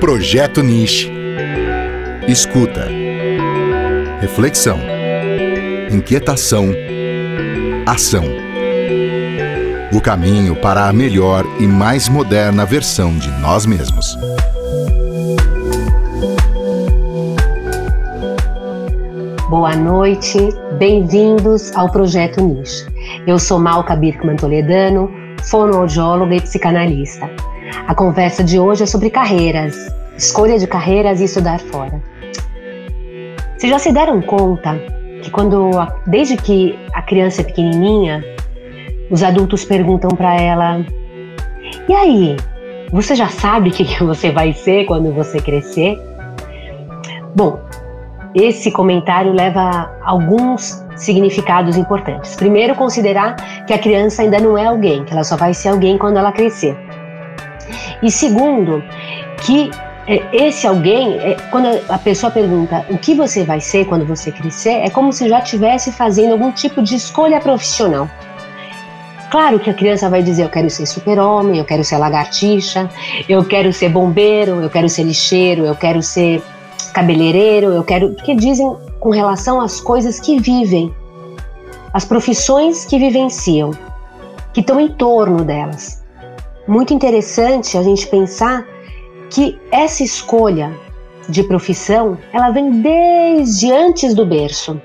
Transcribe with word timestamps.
Projeto 0.00 0.60
Niche. 0.60 1.08
Escuta. 2.26 2.88
Reflexão. 4.20 4.80
Inquietação. 5.88 6.70
Ação. 7.86 8.24
O 9.92 10.00
caminho 10.00 10.56
para 10.56 10.88
a 10.88 10.92
melhor 10.92 11.44
e 11.60 11.66
mais 11.68 12.08
moderna 12.08 12.66
versão 12.66 13.16
de 13.16 13.30
nós 13.40 13.64
mesmos. 13.64 14.18
Boa 19.48 19.76
noite, 19.76 20.38
bem-vindos 20.76 21.72
ao 21.76 21.88
Projeto 21.92 22.40
Niche. 22.40 22.84
Eu 23.28 23.38
sou 23.38 23.60
Malca 23.60 23.94
Birkman 23.94 24.34
Toledano, 24.34 25.08
fonoaudióloga 25.44 26.34
e 26.34 26.40
psicanalista. 26.40 27.30
A 27.88 27.94
conversa 27.94 28.44
de 28.44 28.58
hoje 28.58 28.82
é 28.82 28.86
sobre 28.86 29.08
carreiras, 29.08 29.74
escolha 30.14 30.58
de 30.58 30.66
carreiras 30.66 31.22
e 31.22 31.24
estudar 31.24 31.58
fora. 31.58 32.02
Vocês 33.56 33.72
já 33.72 33.78
se 33.78 33.90
deram 33.90 34.20
conta 34.20 34.78
que 35.22 35.30
quando, 35.30 35.70
desde 36.06 36.36
que 36.36 36.78
a 36.92 37.00
criança 37.00 37.40
é 37.40 37.44
pequenininha, 37.44 38.22
os 39.10 39.22
adultos 39.22 39.64
perguntam 39.64 40.10
para 40.10 40.38
ela: 40.38 40.84
"E 41.88 41.94
aí, 41.94 42.36
você 42.92 43.14
já 43.14 43.28
sabe 43.28 43.70
o 43.70 43.72
que 43.72 44.04
você 44.04 44.30
vai 44.30 44.52
ser 44.52 44.84
quando 44.84 45.10
você 45.10 45.40
crescer?" 45.40 45.98
Bom, 47.34 47.58
esse 48.34 48.70
comentário 48.70 49.32
leva 49.32 49.90
alguns 50.02 50.84
significados 50.94 51.78
importantes. 51.78 52.36
Primeiro, 52.36 52.74
considerar 52.74 53.34
que 53.64 53.72
a 53.72 53.78
criança 53.78 54.20
ainda 54.20 54.38
não 54.38 54.58
é 54.58 54.66
alguém, 54.66 55.06
que 55.06 55.12
ela 55.14 55.24
só 55.24 55.38
vai 55.38 55.54
ser 55.54 55.70
alguém 55.70 55.96
quando 55.96 56.18
ela 56.18 56.32
crescer. 56.32 56.76
E 58.02 58.10
segundo, 58.10 58.82
que 59.44 59.70
é, 60.06 60.22
esse 60.32 60.66
alguém, 60.66 61.18
é, 61.18 61.36
quando 61.50 61.68
a 61.88 61.98
pessoa 61.98 62.30
pergunta 62.30 62.86
o 62.88 62.96
que 62.96 63.14
você 63.14 63.44
vai 63.44 63.60
ser 63.60 63.84
quando 63.84 64.06
você 64.06 64.32
crescer, 64.32 64.80
é 64.82 64.88
como 64.88 65.12
se 65.12 65.28
já 65.28 65.40
estivesse 65.40 65.92
fazendo 65.92 66.32
algum 66.32 66.50
tipo 66.50 66.82
de 66.82 66.94
escolha 66.94 67.38
profissional. 67.40 68.08
Claro 69.30 69.60
que 69.60 69.68
a 69.68 69.74
criança 69.74 70.08
vai 70.08 70.22
dizer: 70.22 70.44
eu 70.44 70.48
quero 70.48 70.70
ser 70.70 70.86
super-homem, 70.86 71.58
eu 71.58 71.64
quero 71.64 71.84
ser 71.84 71.98
lagartixa, 71.98 72.88
eu 73.28 73.44
quero 73.44 73.70
ser 73.70 73.90
bombeiro, 73.90 74.62
eu 74.62 74.70
quero 74.70 74.88
ser 74.88 75.02
lixeiro, 75.02 75.66
eu 75.66 75.74
quero 75.74 76.02
ser 76.02 76.42
cabeleireiro, 76.94 77.66
eu 77.66 77.84
quero. 77.84 78.14
Porque 78.14 78.34
dizem 78.34 78.74
com 78.98 79.10
relação 79.10 79.60
às 79.60 79.78
coisas 79.78 80.18
que 80.18 80.40
vivem, 80.40 80.90
as 81.92 82.06
profissões 82.06 82.86
que 82.86 82.98
vivenciam, 82.98 83.72
que 84.54 84.60
estão 84.60 84.80
em 84.80 84.88
torno 84.88 85.44
delas. 85.44 86.02
Muito 86.68 86.92
interessante 86.92 87.78
a 87.78 87.82
gente 87.82 88.06
pensar 88.08 88.68
que 89.30 89.58
essa 89.72 90.02
escolha 90.02 90.78
de 91.26 91.42
profissão, 91.42 92.18
ela 92.30 92.50
vem 92.50 92.82
desde 92.82 93.72
antes 93.72 94.12
do 94.12 94.26
berço. 94.26 94.78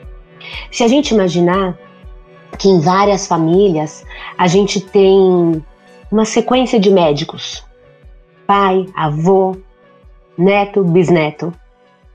Se 0.71 0.81
a 0.81 0.87
gente 0.87 1.13
imaginar 1.13 1.77
que 2.57 2.69
em 2.69 2.79
várias 2.79 3.27
famílias 3.27 4.05
a 4.37 4.47
gente 4.47 4.79
tem 4.79 5.61
uma 6.09 6.23
sequência 6.23 6.79
de 6.79 6.89
médicos, 6.89 7.65
pai, 8.47 8.85
avô, 8.95 9.57
neto, 10.37 10.85
bisneto, 10.85 11.53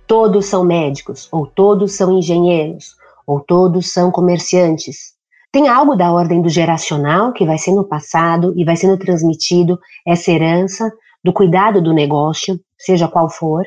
todos 0.07 0.47
são 0.47 0.65
médicos, 0.65 1.29
ou 1.31 1.47
todos 1.47 1.93
são 1.93 2.17
engenheiros, 2.17 2.97
ou 3.27 3.39
todos 3.39 3.93
são 3.93 4.11
comerciantes. 4.11 5.18
Tem 5.51 5.69
algo 5.69 5.97
da 5.97 6.13
ordem 6.13 6.43
do 6.43 6.49
geracional 6.49 7.33
que 7.33 7.47
vai 7.47 7.57
sendo 7.57 7.87
passado 7.87 8.53
e 8.57 8.65
vai 8.65 8.77
sendo 8.77 8.99
transmitido 8.99 9.79
essa 10.07 10.31
herança 10.31 10.91
do 11.25 11.33
cuidado 11.33 11.83
do 11.83 11.93
negócio, 11.93 12.61
seja 12.79 13.09
qual 13.09 13.31
for, 13.31 13.65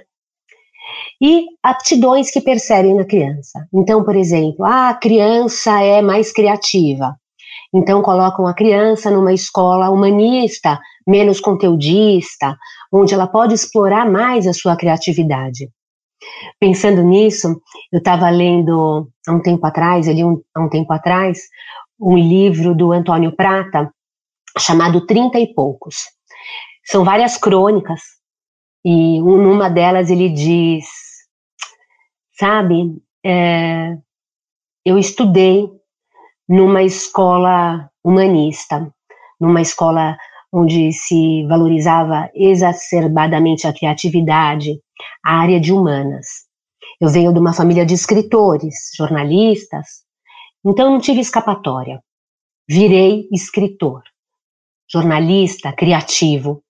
e 1.20 1.46
aptidões 1.64 2.32
que 2.32 2.42
percebem 2.42 2.96
na 2.96 3.06
criança. 3.06 3.68
Então, 3.74 4.04
por 4.04 4.16
exemplo, 4.16 4.64
ah, 4.66 4.90
a 4.90 4.94
criança 4.94 5.82
é 5.82 6.02
mais 6.02 6.32
criativa. 6.32 7.16
Então 7.74 8.02
colocam 8.02 8.46
a 8.46 8.54
criança 8.54 9.10
numa 9.10 9.34
escola 9.34 9.90
humanista, 9.90 10.80
menos 11.08 11.40
conteudista, 11.40 12.58
onde 12.92 13.14
ela 13.14 13.28
pode 13.28 13.54
explorar 13.54 14.10
mais 14.10 14.46
a 14.46 14.54
sua 14.54 14.76
criatividade. 14.76 15.70
Pensando 16.60 17.04
nisso, 17.04 17.62
eu 17.92 18.00
estava 18.00 18.30
lendo 18.30 19.10
há 19.28 19.32
um 19.32 19.42
tempo 19.42 19.66
atrás, 19.66 20.08
ali 20.08 20.24
um, 20.24 20.42
há 20.56 20.62
um 20.62 20.70
tempo 20.70 20.92
atrás, 20.94 21.40
um 22.00 22.18
livro 22.18 22.76
do 22.76 22.92
Antônio 22.92 23.36
Prata 23.36 23.92
chamado 24.58 25.06
Trinta 25.06 25.40
e 25.40 25.54
Poucos. 25.54 25.96
São 26.86 27.04
várias 27.04 27.38
crônicas 27.38 28.02
e 28.84 29.20
numa 29.22 29.70
delas 29.70 30.10
ele 30.10 30.30
diz, 30.30 30.86
sabe, 32.40 32.98
é, 33.24 33.96
eu 34.84 34.98
estudei 34.98 35.70
numa 36.50 36.84
escola 36.84 37.90
humanista, 38.04 38.92
numa 39.40 39.62
escola 39.62 40.18
onde 40.52 40.92
se 40.92 41.46
valorizava 41.48 42.30
exacerbadamente 42.36 43.66
a 43.68 43.74
criatividade, 43.74 44.82
a 45.24 45.40
área 45.40 45.60
de 45.60 45.74
humanas. 45.74 46.28
Eu 47.00 47.10
venho 47.10 47.34
de 47.34 47.40
uma 47.40 47.54
família 47.54 47.86
de 47.86 47.94
escritores, 47.94 48.76
jornalistas, 48.96 50.04
então 50.66 50.92
não 50.92 51.00
tive 51.00 51.20
escapatória. 51.20 52.02
Virei 52.70 53.28
escritor, 53.32 54.04
jornalista, 54.92 55.74
criativo. 55.74 56.64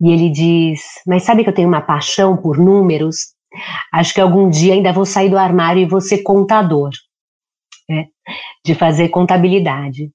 E 0.00 0.10
ele 0.10 0.30
diz: 0.30 0.82
Mas 1.06 1.22
sabe 1.22 1.44
que 1.44 1.50
eu 1.50 1.54
tenho 1.54 1.68
uma 1.68 1.80
paixão 1.80 2.36
por 2.36 2.58
números? 2.58 3.34
Acho 3.92 4.12
que 4.12 4.20
algum 4.20 4.50
dia 4.50 4.74
ainda 4.74 4.92
vou 4.92 5.06
sair 5.06 5.30
do 5.30 5.38
armário 5.38 5.80
e 5.80 5.88
vou 5.88 6.00
ser 6.00 6.22
contador, 6.22 6.90
né? 7.88 8.08
de 8.64 8.74
fazer 8.74 9.10
contabilidade. 9.10 10.10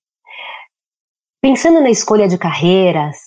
Pensando 1.42 1.80
na 1.80 1.90
escolha 1.90 2.28
de 2.28 2.38
carreiras, 2.38 3.18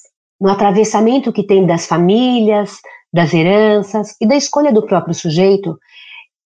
no 0.41 0.51
atravessamento 0.51 1.33
que 1.33 1.47
tem 1.47 1.65
das 1.65 1.87
famílias, 1.87 2.79
das 3.13 3.35
heranças 3.35 4.17
e 4.21 4.27
da 4.27 4.37
escolha 4.37 4.73
do 4.73 4.87
próprio 4.87 5.15
sujeito, 5.15 5.79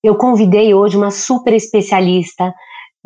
eu 0.03 0.17
convidei 0.17 0.75
hoje 0.75 0.97
uma 0.97 1.11
super 1.11 1.55
especialista 1.55 2.49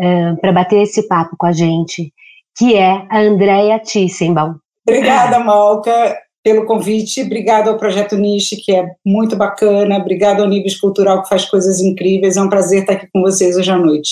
uh, 0.00 0.40
para 0.40 0.52
bater 0.52 0.82
esse 0.82 1.06
papo 1.06 1.36
com 1.38 1.46
a 1.46 1.52
gente, 1.52 2.12
que 2.56 2.74
é 2.74 3.06
a 3.08 3.20
Andrea 3.20 3.78
Tissenbaum. 3.78 4.54
Obrigada, 4.88 5.38
Malca, 5.38 6.16
pelo 6.42 6.66
convite. 6.66 7.22
Obrigada 7.22 7.70
ao 7.70 7.78
Projeto 7.78 8.16
Niche, 8.16 8.56
que 8.56 8.74
é 8.74 8.86
muito 9.04 9.36
bacana. 9.36 9.98
Obrigada 9.98 10.42
ao 10.42 10.48
Nibis 10.48 10.78
Cultural, 10.78 11.22
que 11.22 11.28
faz 11.28 11.44
coisas 11.44 11.80
incríveis. 11.80 12.36
É 12.36 12.42
um 12.42 12.48
prazer 12.48 12.80
estar 12.80 12.94
aqui 12.94 13.08
com 13.12 13.20
vocês 13.20 13.56
hoje 13.56 13.70
à 13.70 13.76
noite. 13.76 14.10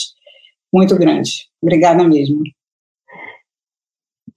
Muito 0.72 0.96
grande. 0.96 1.46
Obrigada 1.62 2.04
mesmo. 2.04 2.42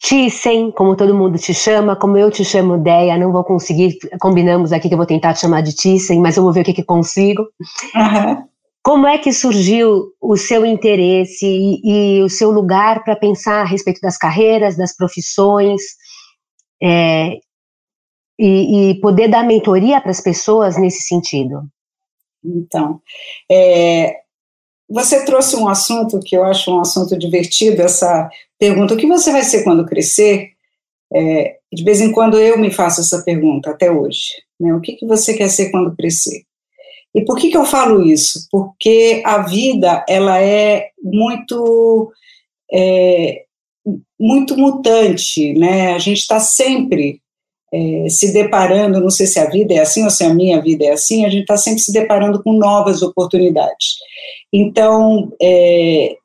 Thyssen, 0.02 0.72
como 0.72 0.96
todo 0.96 1.14
mundo 1.14 1.38
te 1.38 1.54
chama, 1.54 1.96
como 1.96 2.18
eu 2.18 2.32
te 2.32 2.44
chamo 2.44 2.78
Deia, 2.78 3.18
não 3.18 3.32
vou 3.32 3.44
conseguir, 3.44 3.98
combinamos 4.20 4.74
aqui 4.74 4.88
que 4.88 4.96
eu 4.96 4.98
vou 4.98 5.06
tentar 5.06 5.34
te 5.34 5.42
chamar 5.42 5.62
de 5.62 5.76
Thyssen, 5.76 6.20
mas 6.20 6.36
eu 6.36 6.44
vou 6.44 6.52
ver 6.52 6.62
o 6.62 6.64
que, 6.64 6.74
que 6.74 6.84
consigo. 6.84 7.44
Uhum. 7.96 8.44
Como 8.84 9.06
é 9.06 9.20
que 9.20 9.32
surgiu 9.32 10.12
o 10.20 10.36
seu 10.36 10.66
interesse 10.66 11.46
e, 11.46 12.18
e 12.18 12.24
o 12.24 12.30
seu 12.30 12.50
lugar 12.50 13.04
para 13.04 13.16
pensar 13.16 13.62
a 13.62 13.66
respeito 13.66 14.02
das 14.02 14.18
carreiras, 14.18 14.76
das 14.76 14.96
profissões, 14.96 15.80
é, 16.82 17.38
e, 18.40 18.90
e, 18.90 19.02
poder 19.02 19.28
dar 19.28 19.46
mentoria 19.46 20.02
para 20.02 20.10
as 20.10 20.20
pessoas 20.20 20.78
nesse 20.78 21.04
sentido? 21.04 21.62
Então, 22.44 23.00
é, 23.52 24.16
você 24.90 25.24
trouxe 25.24 25.56
um 25.56 25.70
assunto 25.70 26.20
que 26.20 26.36
eu 26.36 26.44
acho 26.44 26.76
um 26.76 26.82
assunto 26.82 27.16
divertido, 27.18 27.84
essa 27.84 28.28
pergunta: 28.62 28.94
o 28.94 28.98
que 28.98 29.08
você 29.08 29.32
vai 29.32 29.42
ser 29.42 29.64
quando 29.64 29.88
crescer? 29.88 30.52
É, 31.14 31.58
de 31.74 31.84
vez 31.84 32.00
em 32.00 32.12
quando 32.12 32.40
eu 32.40 32.58
me 32.58 32.72
faço 32.72 33.02
essa 33.02 33.24
pergunta, 33.24 33.72
até 33.72 33.92
hoje. 33.92 34.30
Né? 34.60 34.74
O 34.74 34.80
que, 34.80 34.94
que 34.94 35.06
você 35.06 35.34
quer 35.34 35.50
ser 35.50 35.72
quando 35.72 35.96
crescer? 35.96 36.44
E 37.14 37.26
por 37.26 37.38
que, 37.38 37.50
que 37.50 37.58
eu 37.58 37.66
falo 37.66 38.06
isso? 38.06 38.48
Porque 38.50 39.22
a 39.26 39.40
vida 39.40 40.06
ela 40.08 40.40
é 40.40 40.92
muito 41.04 42.14
é, 42.72 43.44
muito 44.18 44.56
mutante, 44.56 45.54
né? 45.54 45.94
A 45.94 46.00
gente 46.00 46.20
está 46.20 46.40
sempre 46.40 47.20
é, 47.74 48.08
se 48.08 48.32
deparando, 48.32 49.02
não 49.02 49.10
sei 49.10 49.26
se 49.26 49.40
a 49.40 49.50
vida 49.50 49.74
é 49.74 49.80
assim 49.80 50.04
ou 50.04 50.10
se 50.10 50.24
a 50.24 50.34
minha 50.34 50.62
vida 50.62 50.86
é 50.86 50.92
assim, 50.92 51.26
a 51.26 51.30
gente 51.30 51.42
está 51.42 51.58
sempre 51.58 51.82
se 51.82 51.92
deparando 51.92 52.42
com 52.42 52.54
novas 52.54 53.02
oportunidades. 53.02 53.96
Então, 54.54 55.34
é, 55.42 56.16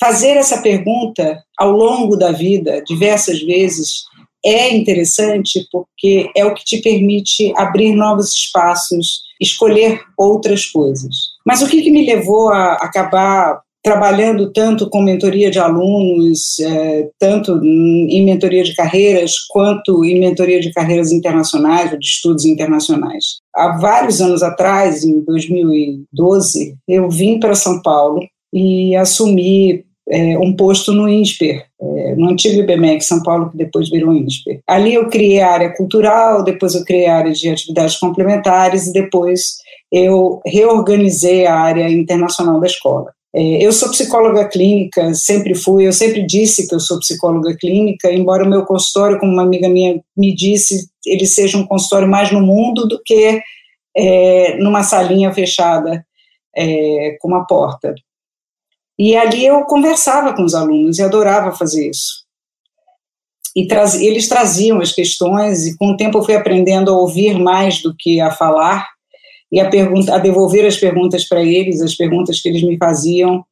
fazer 0.00 0.30
essa 0.30 0.62
pergunta 0.62 1.38
ao 1.58 1.70
longo 1.70 2.16
da 2.16 2.32
vida, 2.32 2.82
diversas 2.86 3.40
vezes, 3.42 4.04
é 4.44 4.74
interessante 4.74 5.66
porque 5.70 6.30
é 6.34 6.44
o 6.44 6.54
que 6.54 6.64
te 6.64 6.80
permite 6.80 7.52
abrir 7.56 7.94
novos 7.94 8.34
espaços, 8.34 9.20
escolher 9.38 10.00
outras 10.16 10.64
coisas. 10.66 11.14
Mas 11.46 11.60
o 11.60 11.68
que, 11.68 11.82
que 11.82 11.90
me 11.90 12.06
levou 12.06 12.48
a 12.48 12.74
acabar 12.74 13.60
trabalhando 13.82 14.52
tanto 14.52 14.90
com 14.90 15.02
mentoria 15.02 15.50
de 15.50 15.58
alunos, 15.58 16.58
é, 16.60 17.08
tanto 17.18 17.58
em 17.64 18.24
mentoria 18.24 18.62
de 18.62 18.74
carreiras, 18.74 19.32
quanto 19.48 20.04
em 20.04 20.20
mentoria 20.20 20.60
de 20.60 20.72
carreiras 20.72 21.10
internacionais, 21.10 21.90
ou 21.92 21.98
de 21.98 22.04
estudos 22.04 22.44
internacionais. 22.44 23.38
Há 23.54 23.78
vários 23.78 24.20
anos 24.20 24.42
atrás, 24.42 25.02
em 25.02 25.24
2012, 25.24 26.76
eu 26.86 27.08
vim 27.08 27.40
para 27.40 27.54
São 27.54 27.80
Paulo 27.80 28.20
e 28.52 28.94
assumi 28.96 29.84
é, 30.10 30.38
um 30.38 30.54
posto 30.54 30.92
no 30.92 31.08
INSPER, 31.08 31.64
é, 31.80 32.14
no 32.16 32.30
antigo 32.30 32.60
IBMEC 32.60 33.02
São 33.02 33.22
Paulo, 33.22 33.50
que 33.50 33.56
depois 33.56 33.88
virou 33.88 34.12
INSPER. 34.12 34.60
Ali 34.66 34.94
eu 34.94 35.08
criei 35.08 35.40
a 35.40 35.52
área 35.52 35.74
cultural, 35.74 36.42
depois 36.42 36.74
eu 36.74 36.84
criei 36.84 37.06
a 37.06 37.16
área 37.16 37.32
de 37.32 37.48
atividades 37.48 37.96
complementares 37.96 38.86
e 38.86 38.92
depois 38.92 39.58
eu 39.92 40.40
reorganizei 40.44 41.46
a 41.46 41.54
área 41.54 41.88
internacional 41.88 42.60
da 42.60 42.66
escola. 42.66 43.12
É, 43.32 43.64
eu 43.64 43.72
sou 43.72 43.90
psicóloga 43.90 44.48
clínica, 44.48 45.14
sempre 45.14 45.54
fui, 45.54 45.86
eu 45.86 45.92
sempre 45.92 46.26
disse 46.26 46.66
que 46.66 46.74
eu 46.74 46.80
sou 46.80 46.98
psicóloga 46.98 47.56
clínica, 47.56 48.12
embora 48.12 48.44
o 48.44 48.50
meu 48.50 48.64
consultório, 48.64 49.18
como 49.20 49.32
uma 49.32 49.42
amiga 49.42 49.68
minha 49.68 50.00
me 50.16 50.34
disse, 50.34 50.88
ele 51.06 51.26
seja 51.26 51.56
um 51.56 51.66
consultório 51.66 52.08
mais 52.08 52.32
no 52.32 52.40
mundo 52.40 52.88
do 52.88 53.00
que 53.04 53.40
é, 53.96 54.56
numa 54.58 54.82
salinha 54.82 55.32
fechada 55.32 56.04
é, 56.56 57.16
com 57.20 57.28
uma 57.28 57.46
porta. 57.46 57.94
E 59.02 59.16
ali 59.16 59.46
eu 59.46 59.62
conversava 59.62 60.34
com 60.34 60.44
os 60.44 60.54
alunos 60.54 60.98
e 60.98 61.02
adorava 61.02 61.56
fazer 61.56 61.88
isso. 61.88 62.22
E 63.56 63.66
eles 64.06 64.28
traziam 64.28 64.78
as 64.78 64.92
questões, 64.92 65.66
e 65.66 65.74
com 65.78 65.92
o 65.92 65.96
tempo 65.96 66.18
eu 66.18 66.22
fui 66.22 66.36
aprendendo 66.36 66.90
a 66.90 66.98
ouvir 66.98 67.38
mais 67.38 67.80
do 67.80 67.94
que 67.98 68.20
a 68.20 68.30
falar, 68.30 68.86
e 69.50 69.58
a, 69.58 69.70
a 70.14 70.18
devolver 70.18 70.66
as 70.66 70.76
perguntas 70.76 71.26
para 71.26 71.42
eles, 71.42 71.80
as 71.80 71.96
perguntas 71.96 72.42
que 72.42 72.50
eles 72.50 72.62
me 72.62 72.76
faziam, 72.76 73.42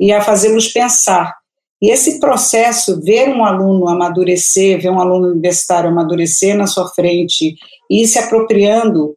e 0.00 0.10
a 0.10 0.22
fazê-los 0.22 0.68
pensar. 0.68 1.34
E 1.82 1.90
esse 1.90 2.18
processo, 2.18 2.98
ver 3.02 3.28
um 3.28 3.44
aluno 3.44 3.90
amadurecer, 3.90 4.80
ver 4.80 4.88
um 4.88 4.98
aluno 4.98 5.28
universitário 5.28 5.90
amadurecer 5.90 6.56
na 6.56 6.66
sua 6.66 6.88
frente 6.88 7.56
e 7.90 8.06
se 8.06 8.18
apropriando 8.18 9.14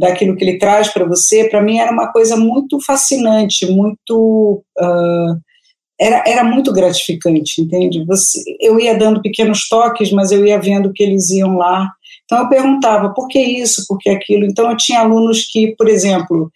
daquilo 0.00 0.36
que 0.36 0.44
ele 0.44 0.58
traz 0.58 0.88
para 0.88 1.04
você, 1.04 1.48
para 1.48 1.62
mim 1.62 1.78
era 1.78 1.92
uma 1.92 2.10
coisa 2.10 2.36
muito 2.36 2.80
fascinante, 2.84 3.70
muito. 3.70 4.64
Uh, 4.78 5.38
era, 6.00 6.24
era 6.26 6.42
muito 6.42 6.72
gratificante, 6.72 7.60
entende? 7.60 8.04
Você, 8.06 8.42
eu 8.58 8.80
ia 8.80 8.96
dando 8.96 9.20
pequenos 9.20 9.68
toques, 9.68 10.10
mas 10.10 10.32
eu 10.32 10.46
ia 10.46 10.58
vendo 10.58 10.92
que 10.94 11.02
eles 11.02 11.28
iam 11.28 11.56
lá 11.56 11.90
então 12.30 12.44
eu 12.44 12.48
perguntava 12.48 13.12
por 13.12 13.26
que 13.26 13.40
isso, 13.40 13.84
por 13.88 13.98
que 13.98 14.08
aquilo. 14.08 14.46
Então 14.46 14.70
eu 14.70 14.76
tinha 14.76 15.00
alunos 15.00 15.48
que, 15.50 15.74
por 15.76 15.88
exemplo, 15.88 16.48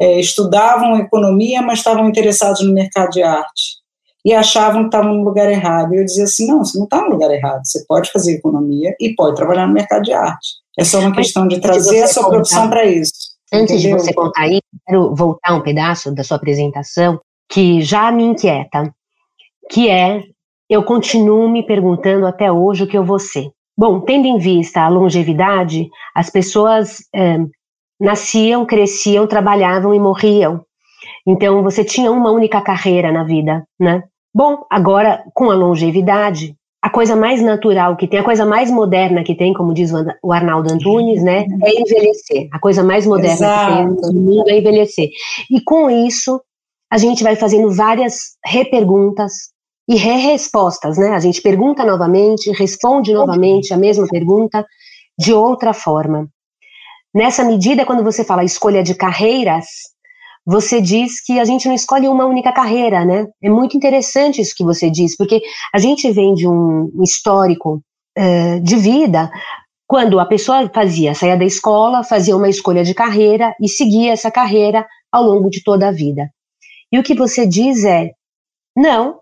é, 0.00 0.18
estudavam 0.18 0.96
economia, 0.96 1.60
mas 1.60 1.80
estavam 1.80 2.08
interessados 2.08 2.62
no 2.62 2.72
mercado 2.72 3.10
de 3.10 3.22
arte 3.22 3.76
e 4.24 4.32
achavam 4.32 4.82
que 4.82 4.88
estavam 4.88 5.12
no 5.12 5.22
lugar 5.22 5.50
errado. 5.50 5.92
E 5.92 5.98
eu 5.98 6.04
dizia 6.06 6.24
assim: 6.24 6.46
não, 6.46 6.64
você 6.64 6.78
não 6.78 6.84
está 6.84 7.02
no 7.02 7.10
lugar 7.10 7.30
errado. 7.30 7.60
Você 7.62 7.84
pode 7.86 8.10
fazer 8.10 8.36
economia 8.36 8.94
e 8.98 9.14
pode 9.14 9.36
trabalhar 9.36 9.66
no 9.66 9.74
mercado 9.74 10.02
de 10.02 10.14
arte. 10.14 10.48
É 10.78 10.84
só 10.84 11.00
uma 11.00 11.12
questão 11.12 11.48
de 11.48 11.60
trazer 11.60 12.04
a 12.04 12.06
sua 12.06 12.22
contar, 12.24 12.36
profissão 12.36 12.70
para 12.70 12.84
isso. 12.84 13.12
Antes 13.52 13.74
entendeu? 13.74 13.96
de 13.96 14.02
você 14.02 14.14
contar 14.14 14.46
isso, 14.46 14.62
quero 14.86 15.14
voltar 15.14 15.54
um 15.54 15.62
pedaço 15.62 16.14
da 16.14 16.22
sua 16.22 16.36
apresentação 16.36 17.20
que 17.48 17.80
já 17.80 18.12
me 18.12 18.22
inquieta, 18.22 18.94
que 19.70 19.88
é 19.88 20.22
eu 20.70 20.84
continuo 20.84 21.48
me 21.48 21.66
perguntando 21.66 22.26
até 22.26 22.52
hoje 22.52 22.84
o 22.84 22.86
que 22.86 22.96
eu 22.96 23.04
vou 23.04 23.18
ser. 23.18 23.50
Bom, 23.76 24.00
tendo 24.00 24.26
em 24.26 24.38
vista 24.38 24.82
a 24.82 24.88
longevidade, 24.88 25.88
as 26.14 26.28
pessoas 26.30 26.98
é, 27.14 27.38
nasciam, 27.98 28.66
cresciam, 28.66 29.26
trabalhavam 29.26 29.94
e 29.94 29.98
morriam. 29.98 30.62
Então 31.26 31.62
você 31.62 31.84
tinha 31.84 32.10
uma 32.12 32.30
única 32.30 32.60
carreira 32.60 33.10
na 33.10 33.24
vida, 33.24 33.64
né? 33.80 34.04
Bom, 34.34 34.64
agora 34.70 35.24
com 35.34 35.50
a 35.50 35.54
longevidade, 35.54 36.54
a 36.80 36.90
coisa 36.90 37.16
mais 37.16 37.42
natural 37.42 37.96
que 37.96 38.06
tem, 38.06 38.20
a 38.20 38.24
coisa 38.24 38.46
mais 38.46 38.70
moderna 38.70 39.24
que 39.24 39.34
tem, 39.34 39.52
como 39.52 39.74
diz 39.74 39.90
o 40.22 40.32
Arnaldo 40.32 40.72
Antunes, 40.72 41.22
né, 41.22 41.44
é 41.64 41.80
envelhecer. 41.80 42.48
A 42.52 42.58
coisa 42.58 42.84
mais 42.84 43.04
moderna 43.06 43.34
Exato. 43.34 43.94
que 43.96 44.02
tem 44.02 44.12
no 44.12 44.20
mundo 44.20 44.48
é 44.48 44.58
envelhecer. 44.58 45.10
E 45.50 45.60
com 45.60 45.90
isso, 45.90 46.40
a 46.90 46.96
gente 46.96 47.22
vai 47.24 47.34
fazendo 47.34 47.70
várias 47.74 48.36
reperguntas, 48.44 49.32
e 49.88 49.96
re-respostas, 49.96 50.98
né? 50.98 51.08
A 51.08 51.18
gente 51.18 51.40
pergunta 51.40 51.82
novamente, 51.84 52.52
responde 52.52 53.14
novamente 53.14 53.72
a 53.72 53.76
mesma 53.76 54.06
pergunta 54.06 54.64
de 55.18 55.32
outra 55.32 55.72
forma. 55.72 56.28
Nessa 57.14 57.42
medida, 57.42 57.86
quando 57.86 58.04
você 58.04 58.22
fala 58.22 58.44
escolha 58.44 58.82
de 58.82 58.94
carreiras, 58.94 59.66
você 60.50 60.80
diz 60.80 61.20
que 61.20 61.38
a 61.38 61.44
gente 61.44 61.68
não 61.68 61.74
escolhe 61.74 62.08
uma 62.08 62.24
única 62.24 62.50
carreira, 62.50 63.04
né? 63.04 63.26
É 63.42 63.50
muito 63.50 63.76
interessante 63.76 64.40
isso 64.40 64.54
que 64.56 64.64
você 64.64 64.88
diz, 64.88 65.14
porque 65.14 65.42
a 65.74 65.78
gente 65.78 66.10
vem 66.10 66.32
de 66.32 66.48
um 66.48 66.90
histórico 67.02 67.82
uh, 68.18 68.60
de 68.62 68.76
vida 68.76 69.30
quando 69.86 70.18
a 70.18 70.24
pessoa 70.24 70.70
fazia, 70.74 71.14
saía 71.14 71.36
da 71.36 71.44
escola, 71.44 72.02
fazia 72.02 72.34
uma 72.34 72.48
escolha 72.48 72.82
de 72.82 72.94
carreira 72.94 73.54
e 73.60 73.68
seguia 73.68 74.12
essa 74.12 74.30
carreira 74.30 74.86
ao 75.12 75.22
longo 75.22 75.50
de 75.50 75.62
toda 75.62 75.88
a 75.88 75.92
vida. 75.92 76.30
E 76.90 76.98
o 76.98 77.02
que 77.02 77.14
você 77.14 77.46
diz 77.46 77.84
é: 77.84 78.12
não, 78.74 79.20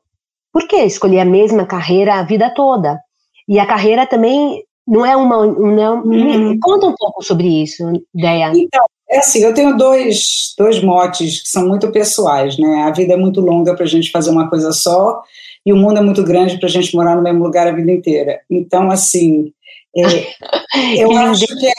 por 0.53 0.69
que 0.69 0.77
escolher 0.77 1.19
a 1.19 1.25
mesma 1.25 1.67
carreira 1.67 2.15
a 2.15 2.23
vida 2.23 2.55
toda? 2.55 3.01
E 3.49 3.59
a 3.59 3.67
carreira 3.67 4.07
também 4.07 4.63
não 4.87 5.05
é 5.05 5.17
uma. 5.17 5.45
Não, 5.45 6.05
uhum. 6.05 6.57
Conta 6.61 6.87
um 6.87 6.95
pouco 6.97 7.21
sobre 7.21 7.63
isso, 7.65 7.83
ideia. 8.15 8.53
Então, 8.55 8.87
é 9.09 9.19
assim, 9.19 9.43
eu 9.43 9.55
tenho 9.55 9.77
dois, 9.77 10.55
dois 10.59 10.83
motes 10.83 11.43
que 11.43 11.49
são 11.49 11.69
muito 11.69 11.91
pessoais, 11.93 12.59
né? 12.59 12.83
A 12.83 12.91
vida 12.91 13.15
é 13.15 13.17
muito 13.17 13.41
longa 13.41 13.75
para 13.75 13.85
a 13.85 13.89
gente 13.89 14.11
fazer 14.11 14.31
uma 14.31 14.49
coisa 14.49 14.73
só, 14.73 15.23
e 15.65 15.73
o 15.73 15.77
mundo 15.77 15.99
é 15.99 16.03
muito 16.03 16.23
grande 16.25 16.59
para 16.59 16.69
a 16.69 16.71
gente 16.71 16.95
morar 16.95 17.17
no 17.17 17.23
mesmo 17.23 17.43
lugar 17.43 17.67
a 17.67 17.73
vida 17.73 17.91
inteira. 17.91 18.41
Então, 18.51 18.91
assim, 18.91 19.53
é, 19.97 20.03
eu 21.03 21.17
acho 21.17 21.47
que 21.47 21.67
é, 21.67 21.73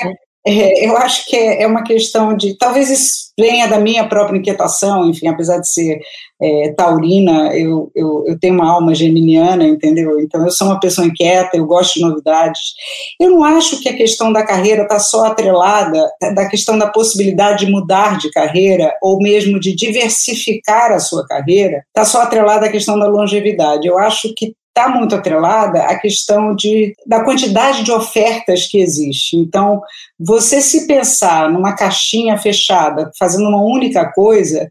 é, 0.48 0.88
eu 0.88 0.96
acho 0.96 1.26
que 1.26 1.36
é, 1.36 1.64
é, 1.64 1.68
uma 1.68 1.84
questão 1.84 2.36
de. 2.36 2.58
Talvez 2.58 2.90
isso 2.90 3.28
venha 3.38 3.68
da 3.68 3.80
minha 3.80 4.08
própria 4.08 4.38
inquietação, 4.38 5.10
enfim, 5.10 5.28
apesar 5.28 5.60
de 5.60 5.70
ser 5.70 6.00
é, 6.42 6.74
taurina, 6.76 7.54
eu, 7.54 7.92
eu, 7.94 8.24
eu, 8.26 8.40
tenho 8.40 8.54
uma 8.54 8.72
alma 8.72 8.96
geminiana, 8.96 9.66
entendeu? 9.66 10.20
Então 10.22 10.44
eu 10.46 10.50
sou 10.50 10.68
uma 10.68 10.80
pessoa 10.80 11.06
inquieta, 11.06 11.58
eu 11.58 11.66
gosto 11.66 11.96
de 11.96 12.02
novidades. 12.02 12.62
Eu 13.20 13.32
não 13.32 13.44
acho 13.44 13.82
que 13.82 13.90
a 13.90 13.98
questão 13.98 14.32
da 14.32 14.46
carreira 14.46 14.84
está 14.84 15.00
só 15.00 15.26
atrelada 15.26 16.10
da 16.34 16.48
questão 16.48 16.78
da 16.78 16.88
possibilidade 16.88 17.66
de 17.66 17.72
mudar 17.72 18.18
de 18.18 18.32
carreira 18.32 18.94
ou 19.02 19.20
mesmo 19.20 19.60
de 19.60 19.76
diversificar 19.76 20.94
a 20.94 21.00
sua 21.00 21.28
carreira, 21.28 21.84
está 21.90 22.06
só 22.06 22.22
atrelada 22.22 22.68
à 22.68 22.72
questão 22.72 22.98
da 22.98 23.08
longevidade. 23.08 23.86
Eu 23.86 23.98
acho 23.98 24.34
que 24.34 24.54
está 24.78 24.88
muito 24.88 25.16
atrelada 25.16 25.84
à 25.84 26.00
questão 26.00 26.56
de, 26.56 26.94
da 27.06 27.24
quantidade 27.24 27.84
de 27.84 27.92
ofertas 27.92 28.68
que 28.68 28.78
existe. 28.78 29.36
Então, 29.36 29.82
você 30.20 30.62
se 30.62 30.86
pensar 30.86 31.52
numa 31.52 31.76
caixinha 31.76 32.38
fechada, 32.38 33.10
fazendo 33.18 33.50
uma 33.50 33.64
única 33.64 34.12
coisa, 34.14 34.70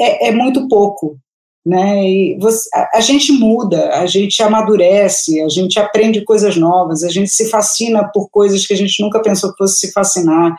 é, 0.00 0.28
é 0.28 0.32
muito 0.32 0.68
pouco. 0.68 1.18
Né? 1.66 2.08
E 2.08 2.38
você, 2.40 2.68
a, 2.72 2.98
a, 2.98 3.00
gente 3.00 3.32
muda, 3.32 3.90
a 3.96 4.06
gente 4.06 4.42
amadurece, 4.42 5.42
a 5.42 5.48
gente 5.48 5.78
aprende 5.78 6.24
coisas 6.24 6.56
novas, 6.56 7.02
a 7.02 7.10
gente 7.10 7.30
se 7.30 7.50
fascina 7.50 8.08
por 8.14 8.30
coisas 8.30 8.66
que 8.66 8.72
a 8.72 8.76
gente 8.76 9.02
nunca 9.02 9.20
pensou 9.20 9.50
que 9.50 9.58
fosse 9.58 9.86
se 9.86 9.92
fascinar. 9.92 10.54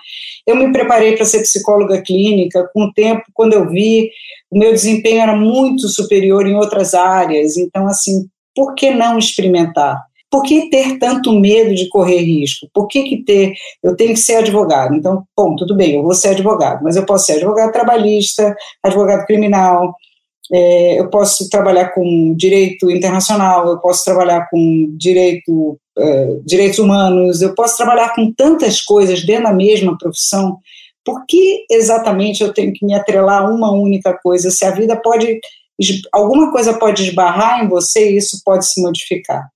Eu 0.46 0.56
me 0.56 0.72
preparei 0.72 1.16
para 1.16 1.26
ser 1.26 1.42
psicóloga 1.42 2.02
clínica, 2.02 2.70
com 2.74 2.84
o 2.84 2.94
tempo, 2.94 3.24
quando 3.34 3.54
eu 3.54 3.68
vi, 3.68 4.12
o 4.52 4.60
meu 4.60 4.72
desempenho 4.72 5.22
era 5.22 5.36
muito 5.36 5.88
superior 5.88 6.46
em 6.46 6.56
outras 6.56 6.94
áreas, 6.94 7.58
então, 7.58 7.88
assim, 7.88 8.28
por 8.56 8.76
que 8.76 8.92
não 8.92 9.18
experimentar? 9.18 10.02
Por 10.30 10.44
que 10.44 10.70
ter 10.70 10.98
tanto 10.98 11.34
medo 11.34 11.76
de 11.76 11.90
correr 11.90 12.20
risco? 12.20 12.68
Por 12.74 12.88
que, 12.88 13.04
que 13.04 13.24
ter. 13.24 13.54
Eu 13.84 13.96
tenho 13.98 14.14
que 14.14 14.20
ser 14.20 14.36
advogado. 14.36 14.96
Então, 14.96 15.24
bom, 15.36 15.56
tudo 15.58 15.76
bem, 15.76 15.96
eu 15.96 16.04
vou 16.04 16.14
ser 16.14 16.30
advogado, 16.30 16.82
mas 16.84 16.96
eu 16.96 17.06
posso 17.06 17.26
ser 17.26 17.34
advogado 17.34 17.74
trabalhista, 17.74 18.56
advogado 18.82 19.26
criminal, 19.26 19.94
é, 20.54 21.00
eu 21.00 21.10
posso 21.10 21.50
trabalhar 21.50 21.90
com 21.94 22.34
direito 22.36 22.92
internacional, 22.92 23.68
eu 23.68 23.80
posso 23.80 24.04
trabalhar 24.04 24.48
com 24.50 24.94
direito, 24.98 25.78
é, 25.98 26.28
direitos 26.46 26.80
humanos, 26.80 27.42
eu 27.42 27.56
posso 27.56 27.78
trabalhar 27.78 28.14
com 28.14 28.32
tantas 28.34 28.82
coisas 28.82 29.26
dentro 29.26 29.46
da 29.46 29.54
mesma 29.54 29.98
profissão. 29.98 30.58
Por 31.06 31.26
que 31.26 31.66
exatamente 31.70 32.44
eu 32.44 32.54
tenho 32.54 32.74
que 32.74 32.86
me 32.86 32.94
atrelar 32.94 33.44
a 33.44 33.50
uma 33.50 33.72
única 33.72 34.18
coisa? 34.22 34.52
Se 34.52 34.66
a 34.66 34.72
vida 34.72 34.96
pode 34.96 35.40
alguma 36.12 36.52
coisa 36.52 36.78
pode 36.78 37.04
esbarrar 37.04 37.64
em 37.64 37.68
você 37.68 38.12
e 38.12 38.18
isso 38.18 38.42
pode 38.44 38.66
se 38.68 38.82
modificar. 38.82 39.48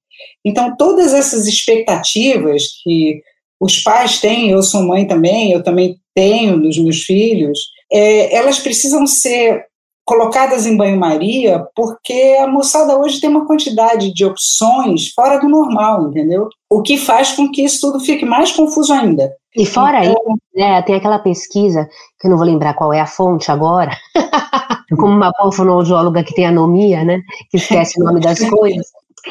Então, 0.43 0.75
todas 0.77 1.13
essas 1.13 1.47
expectativas 1.47 2.63
que 2.83 3.21
os 3.59 3.79
pais 3.79 4.19
têm, 4.19 4.51
eu 4.51 4.61
sou 4.61 4.83
mãe 4.83 5.07
também, 5.07 5.51
eu 5.51 5.63
também 5.63 5.97
tenho 6.13 6.59
dos 6.59 6.77
meus 6.77 7.03
filhos, 7.03 7.59
é, 7.91 8.35
elas 8.35 8.59
precisam 8.59 9.05
ser 9.05 9.65
colocadas 10.05 10.67
em 10.67 10.77
banho-maria 10.77 11.65
porque 11.75 12.37
a 12.39 12.47
moçada 12.47 12.97
hoje 12.97 13.19
tem 13.19 13.29
uma 13.29 13.47
quantidade 13.47 14.13
de 14.13 14.23
opções 14.23 15.09
fora 15.09 15.39
do 15.39 15.49
normal, 15.49 16.09
entendeu? 16.09 16.47
O 16.69 16.83
que 16.83 16.97
faz 16.97 17.31
com 17.31 17.51
que 17.51 17.63
isso 17.63 17.81
tudo 17.81 17.99
fique 17.99 18.23
mais 18.23 18.51
confuso 18.51 18.93
ainda. 18.93 19.33
E 19.57 19.65
fora 19.65 20.05
então, 20.05 20.13
isso, 20.13 20.39
né, 20.53 20.81
tem 20.83 20.95
aquela 20.95 21.17
pesquisa, 21.19 21.87
que 22.19 22.27
eu 22.27 22.31
não 22.31 22.37
vou 22.37 22.45
lembrar 22.45 22.75
qual 22.75 22.93
é 22.93 22.99
a 22.99 23.07
fonte 23.07 23.49
agora, 23.49 23.91
como 24.97 25.13
uma 25.13 25.31
fonoaudióloga 25.51 26.23
que 26.23 26.33
tem 26.33 26.45
anomia, 26.45 27.03
né, 27.03 27.21
que 27.49 27.57
esquece 27.57 27.99
o 27.99 28.03
nome 28.05 28.19
das 28.21 28.39
coisas, 28.49 28.87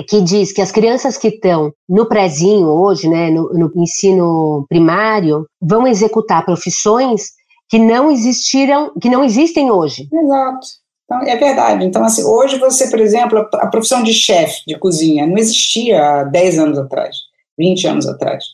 que 0.09 0.21
diz 0.21 0.53
que 0.53 0.61
as 0.61 0.73
crianças 0.73 1.17
que 1.17 1.29
estão 1.29 1.73
no 1.89 2.09
prezinho 2.09 2.69
hoje, 2.69 3.09
né, 3.09 3.31
no, 3.31 3.53
no 3.53 3.71
ensino 3.77 4.67
primário, 4.69 5.47
vão 5.61 5.87
executar 5.87 6.45
profissões 6.45 7.33
que 7.69 7.79
não 7.79 8.11
existiram, 8.11 8.93
que 9.01 9.09
não 9.09 9.25
existem 9.25 9.71
hoje. 9.71 10.09
Exato. 10.13 10.67
Então, 11.05 11.23
é 11.23 11.37
verdade. 11.37 11.85
Então, 11.85 12.03
assim, 12.03 12.25
hoje 12.25 12.59
você, 12.59 12.91
por 12.91 13.01
exemplo, 13.01 13.39
a 13.55 13.67
profissão 13.67 14.03
de 14.03 14.13
chefe 14.13 14.63
de 14.67 14.79
cozinha 14.79 15.27
não 15.27 15.37
existia 15.37 16.03
há 16.03 16.25
10 16.25 16.59
anos 16.59 16.79
atrás, 16.79 17.17
20 17.59 17.87
anos 17.87 18.09
atrás. 18.09 18.45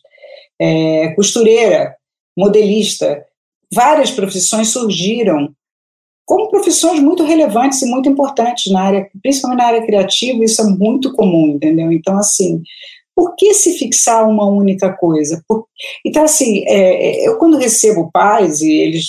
É, 0.61 1.15
costureira, 1.15 1.95
modelista, 2.37 3.25
várias 3.73 4.11
profissões 4.11 4.69
surgiram 4.69 5.55
como 6.31 6.49
profissões 6.49 7.01
muito 7.01 7.25
relevantes 7.25 7.83
e 7.83 7.87
muito 7.87 8.09
importantes 8.09 8.73
na 8.73 8.83
área, 8.83 9.11
principalmente 9.21 9.59
na 9.59 9.67
área 9.67 9.85
criativa, 9.85 10.45
isso 10.45 10.63
é 10.63 10.65
muito 10.65 11.13
comum, 11.13 11.49
entendeu? 11.49 11.91
Então, 11.91 12.17
assim, 12.17 12.63
por 13.17 13.35
que 13.35 13.53
se 13.53 13.77
fixar 13.77 14.29
uma 14.29 14.47
única 14.47 14.93
coisa? 14.93 15.43
Por... 15.49 15.67
Então, 16.07 16.23
assim, 16.23 16.63
é, 16.69 17.27
eu 17.27 17.37
quando 17.37 17.57
recebo 17.57 18.13
pais 18.13 18.61
e 18.61 18.73
eles 18.73 19.07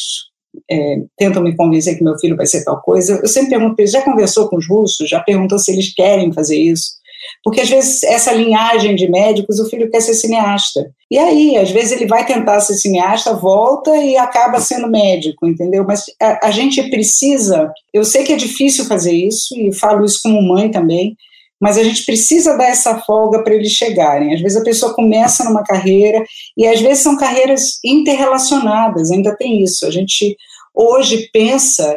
é, 0.67 1.03
tentam 1.15 1.43
me 1.43 1.55
convencer 1.55 1.95
que 1.95 2.03
meu 2.03 2.17
filho 2.17 2.35
vai 2.35 2.47
ser 2.47 2.63
tal 2.63 2.81
coisa, 2.81 3.19
eu 3.21 3.27
sempre 3.27 3.51
pergunto 3.51 3.85
já 3.85 4.01
conversou 4.01 4.49
com 4.49 4.57
os 4.57 4.67
russos? 4.67 5.07
Já 5.07 5.19
perguntou 5.19 5.59
se 5.59 5.71
eles 5.71 5.93
querem 5.93 6.33
fazer 6.33 6.57
isso? 6.57 7.00
Porque 7.43 7.61
às 7.61 7.69
vezes 7.69 8.03
essa 8.03 8.31
linhagem 8.31 8.95
de 8.95 9.09
médicos, 9.09 9.59
o 9.59 9.69
filho 9.69 9.89
quer 9.89 10.01
ser 10.01 10.13
cineasta. 10.13 10.91
E 11.09 11.17
aí, 11.17 11.57
às 11.57 11.71
vezes 11.71 11.91
ele 11.91 12.07
vai 12.07 12.25
tentar 12.25 12.59
ser 12.61 12.75
cineasta, 12.75 13.33
volta 13.33 13.95
e 13.97 14.17
acaba 14.17 14.59
sendo 14.59 14.89
médico, 14.89 15.47
entendeu? 15.47 15.83
Mas 15.85 16.05
a, 16.21 16.47
a 16.47 16.51
gente 16.51 16.81
precisa, 16.89 17.71
eu 17.93 18.03
sei 18.03 18.23
que 18.23 18.33
é 18.33 18.37
difícil 18.37 18.85
fazer 18.85 19.13
isso, 19.13 19.55
e 19.55 19.73
falo 19.73 20.05
isso 20.05 20.19
como 20.23 20.41
mãe 20.41 20.71
também, 20.71 21.15
mas 21.61 21.77
a 21.77 21.83
gente 21.83 22.03
precisa 22.03 22.57
dar 22.57 22.69
essa 22.69 22.99
folga 23.01 23.43
para 23.43 23.53
eles 23.53 23.71
chegarem. 23.71 24.33
Às 24.33 24.41
vezes 24.41 24.57
a 24.57 24.63
pessoa 24.63 24.95
começa 24.95 25.43
numa 25.43 25.63
carreira 25.63 26.23
e 26.57 26.65
às 26.65 26.81
vezes 26.81 27.03
são 27.03 27.15
carreiras 27.15 27.79
interrelacionadas, 27.85 29.11
ainda 29.11 29.35
tem 29.35 29.61
isso. 29.61 29.85
A 29.85 29.91
gente 29.91 30.35
hoje 30.73 31.29
pensa 31.31 31.95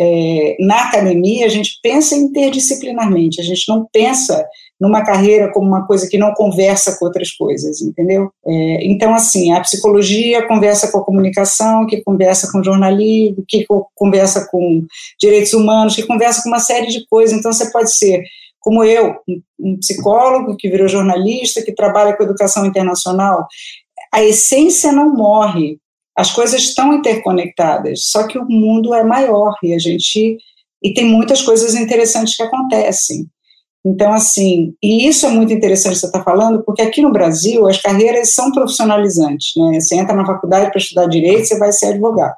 é, 0.00 0.56
na 0.60 0.88
academia, 0.88 1.44
a 1.44 1.48
gente 1.50 1.78
pensa 1.82 2.16
interdisciplinarmente, 2.16 3.40
a 3.40 3.44
gente 3.44 3.68
não 3.68 3.86
pensa 3.92 4.46
numa 4.80 5.04
carreira 5.04 5.52
como 5.52 5.66
uma 5.68 5.86
coisa 5.86 6.08
que 6.08 6.16
não 6.16 6.32
conversa 6.32 6.96
com 6.98 7.04
outras 7.04 7.30
coisas, 7.32 7.82
entendeu? 7.82 8.30
É, 8.46 8.86
então, 8.86 9.14
assim, 9.14 9.52
a 9.52 9.60
psicologia 9.60 10.48
conversa 10.48 10.90
com 10.90 10.98
a 10.98 11.04
comunicação, 11.04 11.86
que 11.86 12.02
conversa 12.02 12.50
com 12.50 12.64
jornalismo, 12.64 13.44
que 13.46 13.66
conversa 13.94 14.48
com 14.50 14.86
direitos 15.20 15.52
humanos, 15.52 15.94
que 15.94 16.06
conversa 16.06 16.42
com 16.42 16.48
uma 16.48 16.60
série 16.60 16.86
de 16.86 17.04
coisas. 17.06 17.38
Então, 17.38 17.52
você 17.52 17.70
pode 17.70 17.94
ser 17.94 18.22
como 18.60 18.84
eu, 18.84 19.16
um 19.58 19.78
psicólogo 19.78 20.56
que 20.56 20.68
virou 20.68 20.86
jornalista, 20.86 21.62
que 21.62 21.74
trabalha 21.74 22.14
com 22.14 22.22
educação 22.22 22.66
internacional, 22.66 23.46
a 24.12 24.22
essência 24.22 24.92
não 24.92 25.14
morre. 25.14 25.78
As 26.20 26.30
coisas 26.30 26.60
estão 26.60 26.92
interconectadas, 26.92 28.10
só 28.10 28.26
que 28.26 28.38
o 28.38 28.44
mundo 28.44 28.92
é 28.92 29.02
maior 29.02 29.54
e 29.62 29.72
a 29.72 29.78
gente 29.78 30.36
e 30.82 30.92
tem 30.92 31.06
muitas 31.06 31.40
coisas 31.40 31.74
interessantes 31.74 32.36
que 32.36 32.42
acontecem. 32.42 33.26
Então, 33.82 34.12
assim, 34.12 34.74
e 34.82 35.08
isso 35.08 35.24
é 35.24 35.30
muito 35.30 35.50
interessante 35.50 35.98
você 35.98 36.04
estar 36.04 36.18
tá 36.18 36.24
falando, 36.24 36.62
porque 36.62 36.82
aqui 36.82 37.00
no 37.00 37.10
Brasil 37.10 37.66
as 37.66 37.80
carreiras 37.80 38.34
são 38.34 38.52
profissionalizantes, 38.52 39.52
né? 39.56 39.80
Você 39.80 39.96
entra 39.96 40.14
na 40.14 40.26
faculdade 40.26 40.70
para 40.70 40.78
estudar 40.78 41.06
direito, 41.06 41.46
você 41.46 41.58
vai 41.58 41.72
ser 41.72 41.86
advogado. 41.86 42.34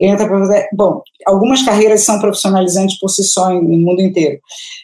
Entra 0.00 0.26
para 0.26 0.68
bom, 0.72 1.02
algumas 1.26 1.62
carreiras 1.62 2.00
são 2.00 2.18
profissionalizantes 2.18 2.98
por 2.98 3.10
si 3.10 3.22
só 3.22 3.50
no 3.50 3.76
mundo 3.76 4.00
inteiro, 4.00 4.40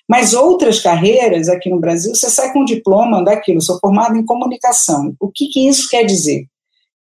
mas 0.07 0.35
outras 0.35 0.78
carreiras 0.78 1.49
aqui 1.49 1.71
no 1.71 1.81
Brasil, 1.81 2.14
você 2.14 2.28
sai 2.28 2.52
com 2.52 2.61
um 2.61 2.64
diploma 2.66 3.25
daquilo, 3.25 3.62
sou 3.62 3.78
formado 3.78 4.14
em 4.14 4.26
comunicação. 4.26 5.14
O 5.19 5.31
que, 5.35 5.47
que 5.47 5.66
isso 5.66 5.88
quer 5.88 6.05
dizer, 6.05 6.45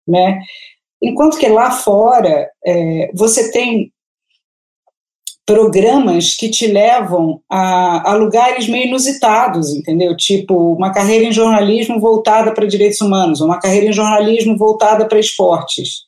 né? 0.07 0.39
Enquanto 1.05 1.37
que 1.37 1.47
lá 1.47 1.69
fora 1.69 2.49
é, 2.65 3.11
você 3.13 3.51
tem 3.51 3.91
programas 5.45 6.33
que 6.35 6.49
te 6.49 6.65
levam 6.65 7.39
a, 7.47 8.11
a, 8.11 8.15
lugares 8.15 8.67
meio 8.67 8.87
inusitados, 8.87 9.69
entendeu? 9.69 10.17
Tipo, 10.17 10.73
uma 10.73 10.91
carreira 10.91 11.25
em 11.25 11.31
jornalismo 11.31 11.99
voltada 11.99 12.51
para 12.51 12.65
direitos 12.65 12.99
humanos, 12.99 13.41
uma 13.41 13.59
carreira 13.59 13.85
em 13.85 13.93
jornalismo 13.93 14.57
voltada 14.57 15.07
para 15.07 15.19
esportes, 15.19 16.05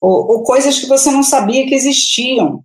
ou, 0.00 0.32
ou 0.32 0.42
coisas 0.42 0.78
que 0.78 0.86
você 0.86 1.10
não 1.10 1.22
sabia 1.22 1.66
que 1.66 1.74
existiam. 1.74 2.62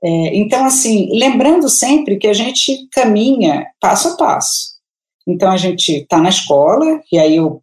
É, 0.00 0.36
então, 0.36 0.64
assim, 0.64 1.08
lembrando 1.18 1.68
sempre 1.68 2.16
que 2.16 2.28
a 2.28 2.32
gente 2.32 2.86
caminha 2.92 3.66
passo 3.80 4.10
a 4.10 4.16
passo. 4.16 4.78
Então, 5.26 5.50
a 5.50 5.56
gente 5.56 6.02
está 6.02 6.18
na 6.18 6.28
escola, 6.28 7.00
e 7.10 7.18
aí 7.18 7.34
eu, 7.34 7.60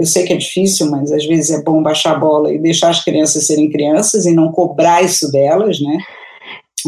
eu 0.00 0.06
sei 0.06 0.24
que 0.24 0.32
é 0.32 0.36
difícil, 0.36 0.90
mas 0.90 1.12
às 1.12 1.26
vezes 1.26 1.50
é 1.50 1.62
bom 1.62 1.82
baixar 1.82 2.16
a 2.16 2.18
bola 2.18 2.50
e 2.50 2.58
deixar 2.58 2.88
as 2.88 3.04
crianças 3.04 3.46
serem 3.46 3.68
crianças 3.68 4.24
e 4.24 4.32
não 4.32 4.50
cobrar 4.50 5.02
isso 5.02 5.30
delas, 5.30 5.78
né? 5.78 5.98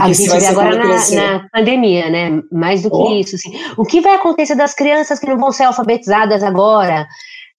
A 0.01 0.11
gente 0.11 0.31
vê 0.31 0.47
agora 0.47 0.75
na, 0.77 1.11
na, 1.11 1.49
pandemia, 1.53 2.09
né? 2.09 2.43
Mais 2.51 2.83
do 2.83 2.91
que 2.91 2.97
oh. 2.97 3.13
isso. 3.13 3.37
Assim. 3.37 3.53
O 3.77 3.85
que 3.85 4.01
vai 4.01 4.15
acontecer 4.15 4.55
das 4.55 4.73
crianças 4.73 5.19
que 5.19 5.27
não 5.27 5.37
vão 5.37 5.53
ser 5.53 5.65
alfabetizadas 5.65 6.43
agora? 6.43 7.07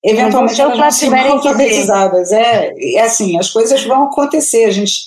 Eventualmente 0.03 0.59
elas 0.59 0.75
vão 0.75 0.89
ser 0.89 1.13
alfabetizadas. 1.13 2.31
É, 2.31 2.73
é 2.95 3.01
assim, 3.01 3.37
as 3.37 3.51
coisas 3.51 3.83
vão 3.83 4.05
acontecer. 4.05 4.65
A 4.65 4.71
gente, 4.71 5.03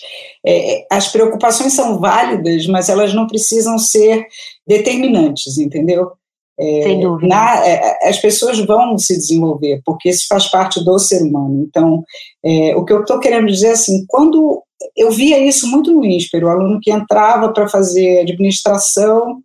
é, 0.46 0.86
as 0.88 1.08
preocupações 1.08 1.72
são 1.72 1.98
válidas, 1.98 2.68
mas 2.68 2.88
elas 2.88 3.12
não 3.12 3.26
precisam 3.26 3.76
ser 3.78 4.24
determinantes, 4.64 5.58
entendeu? 5.58 6.12
É, 6.58 6.82
Sem 6.82 7.00
dúvida. 7.00 7.28
Na, 7.28 7.66
é, 7.66 8.08
as 8.08 8.18
pessoas 8.18 8.58
vão 8.60 8.96
se 8.96 9.16
desenvolver, 9.16 9.80
porque 9.84 10.08
isso 10.08 10.26
faz 10.28 10.50
parte 10.50 10.82
do 10.84 10.98
ser 10.98 11.22
humano. 11.22 11.64
Então, 11.68 12.02
é, 12.44 12.74
o 12.74 12.84
que 12.84 12.92
eu 12.92 13.00
estou 13.00 13.18
querendo 13.20 13.46
dizer 13.46 13.68
é 13.68 13.72
assim, 13.72 14.04
quando 14.08 14.62
eu 14.96 15.10
via 15.10 15.38
isso 15.38 15.66
muito 15.70 15.92
no 15.92 16.04
INSPER, 16.04 16.44
o 16.44 16.48
aluno 16.48 16.80
que 16.80 16.90
entrava 16.90 17.52
para 17.52 17.68
fazer 17.68 18.20
administração 18.20 19.38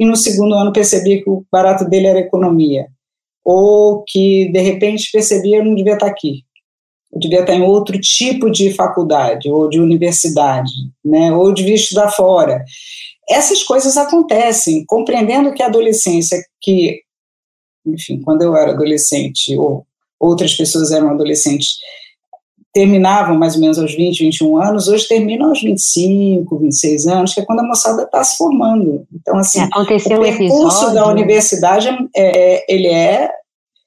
e 0.00 0.06
no 0.06 0.16
segundo 0.16 0.54
ano 0.54 0.72
percebia 0.72 1.22
que 1.22 1.30
o 1.30 1.44
barato 1.52 1.84
dele 1.84 2.06
era 2.06 2.18
economia, 2.18 2.86
ou 3.44 4.02
que 4.06 4.50
de 4.50 4.60
repente 4.60 5.10
percebia 5.12 5.58
que 5.58 5.68
não 5.68 5.74
devia 5.74 5.94
estar 5.94 6.06
aqui, 6.06 6.44
eu 7.12 7.20
devia 7.20 7.40
estar 7.40 7.54
em 7.54 7.62
outro 7.62 7.98
tipo 8.00 8.50
de 8.50 8.72
faculdade 8.72 9.48
ou 9.48 9.68
de 9.68 9.78
universidade, 9.78 10.72
né, 11.04 11.32
ou 11.32 11.54
devia 11.54 11.76
estudar 11.76 12.10
fora. 12.10 12.64
Essas 13.28 13.62
coisas 13.62 13.96
acontecem, 13.96 14.84
compreendendo 14.86 15.52
que 15.52 15.62
a 15.62 15.66
adolescência, 15.66 16.38
que, 16.60 17.00
enfim, 17.86 18.20
quando 18.22 18.42
eu 18.42 18.56
era 18.56 18.72
adolescente, 18.72 19.56
ou 19.56 19.86
outras 20.18 20.54
pessoas 20.54 20.90
eram 20.90 21.10
adolescentes, 21.10 21.76
terminavam 22.72 23.38
mais 23.38 23.54
ou 23.54 23.60
menos 23.60 23.78
aos 23.78 23.94
20, 23.94 24.18
21 24.18 24.56
anos, 24.60 24.88
hoje 24.88 25.06
terminam 25.06 25.48
aos 25.48 25.62
25, 25.62 26.58
26 26.58 27.06
anos, 27.06 27.32
que 27.32 27.40
é 27.40 27.44
quando 27.44 27.60
a 27.60 27.66
moçada 27.66 28.02
está 28.02 28.22
se 28.24 28.36
formando. 28.36 29.06
Então, 29.12 29.38
assim, 29.38 29.60
é, 29.60 29.64
Aconteceu 29.64 30.18
o 30.18 30.22
percurso 30.22 30.92
da 30.92 31.06
universidade, 31.06 31.88
é, 32.14 32.56
é, 32.56 32.64
ele 32.68 32.88
é 32.88 33.30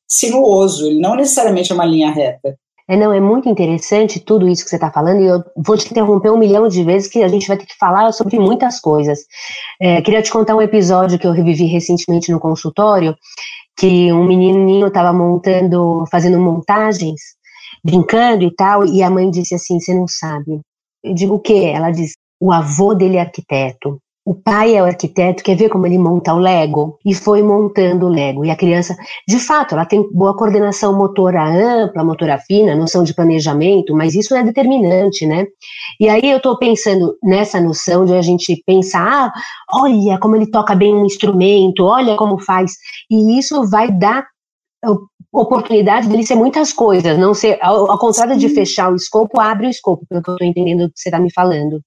sinuoso, 0.07 0.87
ele 0.87 1.01
não 1.01 1.15
necessariamente 1.15 1.71
é 1.71 1.75
uma 1.75 1.85
linha 1.85 2.09
reta. 2.09 2.57
É, 2.89 2.95
não, 2.95 3.11
é 3.11 3.19
muito 3.19 3.49
interessante 3.49 4.19
tudo 4.19 4.47
isso 4.47 4.63
que 4.63 4.69
você 4.69 4.77
está 4.77 4.89
falando, 4.89 5.21
e 5.21 5.25
eu 5.25 5.43
vou 5.57 5.77
te 5.77 5.89
interromper 5.91 6.31
um 6.31 6.37
milhão 6.37 6.69
de 6.69 6.83
vezes, 6.83 7.09
que 7.09 7.21
a 7.21 7.27
gente 7.27 7.47
vai 7.47 7.57
ter 7.57 7.65
que 7.65 7.75
falar 7.77 8.11
sobre 8.13 8.39
muitas 8.39 8.79
coisas. 8.79 9.19
É, 9.81 10.01
queria 10.01 10.21
te 10.21 10.31
contar 10.31 10.55
um 10.55 10.61
episódio 10.61 11.19
que 11.19 11.27
eu 11.27 11.33
revivi 11.33 11.65
recentemente 11.65 12.31
no 12.31 12.39
consultório, 12.39 13.15
que 13.77 14.11
um 14.13 14.23
menininho 14.25 14.87
estava 14.87 15.11
montando, 15.11 16.05
fazendo 16.09 16.39
montagens, 16.39 17.21
brincando 17.83 18.43
e 18.43 18.55
tal, 18.55 18.85
e 18.85 19.03
a 19.03 19.09
mãe 19.09 19.29
disse 19.29 19.55
assim: 19.55 19.79
Você 19.79 19.93
não 19.93 20.07
sabe. 20.07 20.61
Eu 21.03 21.13
digo 21.13 21.35
o 21.35 21.39
quê? 21.39 21.71
Ela 21.75 21.91
diz: 21.91 22.13
O 22.39 22.51
avô 22.51 22.93
dele 22.93 23.17
é 23.17 23.21
arquiteto. 23.21 23.99
O 24.27 24.35
pai 24.35 24.75
é 24.75 24.83
o 24.83 24.85
arquiteto, 24.85 25.41
quer 25.41 25.55
ver 25.55 25.69
como 25.69 25.87
ele 25.87 25.97
monta 25.97 26.33
o 26.33 26.37
Lego? 26.37 26.99
E 27.05 27.15
foi 27.15 27.41
montando 27.41 28.07
o 28.07 28.09
Lego. 28.09 28.43
E 28.43 28.51
a 28.51 28.57
criança, 28.57 28.93
de 29.25 29.39
fato, 29.39 29.73
ela 29.73 29.85
tem 29.85 30.05
boa 30.11 30.35
coordenação 30.35 30.93
motora 30.93 31.45
ampla, 31.47 32.03
motora 32.03 32.37
fina, 32.37 32.75
noção 32.75 33.05
de 33.05 33.13
planejamento, 33.13 33.95
mas 33.95 34.15
isso 34.15 34.35
é 34.35 34.43
determinante, 34.43 35.25
né? 35.25 35.47
E 35.97 36.09
aí 36.09 36.29
eu 36.29 36.39
estou 36.39 36.57
pensando 36.57 37.15
nessa 37.23 37.61
noção 37.61 38.03
de 38.03 38.15
a 38.15 38.21
gente 38.21 38.61
pensar, 38.65 39.27
ah, 39.27 39.33
olha 39.71 40.19
como 40.19 40.35
ele 40.35 40.51
toca 40.51 40.75
bem 40.75 40.93
um 40.93 41.05
instrumento, 41.05 41.85
olha 41.85 42.17
como 42.17 42.37
faz. 42.37 42.73
E 43.09 43.39
isso 43.39 43.65
vai 43.69 43.89
dar 43.89 44.27
oportunidade 45.31 46.09
dele 46.09 46.27
ser 46.27 46.35
muitas 46.35 46.73
coisas, 46.73 47.17
não 47.17 47.33
ser, 47.33 47.57
ao, 47.61 47.89
ao 47.89 47.97
contrário 47.97 48.37
de 48.37 48.49
fechar 48.49 48.91
o 48.91 48.95
escopo, 48.97 49.39
abre 49.39 49.67
o 49.67 49.69
escopo, 49.69 50.05
pelo 50.09 50.21
que 50.21 50.29
eu 50.29 50.33
estou 50.33 50.47
entendendo 50.47 50.87
do 50.87 50.93
que 50.93 50.99
você 50.99 51.07
está 51.07 51.17
me 51.17 51.31
falando. 51.31 51.79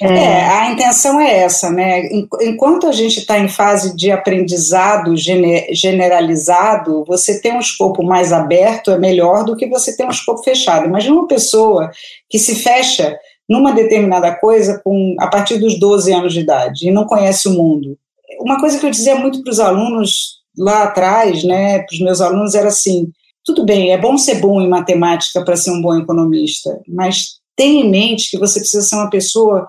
É, 0.00 0.06
é, 0.06 0.48
a 0.48 0.70
intenção 0.70 1.20
é 1.20 1.40
essa, 1.40 1.70
né? 1.70 2.02
Enquanto 2.40 2.86
a 2.86 2.92
gente 2.92 3.20
está 3.20 3.38
em 3.38 3.48
fase 3.48 3.94
de 3.94 4.10
aprendizado 4.10 5.14
generalizado, 5.16 7.04
você 7.06 7.40
ter 7.40 7.52
um 7.52 7.60
escopo 7.60 8.02
mais 8.02 8.32
aberto 8.32 8.90
é 8.90 8.98
melhor 8.98 9.44
do 9.44 9.56
que 9.56 9.68
você 9.68 9.96
ter 9.96 10.04
um 10.04 10.10
escopo 10.10 10.42
fechado. 10.42 10.86
Imagina 10.86 11.14
uma 11.14 11.28
pessoa 11.28 11.90
que 12.28 12.38
se 12.38 12.54
fecha 12.54 13.16
numa 13.48 13.72
determinada 13.72 14.34
coisa 14.34 14.80
com 14.82 15.14
a 15.18 15.26
partir 15.26 15.58
dos 15.58 15.78
12 15.78 16.12
anos 16.12 16.32
de 16.32 16.40
idade 16.40 16.88
e 16.88 16.90
não 16.90 17.04
conhece 17.04 17.48
o 17.48 17.52
mundo. 17.52 17.98
Uma 18.40 18.58
coisa 18.58 18.78
que 18.78 18.86
eu 18.86 18.90
dizia 18.90 19.14
muito 19.16 19.42
para 19.42 19.50
os 19.50 19.60
alunos 19.60 20.40
lá 20.56 20.84
atrás, 20.84 21.44
né, 21.44 21.80
para 21.80 21.94
os 21.94 22.00
meus 22.00 22.20
alunos 22.20 22.54
era 22.54 22.68
assim: 22.68 23.10
tudo 23.44 23.64
bem, 23.64 23.92
é 23.92 23.98
bom 23.98 24.16
ser 24.16 24.36
bom 24.36 24.60
em 24.60 24.68
matemática 24.68 25.44
para 25.44 25.56
ser 25.56 25.70
um 25.70 25.82
bom 25.82 25.98
economista, 25.98 26.80
mas 26.88 27.41
tenha 27.62 27.84
em 27.84 27.88
mente 27.88 28.28
que 28.28 28.38
você 28.38 28.58
precisa 28.58 28.82
ser 28.82 28.96
uma 28.96 29.08
pessoa 29.08 29.68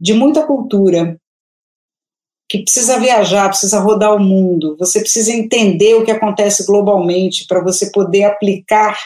de 0.00 0.14
muita 0.14 0.46
cultura, 0.46 1.18
que 2.48 2.62
precisa 2.62 3.00
viajar, 3.00 3.48
precisa 3.48 3.80
rodar 3.80 4.14
o 4.14 4.20
mundo, 4.20 4.76
você 4.78 5.00
precisa 5.00 5.32
entender 5.32 5.94
o 5.94 6.04
que 6.04 6.10
acontece 6.10 6.64
globalmente 6.64 7.46
para 7.48 7.62
você 7.62 7.90
poder 7.90 8.24
aplicar 8.24 8.96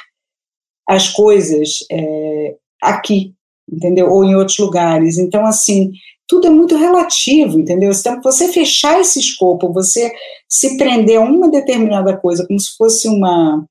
as 0.86 1.08
coisas 1.08 1.78
é, 1.90 2.56
aqui, 2.82 3.32
entendeu? 3.70 4.10
Ou 4.10 4.24
em 4.24 4.34
outros 4.34 4.58
lugares. 4.58 5.16
Então, 5.16 5.46
assim, 5.46 5.92
tudo 6.28 6.46
é 6.46 6.50
muito 6.50 6.76
relativo, 6.76 7.58
entendeu? 7.58 7.90
Então, 7.90 8.20
você 8.20 8.52
fechar 8.52 9.00
esse 9.00 9.18
escopo, 9.18 9.72
você 9.72 10.12
se 10.48 10.76
prender 10.76 11.18
a 11.18 11.24
uma 11.24 11.50
determinada 11.50 12.16
coisa, 12.16 12.46
como 12.46 12.60
se 12.60 12.76
fosse 12.76 13.08
uma. 13.08 13.64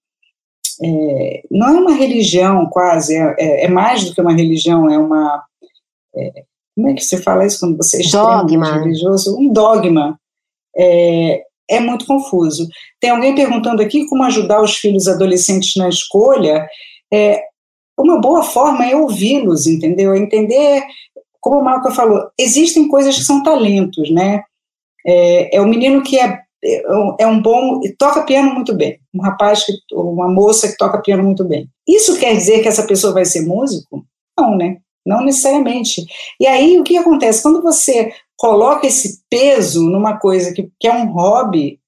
É, 0.83 1.41
não 1.49 1.67
é 1.67 1.79
uma 1.79 1.93
religião, 1.93 2.65
quase, 2.67 3.15
é, 3.15 3.35
é, 3.39 3.65
é, 3.65 3.67
mais 3.67 4.03
do 4.03 4.13
que 4.13 4.21
uma 4.21 4.33
religião, 4.33 4.89
é 4.89 4.97
uma. 4.97 5.43
É, 6.15 6.43
como 6.75 6.89
é 6.89 6.93
que 6.93 7.01
você 7.01 7.21
fala 7.21 7.45
isso 7.45 7.59
quando 7.59 7.77
você 7.77 8.05
é 8.05 8.09
dogma. 8.09 8.79
religioso? 8.79 9.37
Um 9.37 9.51
dogma. 9.51 10.19
É, 10.75 11.43
é 11.69 11.79
muito 11.79 12.05
confuso. 12.05 12.67
Tem 12.99 13.09
alguém 13.09 13.33
perguntando 13.33 13.81
aqui 13.81 14.05
como 14.07 14.23
ajudar 14.23 14.61
os 14.61 14.75
filhos 14.75 15.07
adolescentes 15.07 15.73
na 15.77 15.87
escolha. 15.87 16.67
É, 17.13 17.41
uma 17.97 18.19
boa 18.19 18.43
forma 18.43 18.85
é 18.85 18.95
ouvi-los, 18.95 19.65
entendeu? 19.67 20.13
É 20.13 20.17
entender, 20.17 20.83
como 21.39 21.59
o 21.59 21.63
Marco 21.63 21.89
falou, 21.91 22.29
existem 22.37 22.89
coisas 22.89 23.15
que 23.15 23.23
são 23.23 23.41
talentos, 23.41 24.11
né? 24.11 24.43
É 25.07 25.61
o 25.61 25.67
menino 25.67 26.03
que 26.03 26.19
é, 26.19 26.44
é 27.19 27.27
um 27.27 27.41
bom, 27.41 27.79
toca 27.97 28.23
piano 28.23 28.53
muito 28.53 28.73
bem, 28.73 28.99
um 29.13 29.21
rapaz, 29.21 29.63
que, 29.63 29.73
uma 29.93 30.27
moça 30.27 30.67
que 30.67 30.77
toca 30.77 31.01
piano 31.01 31.23
muito 31.23 31.43
bem. 31.43 31.67
Isso 31.87 32.17
quer 32.19 32.33
dizer 32.33 32.61
que 32.61 32.67
essa 32.67 32.87
pessoa 32.87 33.13
vai 33.13 33.25
ser 33.25 33.41
músico? 33.41 34.03
Não, 34.37 34.57
né? 34.57 34.77
Não 35.05 35.23
necessariamente. 35.23 36.03
E 36.39 36.47
aí 36.47 36.79
o 36.79 36.83
que 36.83 36.97
acontece? 36.97 37.43
Quando 37.43 37.61
você 37.61 38.11
coloca 38.35 38.87
esse 38.87 39.21
peso 39.29 39.83
numa 39.83 40.17
coisa 40.17 40.53
que, 40.53 40.69
que 40.79 40.87
é 40.87 40.93
um 40.93 41.11
hobby, 41.11 41.79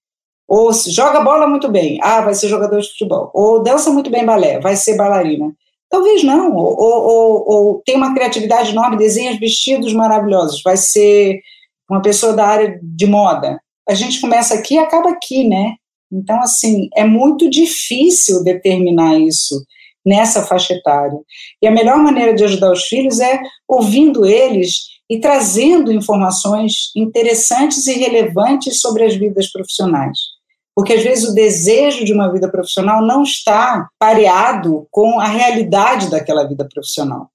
ou 0.48 0.72
joga 0.74 1.22
bola 1.22 1.48
muito 1.48 1.68
bem, 1.70 2.00
ah, 2.02 2.22
vai 2.22 2.34
ser 2.34 2.48
jogador 2.48 2.80
de 2.80 2.88
futebol, 2.90 3.32
ou 3.34 3.62
dança 3.62 3.90
muito 3.90 4.10
bem 4.10 4.26
balé, 4.26 4.60
vai 4.60 4.76
ser 4.76 4.96
bailarina. 4.96 5.52
Talvez 5.90 6.24
não, 6.24 6.54
ou, 6.54 6.78
ou, 6.80 7.44
ou 7.48 7.82
tem 7.86 7.96
uma 7.96 8.14
criatividade 8.14 8.72
enorme, 8.72 8.98
desenha 8.98 9.38
vestidos 9.40 9.94
maravilhosos, 9.94 10.62
vai 10.62 10.78
ser 10.78 11.42
uma 11.90 12.02
pessoa 12.02 12.34
da 12.34 12.46
área 12.46 12.80
de 12.82 13.06
moda. 13.06 13.60
A 13.88 13.94
gente 13.94 14.20
começa 14.20 14.54
aqui 14.54 14.76
e 14.76 14.80
acaba 14.80 15.10
aqui, 15.10 15.48
né? 15.48 15.76
Então, 16.12 16.40
assim, 16.42 16.90
é 16.96 17.04
muito 17.04 17.50
difícil 17.50 18.44
determinar 18.44 19.18
isso 19.20 19.64
nessa 20.06 20.46
faixa 20.46 20.74
etária. 20.74 21.20
E 21.62 21.68
a 21.68 21.72
melhor 21.72 21.98
maneira 21.98 22.34
de 22.34 22.44
ajudar 22.44 22.72
os 22.72 22.84
filhos 22.84 23.20
é 23.20 23.40
ouvindo 23.68 24.26
eles 24.26 24.98
e 25.10 25.20
trazendo 25.20 25.92
informações 25.92 26.92
interessantes 26.96 27.88
e 27.88 27.94
relevantes 27.94 28.80
sobre 28.80 29.04
as 29.04 29.16
vidas 29.16 29.52
profissionais. 29.52 30.18
Porque 30.76 30.94
às 30.94 31.04
vezes 31.04 31.28
o 31.28 31.34
desejo 31.34 32.06
de 32.06 32.14
uma 32.14 32.32
vida 32.32 32.50
profissional 32.50 33.06
não 33.06 33.24
está 33.24 33.88
pareado 34.00 34.88
com 34.92 35.20
a 35.20 35.26
realidade 35.26 36.10
daquela 36.10 36.48
vida 36.48 36.68
profissional. 36.72 37.30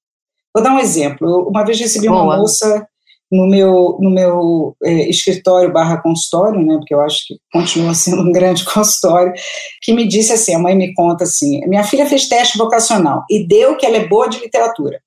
Vou 0.55 0.63
dar 0.63 0.75
um 0.75 0.79
exemplo. 0.79 1.49
Uma 1.49 1.65
vez 1.65 1.81
recebi 1.81 2.09
Boa. 2.09 2.23
uma 2.23 2.37
moça 2.37 2.87
no 3.33 3.47
meu, 3.47 3.97
no 3.99 4.11
meu 4.11 4.77
é, 4.85 5.09
escritório 5.09 5.73
barra 5.73 6.03
consultório, 6.03 6.61
né, 6.61 6.77
porque 6.77 6.95
eu 6.95 7.01
acho 7.01 7.27
que 7.27 7.37
continua 7.51 7.95
sendo 7.95 8.21
um 8.21 8.31
grande 8.31 8.63
consultório, 8.65 9.33
que 9.81 9.95
me 9.95 10.07
disse 10.07 10.35
assim, 10.35 10.55
a 10.55 10.59
mãe 10.59 10.77
me 10.77 10.93
conta 10.93 11.25
assim, 11.25 11.67
minha 11.67 11.83
filha 11.83 12.07
fez 12.07 12.29
teste 12.29 12.59
vocacional 12.59 13.25
e 13.31 13.47
deu 13.47 13.77
que 13.77 13.87
ela 13.87 13.97
é 13.97 14.07
boa 14.07 14.29
de 14.29 14.39
literatura, 14.39 15.01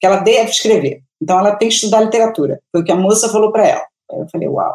que 0.00 0.06
ela 0.06 0.16
deve 0.16 0.50
escrever, 0.50 1.00
então 1.22 1.38
ela 1.38 1.54
tem 1.54 1.68
que 1.68 1.74
estudar 1.74 2.00
literatura, 2.00 2.58
foi 2.72 2.80
o 2.82 2.84
que 2.84 2.92
a 2.92 2.96
moça 2.96 3.28
falou 3.28 3.52
para 3.52 3.66
ela. 3.66 3.84
Aí 4.10 4.18
eu 4.18 4.28
falei, 4.30 4.48
uau, 4.48 4.74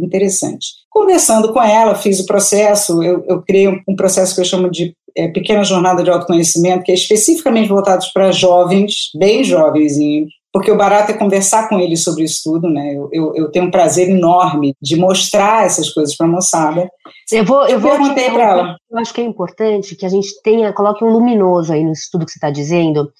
interessante. 0.00 0.68
Conversando 0.88 1.52
com 1.52 1.62
ela, 1.62 1.94
fiz 1.94 2.20
o 2.20 2.26
processo, 2.26 3.02
eu, 3.02 3.24
eu 3.26 3.42
criei 3.42 3.68
um, 3.68 3.80
um 3.88 3.96
processo 3.96 4.34
que 4.34 4.40
eu 4.40 4.44
chamo 4.44 4.70
de 4.70 4.94
é, 5.16 5.28
Pequena 5.28 5.64
Jornada 5.64 6.02
de 6.02 6.10
Autoconhecimento, 6.10 6.84
que 6.84 6.92
é 6.92 6.94
especificamente 6.94 7.68
voltado 7.68 8.04
para 8.14 8.32
jovens, 8.32 9.10
bem 9.18 9.42
jovenzinhos, 9.44 10.30
porque 10.58 10.72
o 10.72 10.76
barato 10.76 11.12
é 11.12 11.14
conversar 11.14 11.68
com 11.68 11.78
ele 11.78 11.96
sobre 11.96 12.24
isso 12.24 12.40
tudo, 12.42 12.68
né? 12.68 12.92
Eu, 12.92 13.08
eu, 13.12 13.32
eu 13.36 13.50
tenho 13.52 13.66
um 13.66 13.70
prazer 13.70 14.08
enorme 14.10 14.74
de 14.82 14.96
mostrar 14.96 15.64
essas 15.64 15.88
coisas 15.88 16.16
para 16.16 16.26
a 16.26 16.30
moçada. 16.30 16.90
Eu 17.30 17.44
vou, 17.44 17.62
eu, 17.62 17.74
eu 17.74 17.80
vou 17.80 17.92
perguntei 17.92 18.28
para 18.28 18.42
ela. 18.42 18.76
Eu 18.90 18.98
acho 18.98 19.12
que 19.12 19.20
é 19.20 19.24
importante 19.24 19.94
que 19.94 20.06
a 20.06 20.08
gente 20.08 20.40
tenha, 20.42 20.72
coloque 20.72 21.04
um 21.04 21.10
luminoso 21.10 21.74
aí 21.74 21.84
no 21.84 21.92
estudo 21.92 22.24
que 22.24 22.32
você 22.32 22.38
está 22.38 22.48
dizendo, 22.48 23.12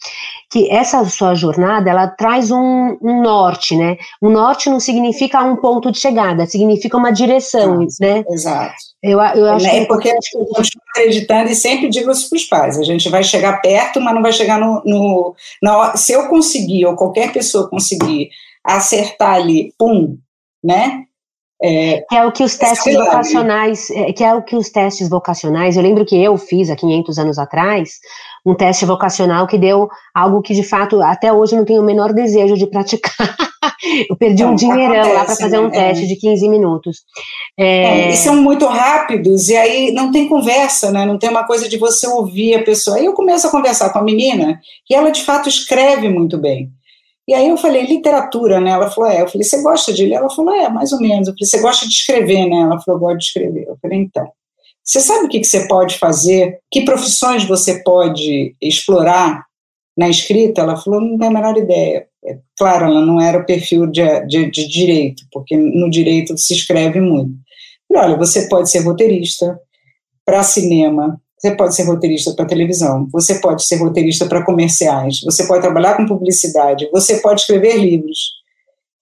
que 0.51 0.71
essa 0.71 1.05
sua 1.05 1.35
jornada 1.35 1.91
ela 1.91 2.09
traz 2.09 2.51
um, 2.51 2.97
um, 3.03 3.21
norte, 3.21 3.77
né? 3.77 3.99
Um 4.23 4.31
norte 4.31 4.71
não 4.71 4.81
significa 4.81 5.45
um 5.45 5.57
ponto 5.57 5.93
de 5.93 5.99
chegada, 5.99 6.47
significa 6.47 6.97
uma 6.97 7.11
direção, 7.11 7.83
exato, 7.83 7.97
né? 8.01 8.25
Exato. 8.31 8.75
Eu, 9.03 9.21
eu 9.21 9.47
acho 9.53 9.67
é, 9.67 9.71
que 9.71 9.77
é 9.77 9.85
porque 9.85 10.09
eu 10.09 10.47
continuo 10.47 10.83
acreditando 10.91 11.51
e 11.51 11.55
sempre 11.55 11.89
digo 11.91 12.11
isso 12.11 12.31
para 12.31 12.37
os 12.37 12.45
pais: 12.45 12.79
a 12.79 12.83
gente 12.83 13.09
vai 13.11 13.23
chegar 13.23 13.61
perto, 13.61 14.01
mas 14.01 14.15
não 14.15 14.23
vai 14.23 14.33
chegar 14.33 14.59
no, 14.59 14.83
no, 14.87 15.35
no. 15.63 15.97
Se 15.97 16.13
eu 16.13 16.29
conseguir, 16.29 16.87
ou 16.87 16.97
qualquer 16.97 17.31
pessoa 17.31 17.69
conseguir 17.69 18.31
acertar 18.65 19.35
ali, 19.35 19.75
pum, 19.79 20.17
né? 20.65 21.05
É, 21.61 22.05
que 22.09 22.15
é 22.15 22.25
o 22.25 22.31
que 22.31 22.45
os 22.45 22.57
testes 22.57 22.95
vocacionais, 22.95 23.91
é, 23.91 24.13
que 24.13 24.23
é 24.23 24.33
o 24.33 24.43
que 24.43 24.55
os 24.55 24.71
testes 24.71 25.09
vocacionais, 25.09 25.77
eu 25.77 25.83
lembro 25.83 26.05
que 26.05 26.17
eu 26.17 26.37
fiz 26.39 26.71
há 26.71 26.77
500 26.77 27.19
anos 27.19 27.39
atrás, 27.39 27.95
um 28.47 28.55
teste 28.55 28.85
vocacional 28.85 29.45
que 29.47 29.59
deu 29.59 29.89
algo 30.15 30.41
que 30.41 30.55
de 30.55 30.63
fato 30.63 31.03
até 31.03 31.33
hoje 31.33 31.55
eu 31.55 31.59
não 31.59 31.65
tenho 31.65 31.83
o 31.83 31.85
menor 31.85 32.13
desejo 32.13 32.55
de 32.55 32.67
praticar. 32.67 33.37
eu 34.09 34.17
perdi 34.17 34.45
um 34.45 34.55
dinheirão 34.55 34.95
acontece, 34.95 35.15
lá 35.15 35.25
para 35.25 35.37
fazer 35.37 35.59
um 35.59 35.69
né? 35.69 35.71
teste 35.71 36.05
é. 36.05 36.07
de 36.07 36.17
15 36.17 36.49
minutos. 36.49 36.99
É... 37.59 37.65
É, 37.65 38.11
e 38.11 38.17
são 38.17 38.37
muito 38.37 38.65
rápidos, 38.67 39.49
e 39.49 39.57
aí 39.57 39.91
não 39.93 40.13
tem 40.13 40.29
conversa, 40.29 40.93
né? 40.93 41.05
Não 41.05 41.19
tem 41.19 41.29
uma 41.29 41.45
coisa 41.45 41.69
de 41.69 41.77
você 41.77 42.07
ouvir 42.07 42.55
a 42.55 42.63
pessoa. 42.63 42.99
Aí 42.99 43.05
eu 43.05 43.13
começo 43.15 43.49
a 43.49 43.51
conversar 43.51 43.91
com 43.91 43.99
a 43.99 44.05
menina, 44.05 44.61
e 44.89 44.95
ela 44.95 45.11
de 45.11 45.23
fato 45.23 45.49
escreve 45.49 46.09
muito 46.09 46.39
bem. 46.39 46.71
E 47.29 47.35
aí 47.35 47.47
eu 47.47 47.59
falei, 47.59 47.85
literatura, 47.85 48.59
né? 48.59 48.71
Ela 48.71 48.91
falou, 48.91 49.11
é. 49.11 49.21
Eu 49.21 49.29
falei, 49.29 49.47
você 49.47 49.63
gosta 49.63 49.93
de 49.93 50.07
ler? 50.07 50.15
Ela 50.15 50.31
falou, 50.31 50.55
é, 50.55 50.71
mais 50.71 50.93
ou 50.93 50.99
menos. 50.99 51.29
Eu 51.29 51.35
falei, 51.35 51.47
você 51.47 51.61
gosta 51.61 51.87
de 51.87 51.93
escrever, 51.93 52.47
né? 52.47 52.57
Ela 52.57 52.81
falou, 52.81 52.99
gosto 52.99 53.19
de 53.19 53.25
escrever. 53.25 53.67
Eu 53.69 53.77
falei, 53.83 53.99
então. 53.99 54.27
Você 54.83 55.01
sabe 55.01 55.27
o 55.27 55.29
que, 55.29 55.41
que 55.41 55.47
você 55.47 55.69
pode 55.69 55.99
fazer? 55.99 56.59
Que 56.71 56.87
profissões 56.87 57.45
você 57.45 57.83
pode 57.83 58.57
explorar 58.63 59.45
na 59.95 60.09
escrita? 60.09 60.63
Ela 60.63 60.79
falou, 60.79 61.03
não 61.03 61.19
tem 61.19 61.29
a 61.29 61.31
menor 61.31 61.59
ideia. 61.59 62.07
É, 62.25 62.39
claro, 62.59 62.87
ela 62.87 63.05
não 63.05 63.21
era 63.21 63.39
o 63.39 63.45
perfil 63.45 63.87
de, 63.87 64.03
de, 64.27 64.51
de 64.51 64.67
direito, 64.67 65.23
porque 65.31 65.55
no 65.55 65.91
direito 65.91 66.37
se 66.39 66.55
escreve 66.55 66.99
muito. 66.99 67.33
falei, 67.87 68.09
olha, 68.09 68.17
você 68.17 68.49
pode 68.49 68.71
ser 68.71 68.79
roteirista 68.79 69.61
para 70.25 70.43
cinema, 70.43 71.21
você 71.39 71.55
pode 71.55 71.75
ser 71.75 71.85
roteirista 71.85 72.35
para 72.35 72.47
televisão, 72.47 73.07
você 73.13 73.37
pode 73.37 73.65
ser 73.65 73.77
roteirista 73.77 74.27
para 74.27 74.45
comerciais, 74.45 75.21
você 75.25 75.47
pode 75.47 75.63
trabalhar 75.63 75.97
com 75.97 76.07
publicidade, 76.07 76.89
você 76.93 77.19
pode 77.19 77.43
escrever 77.43 77.77
livros. 77.77 78.19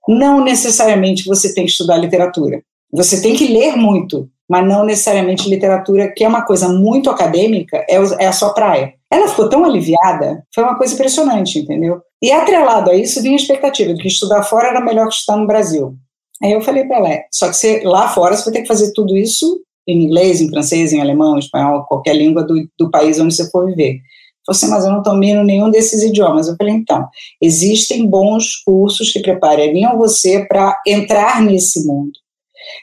Não 0.06 0.44
necessariamente 0.44 1.24
você 1.24 1.54
tem 1.54 1.64
que 1.64 1.70
estudar 1.70 1.96
literatura. 1.96 2.62
Você 2.92 3.20
tem 3.20 3.34
que 3.34 3.48
ler 3.48 3.74
muito, 3.76 4.28
mas 4.48 4.66
não 4.66 4.84
necessariamente 4.84 5.48
literatura, 5.48 6.12
que 6.14 6.22
é 6.22 6.28
uma 6.28 6.44
coisa 6.44 6.68
muito 6.68 7.10
acadêmica, 7.10 7.84
é, 7.88 7.96
é 8.20 8.26
a 8.26 8.32
sua 8.32 8.54
praia. 8.54 8.92
Ela 9.10 9.28
ficou 9.28 9.48
tão 9.48 9.64
aliviada, 9.64 10.44
foi 10.54 10.62
uma 10.62 10.76
coisa 10.76 10.94
impressionante, 10.94 11.58
entendeu? 11.58 12.00
E 12.22 12.30
atrelado 12.30 12.90
a 12.90 12.94
isso, 12.94 13.22
vinha 13.22 13.34
a 13.34 13.40
expectativa 13.40 13.92
de 13.94 14.00
que 14.00 14.08
estudar 14.08 14.42
fora 14.44 14.68
era 14.68 14.80
melhor 14.80 15.08
que 15.08 15.14
estudar 15.14 15.38
no 15.38 15.46
Brasil. 15.46 15.94
Aí 16.42 16.52
eu 16.52 16.60
falei 16.60 16.84
para 16.84 16.98
ela, 16.98 17.08
é, 17.08 17.24
só 17.32 17.48
que 17.48 17.56
você, 17.56 17.82
lá 17.82 18.08
fora 18.08 18.36
você 18.36 18.44
vai 18.44 18.52
ter 18.52 18.62
que 18.62 18.68
fazer 18.68 18.92
tudo 18.92 19.16
isso 19.16 19.60
em 19.86 20.04
inglês, 20.04 20.40
em 20.40 20.48
francês, 20.48 20.92
em 20.92 21.00
alemão, 21.00 21.36
em 21.36 21.40
espanhol, 21.40 21.84
qualquer 21.84 22.14
língua 22.14 22.42
do, 22.42 22.68
do 22.78 22.90
país 22.90 23.18
onde 23.20 23.34
você 23.34 23.50
for 23.50 23.66
viver. 23.66 24.00
Você, 24.46 24.66
mas 24.66 24.84
eu 24.84 24.92
não 24.92 25.02
domino 25.02 25.42
nenhum 25.42 25.70
desses 25.70 26.02
idiomas. 26.02 26.46
Eu 26.46 26.56
falei, 26.56 26.74
então, 26.74 27.08
existem 27.42 28.06
bons 28.06 28.62
cursos 28.64 29.12
que 29.12 29.20
preparariam 29.20 29.98
você 29.98 30.46
para 30.46 30.80
entrar 30.86 31.42
nesse 31.42 31.84
mundo. 31.84 32.12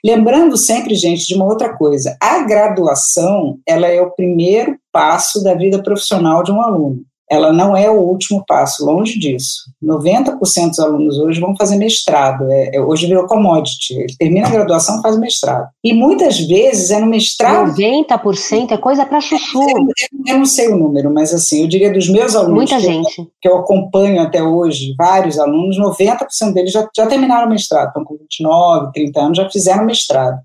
Lembrando 0.06 0.58
sempre, 0.58 0.96
gente, 0.96 1.26
de 1.26 1.36
uma 1.36 1.46
outra 1.46 1.76
coisa. 1.76 2.18
A 2.22 2.44
graduação, 2.44 3.60
ela 3.68 3.88
é 3.88 4.02
o 4.02 4.12
primeiro 4.12 4.78
passo 4.92 5.44
da 5.44 5.54
vida 5.54 5.82
profissional 5.82 6.44
de 6.44 6.52
um 6.52 6.62
aluno. 6.62 7.04
Ela 7.34 7.52
não 7.52 7.76
é 7.76 7.90
o 7.90 8.00
último 8.00 8.44
passo, 8.48 8.86
longe 8.86 9.18
disso. 9.18 9.64
90% 9.84 10.70
dos 10.70 10.80
alunos 10.80 11.18
hoje 11.18 11.40
vão 11.40 11.56
fazer 11.58 11.78
mestrado, 11.78 12.46
é, 12.52 12.76
é, 12.76 12.82
hoje 12.82 13.08
virou 13.08 13.26
commodity, 13.26 13.96
ele 13.96 14.16
termina 14.18 14.48
a 14.48 14.52
graduação 14.52 15.02
faz 15.02 15.18
mestrado. 15.18 15.68
E 15.84 15.94
muitas 15.94 16.40
vezes 16.40 16.92
é 16.92 17.00
no 17.00 17.08
mestrado... 17.08 17.74
90% 17.76 18.72
é 18.72 18.78
coisa 18.78 19.04
para 19.06 19.20
chuchu. 19.20 19.62
Eu, 19.64 19.88
eu, 20.28 20.38
não 20.38 20.46
sei 20.46 20.68
o 20.68 20.78
número, 20.78 21.12
mas 21.12 21.34
assim, 21.34 21.62
eu 21.62 21.68
diria 21.68 21.92
dos 21.92 22.08
meus 22.08 22.36
alunos... 22.36 22.56
Muita 22.56 22.76
que 22.76 22.84
gente. 22.84 23.20
Eu, 23.20 23.28
que 23.42 23.50
eu 23.50 23.58
acompanho 23.58 24.22
até 24.22 24.44
hoje, 24.44 24.94
vários 24.96 25.40
alunos, 25.40 25.80
90% 25.80 26.54
deles 26.54 26.72
já, 26.72 26.88
já 26.96 27.08
terminaram 27.08 27.48
o 27.48 27.50
mestrado, 27.50 27.88
estão 27.88 28.04
com 28.04 28.16
29, 28.16 28.92
30 28.94 29.20
anos, 29.20 29.38
já 29.38 29.50
fizeram 29.50 29.86
mestrado. 29.86 30.38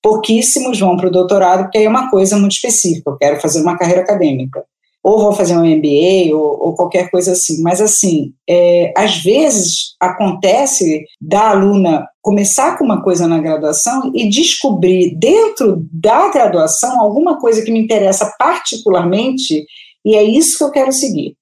Pouquíssimos 0.00 0.78
vão 0.78 0.96
para 0.96 1.08
o 1.08 1.12
doutorado, 1.12 1.64
porque 1.64 1.78
aí 1.78 1.84
é 1.84 1.88
uma 1.88 2.10
coisa 2.10 2.36
muito 2.36 2.52
específica, 2.52 3.10
eu 3.10 3.16
quero 3.16 3.40
fazer 3.40 3.60
uma 3.60 3.76
carreira 3.76 4.02
acadêmica 4.02 4.64
ou 5.02 5.20
vou 5.20 5.32
fazer 5.32 5.56
um 5.56 5.64
MBA 5.64 6.34
ou, 6.34 6.68
ou 6.68 6.74
qualquer 6.74 7.10
coisa 7.10 7.32
assim. 7.32 7.60
Mas 7.60 7.80
assim, 7.80 8.32
é, 8.48 8.92
às 8.96 9.22
vezes 9.22 9.96
acontece 9.98 11.04
da 11.20 11.50
aluna 11.50 12.06
começar 12.20 12.78
com 12.78 12.84
uma 12.84 13.02
coisa 13.02 13.26
na 13.26 13.40
graduação 13.40 14.12
e 14.14 14.28
descobrir 14.28 15.16
dentro 15.16 15.84
da 15.92 16.30
graduação 16.30 17.00
alguma 17.00 17.40
coisa 17.40 17.62
que 17.62 17.72
me 17.72 17.80
interessa 17.80 18.32
particularmente 18.38 19.64
e 20.04 20.14
é 20.14 20.22
isso 20.22 20.58
que 20.58 20.64
eu 20.64 20.70
quero 20.70 20.92
seguir. 20.92 21.36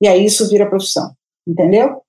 E 0.00 0.08
aí 0.08 0.24
isso 0.24 0.48
vira 0.48 0.68
profissão, 0.68 1.10
entendeu? 1.46 2.00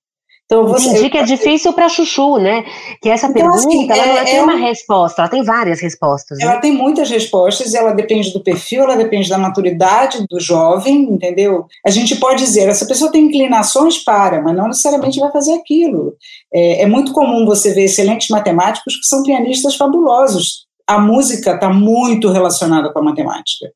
Então, 0.46 0.66
você, 0.66 0.90
Entendi 0.90 1.08
que 1.08 1.16
é 1.16 1.22
difícil 1.22 1.72
para 1.72 1.88
Chuchu, 1.88 2.36
né? 2.36 2.64
Que 3.00 3.08
essa 3.08 3.26
então, 3.26 3.34
pergunta 3.34 3.58
assim, 3.58 3.90
ela 3.90 4.04
é, 4.04 4.18
não 4.18 4.24
tem 4.24 4.36
é 4.36 4.42
uma 4.42 4.56
resposta, 4.56 5.22
ela 5.22 5.30
tem 5.30 5.42
várias 5.42 5.80
respostas. 5.80 6.38
Ela 6.40 6.54
né? 6.54 6.60
tem 6.60 6.72
muitas 6.72 7.08
respostas, 7.08 7.72
ela 7.74 7.92
depende 7.92 8.32
do 8.32 8.42
perfil, 8.42 8.82
ela 8.82 8.96
depende 8.96 9.30
da 9.30 9.38
maturidade 9.38 10.26
do 10.28 10.38
jovem, 10.38 11.04
entendeu? 11.04 11.66
A 11.86 11.90
gente 11.90 12.16
pode 12.16 12.44
dizer, 12.44 12.68
essa 12.68 12.86
pessoa 12.86 13.10
tem 13.10 13.24
inclinações 13.24 13.98
para, 14.04 14.42
mas 14.42 14.54
não 14.54 14.68
necessariamente 14.68 15.18
vai 15.18 15.32
fazer 15.32 15.54
aquilo. 15.54 16.14
É, 16.52 16.82
é 16.82 16.86
muito 16.86 17.12
comum 17.12 17.46
você 17.46 17.72
ver 17.72 17.84
excelentes 17.84 18.28
matemáticos 18.28 18.96
que 18.96 19.06
são 19.06 19.22
pianistas 19.22 19.74
fabulosos. 19.74 20.66
A 20.86 20.98
música 20.98 21.54
está 21.54 21.70
muito 21.70 22.30
relacionada 22.30 22.92
com 22.92 22.98
a 22.98 23.02
matemática. 23.02 23.68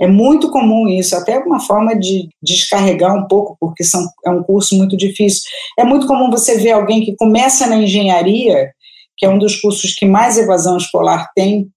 É 0.00 0.06
muito 0.06 0.50
comum 0.50 0.88
isso, 0.88 1.14
até 1.14 1.38
uma 1.38 1.60
forma 1.60 1.94
de 1.98 2.28
descarregar 2.42 3.14
um 3.14 3.26
pouco, 3.28 3.56
porque 3.60 3.84
são, 3.84 4.06
é 4.24 4.30
um 4.30 4.42
curso 4.42 4.76
muito 4.76 4.96
difícil. 4.96 5.42
É 5.78 5.84
muito 5.84 6.06
comum 6.06 6.30
você 6.30 6.56
ver 6.58 6.72
alguém 6.72 7.02
que 7.02 7.16
começa 7.16 7.66
na 7.66 7.76
engenharia, 7.76 8.70
que 9.16 9.26
é 9.26 9.28
um 9.28 9.38
dos 9.38 9.60
cursos 9.60 9.94
que 9.94 10.06
mais 10.06 10.38
evasão 10.38 10.78
escolar 10.78 11.30
tem, 11.34 11.70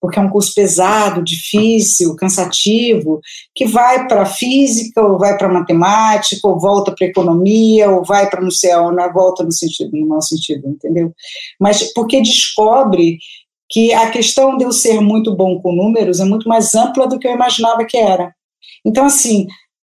porque 0.00 0.18
é 0.18 0.22
um 0.22 0.30
curso 0.30 0.54
pesado, 0.54 1.22
difícil, 1.22 2.16
cansativo, 2.16 3.20
que 3.54 3.66
vai 3.66 4.08
para 4.08 4.24
física, 4.24 5.02
ou 5.02 5.18
vai 5.18 5.36
para 5.36 5.52
matemática, 5.52 6.48
ou 6.48 6.58
volta 6.58 6.94
para 6.96 7.06
economia, 7.06 7.90
ou 7.90 8.02
vai 8.02 8.30
para 8.30 8.40
não 8.40 8.50
sei 8.50 8.70
volta 9.12 9.44
no 9.44 9.52
sentido, 9.52 9.90
no 9.92 10.08
mau 10.08 10.22
sentido, 10.22 10.66
entendeu? 10.68 11.12
Mas 11.60 11.92
porque 11.92 12.22
descobre 12.22 13.18
que 13.70 13.92
a 13.92 14.10
questão 14.10 14.56
de 14.56 14.64
eu 14.64 14.72
ser 14.72 15.00
muito 15.00 15.34
bom 15.34 15.60
com 15.60 15.72
números 15.72 16.18
é 16.18 16.24
muito 16.24 16.48
mais 16.48 16.74
ampla 16.74 17.06
do 17.06 17.18
que 17.18 17.28
eu 17.28 17.32
imaginava 17.32 17.84
que 17.84 17.96
era. 17.96 18.34
Então, 18.84 19.06
assim, 19.06 19.46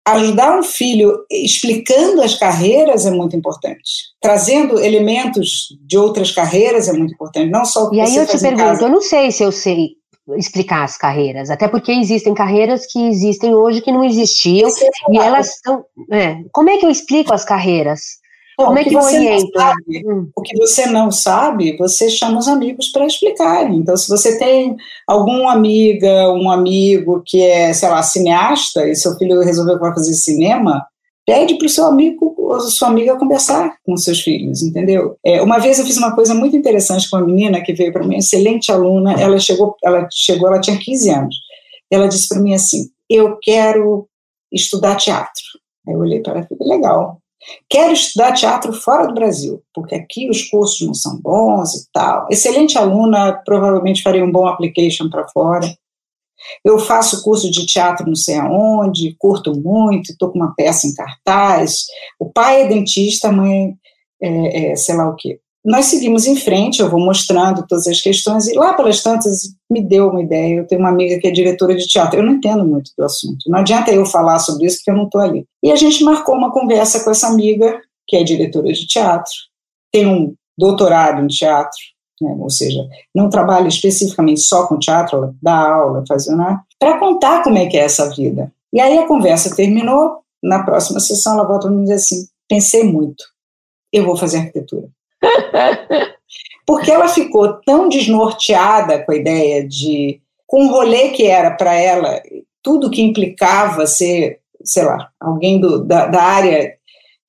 ajudar 0.07 0.59
um 0.59 0.63
filho 0.63 1.25
explicando 1.31 2.23
as 2.23 2.35
carreiras 2.35 3.07
é 3.07 3.11
muito 3.11 3.35
importante. 3.35 3.91
Trazendo 4.21 4.79
elementos 4.79 5.69
de 5.87 5.97
outras 5.97 6.31
carreiras 6.31 6.89
é 6.89 6.93
muito 6.93 7.15
importante, 7.15 7.51
não 7.51 7.65
só 7.65 7.85
o 7.85 7.91
que 7.91 7.97
E 7.97 8.01
aí 8.01 8.17
eu 8.17 8.27
te 8.27 8.39
pergunto, 8.39 8.85
eu 8.85 8.91
não 8.91 9.01
sei 9.01 9.31
se 9.31 9.43
eu 9.43 9.53
sei 9.53 10.01
explicar 10.37 10.85
as 10.85 10.97
carreiras, 10.97 11.51
até 11.51 11.67
porque 11.67 11.91
existem 11.91 12.35
carreiras 12.35 12.87
que 12.87 13.01
existem 13.09 13.55
hoje 13.55 13.81
que 13.81 13.91
não 13.91 14.05
existiam 14.05 14.69
e 15.11 15.19
elas 15.19 15.55
estão. 15.57 15.85
É, 16.13 16.37
como 16.53 16.71
é 16.71 16.77
que 16.77 16.87
eu 16.87 16.91
explico 16.91 17.33
as 17.33 17.45
carreiras? 17.45 18.20
Bom, 18.61 18.67
Como 18.67 18.79
é 18.79 18.85
que, 18.85 18.91
que 18.91 18.97
orienta? 18.97 19.59
Sabe, 19.59 20.03
hum. 20.07 20.29
O 20.37 20.43
que 20.43 20.55
você 20.59 20.85
não 20.85 21.11
sabe, 21.11 21.79
você 21.79 22.11
chama 22.11 22.39
os 22.39 22.47
amigos 22.47 22.89
para 22.89 23.07
explicarem. 23.07 23.79
Então, 23.79 23.97
se 23.97 24.07
você 24.07 24.39
tem 24.39 24.77
alguma 25.07 25.53
amiga, 25.53 26.31
um 26.31 26.51
amigo 26.51 27.23
que 27.25 27.41
é, 27.41 27.73
sei 27.73 27.89
lá, 27.89 28.03
cineasta, 28.03 28.87
e 28.87 28.95
seu 28.95 29.17
filho 29.17 29.41
resolveu 29.41 29.77
que 29.77 29.81
vai 29.81 29.95
fazer 29.95 30.13
cinema, 30.13 30.85
pede 31.27 31.57
para 31.57 31.67
o 31.67 31.71
seu 31.71 31.87
amigo 31.87 32.35
ou 32.37 32.61
sua 32.61 32.89
amiga 32.89 33.17
conversar 33.17 33.77
com 33.83 33.97
seus 33.97 34.21
filhos, 34.21 34.63
entendeu? 34.63 35.17
É, 35.25 35.41
uma 35.41 35.59
vez 35.59 35.79
eu 35.79 35.87
fiz 35.87 35.97
uma 35.97 36.15
coisa 36.15 36.35
muito 36.35 36.55
interessante 36.55 37.09
com 37.09 37.17
uma 37.17 37.25
menina 37.25 37.63
que 37.63 37.73
veio 37.73 37.93
para 37.95 38.07
mim, 38.07 38.19
excelente 38.19 38.71
aluna, 38.71 39.15
ela 39.15 39.39
chegou, 39.39 39.75
ela 39.83 40.07
chegou, 40.13 40.49
ela 40.49 40.61
tinha 40.61 40.77
15 40.77 41.09
anos. 41.09 41.37
Ela 41.91 42.09
disse 42.09 42.29
para 42.29 42.41
mim 42.41 42.53
assim: 42.53 42.91
"Eu 43.09 43.39
quero 43.41 44.07
estudar 44.53 44.97
teatro". 44.97 45.43
Aí 45.89 45.95
eu 45.95 46.01
olhei 46.01 46.21
para 46.21 46.35
ela 46.35 46.43
e 46.43 46.59
falei: 46.59 46.77
"Legal. 46.77 47.21
Quero 47.69 47.93
estudar 47.93 48.33
teatro 48.33 48.73
fora 48.73 49.07
do 49.07 49.15
Brasil, 49.15 49.63
porque 49.75 49.95
aqui 49.95 50.29
os 50.29 50.45
cursos 50.45 50.87
não 50.87 50.95
são 50.95 51.21
bons 51.21 51.75
e 51.75 51.87
tal. 51.93 52.27
Excelente 52.31 52.77
aluna, 52.79 53.33
provavelmente 53.45 54.03
faria 54.03 54.25
um 54.25 54.33
bom 54.33 54.47
application 54.47 55.09
para 55.09 55.29
fora. 55.29 55.67
Eu 56.65 56.79
faço 56.79 57.23
curso 57.23 57.51
de 57.51 57.67
teatro 57.67 58.07
não 58.07 58.15
sei 58.15 58.37
aonde, 58.37 59.15
curto 59.19 59.53
muito, 59.55 60.11
estou 60.11 60.31
com 60.31 60.39
uma 60.39 60.55
peça 60.55 60.87
em 60.87 60.95
cartaz. 60.95 61.85
O 62.19 62.31
pai 62.31 62.63
é 62.63 62.69
dentista, 62.69 63.29
a 63.29 63.33
mãe 63.33 63.75
é, 64.23 64.73
é 64.73 64.77
sei 64.77 64.97
lá 64.97 65.09
o 65.09 65.17
quê. 65.17 65.39
Nós 65.65 65.87
seguimos 65.87 66.27
em 66.27 66.37
frente, 66.37 66.81
eu 66.81 66.89
vou 66.89 67.01
mostrando 67.01 67.67
todas 67.69 67.87
as 67.87 68.01
questões, 68.01 68.49
e 68.49 68.55
lá 68.55 68.73
pelas 68.73 69.03
tantas 69.03 69.43
me 69.71 69.83
deu 69.83 70.09
uma 70.09 70.23
ideia. 70.23 70.57
Eu 70.57 70.67
tenho 70.67 70.81
uma 70.81 70.89
amiga 70.89 71.19
que 71.19 71.29
é 71.29 71.31
diretora 71.31 71.77
de 71.77 71.87
teatro, 71.87 72.19
eu 72.19 72.25
não 72.25 72.35
entendo 72.35 72.65
muito 72.65 72.91
do 72.97 73.05
assunto, 73.05 73.45
não 73.49 73.59
adianta 73.59 73.91
eu 73.91 74.07
falar 74.07 74.39
sobre 74.39 74.67
isso 74.67 74.79
porque 74.79 74.91
eu 74.91 74.97
não 74.97 75.05
estou 75.05 75.21
ali. 75.21 75.45
E 75.63 75.71
a 75.71 75.77
gente 75.77 76.03
marcou 76.03 76.35
uma 76.35 76.51
conversa 76.51 77.05
com 77.05 77.11
essa 77.11 77.29
amiga, 77.29 77.79
que 78.09 78.17
é 78.17 78.25
diretora 78.25 78.73
de 78.73 78.87
teatro, 78.87 79.33
tem 79.93 80.07
um 80.07 80.35
doutorado 80.57 81.23
em 81.23 81.27
teatro, 81.27 81.79
né, 82.21 82.37
ou 82.39 82.51
seja, 82.51 82.87
não 83.15 83.29
trabalha 83.29 83.69
especificamente 83.69 84.41
só 84.41 84.67
com 84.67 84.79
teatro, 84.79 85.17
ela 85.17 85.35
dá 85.43 85.73
aula, 85.73 86.05
faz 86.09 86.27
né, 86.27 86.59
para 86.79 86.99
contar 86.99 87.43
como 87.43 87.59
é 87.59 87.67
que 87.67 87.77
é 87.77 87.85
essa 87.85 88.09
vida. 88.15 88.53
E 88.73 88.81
aí 88.81 88.99
a 88.99 89.07
conversa 89.07 89.55
terminou, 89.55 90.21
na 90.43 90.63
próxima 90.63 91.01
sessão 91.01 91.35
ela 91.35 91.47
volta 91.47 91.69
e 91.69 91.71
me 91.71 91.85
diz 91.85 91.91
assim: 91.91 92.27
pensei 92.49 92.85
muito, 92.85 93.25
eu 93.93 94.05
vou 94.05 94.17
fazer 94.17 94.39
arquitetura. 94.39 94.89
Porque 96.67 96.91
ela 96.91 97.09
ficou 97.09 97.61
tão 97.65 97.89
desnorteada 97.89 99.05
com 99.05 99.13
a 99.13 99.17
ideia 99.17 99.67
de. 99.67 100.21
com 100.47 100.67
o 100.67 100.71
rolê 100.71 101.11
que 101.11 101.27
era 101.27 101.51
para 101.51 101.75
ela, 101.75 102.23
tudo 102.63 102.91
que 102.91 103.03
implicava 103.03 103.87
ser, 103.87 104.41
sei 104.65 104.85
lá, 104.85 105.11
alguém 105.19 105.61
do, 105.61 105.85
da, 105.85 106.07
da 106.07 106.23
área 106.23 106.75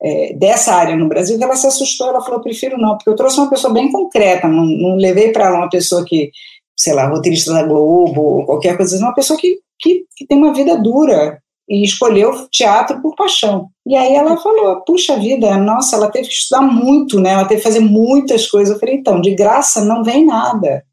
é, 0.01 0.33
dessa 0.33 0.73
área 0.73 0.95
no 0.95 1.07
Brasil 1.07 1.37
que 1.37 1.43
ela 1.43 1.55
se 1.55 1.67
assustou, 1.67 2.07
ela 2.07 2.21
falou, 2.21 2.41
prefiro 2.41 2.77
não, 2.77 2.97
porque 2.97 3.09
eu 3.09 3.15
trouxe 3.15 3.39
uma 3.39 3.49
pessoa 3.49 3.71
bem 3.71 3.91
concreta, 3.91 4.47
não, 4.47 4.65
não 4.65 4.95
levei 4.95 5.31
para 5.31 5.45
ela 5.45 5.57
uma 5.59 5.69
pessoa 5.69 6.03
que, 6.03 6.31
sei 6.75 6.93
lá, 6.93 7.07
roteirista 7.07 7.53
da 7.53 7.63
Globo, 7.63 8.21
ou 8.21 8.45
qualquer 8.45 8.75
coisa, 8.75 8.97
uma 8.97 9.13
pessoa 9.13 9.37
que, 9.39 9.59
que, 9.79 10.05
que, 10.15 10.25
tem 10.25 10.37
uma 10.37 10.53
vida 10.53 10.75
dura, 10.75 11.39
e 11.69 11.83
escolheu 11.83 12.47
teatro 12.49 13.01
por 13.01 13.15
paixão. 13.15 13.67
E 13.85 13.95
aí 13.95 14.13
ela 14.13 14.37
falou: 14.37 14.81
puxa 14.85 15.17
vida, 15.17 15.57
nossa, 15.57 15.95
ela 15.95 16.11
teve 16.11 16.27
que 16.27 16.33
estudar 16.33 16.61
muito, 16.61 17.19
né? 17.19 17.31
Ela 17.31 17.45
teve 17.45 17.61
que 17.61 17.67
fazer 17.67 17.79
muitas 17.79 18.47
coisas. 18.47 18.73
Eu 18.73 18.79
falei: 18.79 18.95
então, 18.95 19.21
de 19.21 19.33
graça 19.33 19.83
não 19.85 20.03
vem 20.03 20.25
nada. 20.25 20.83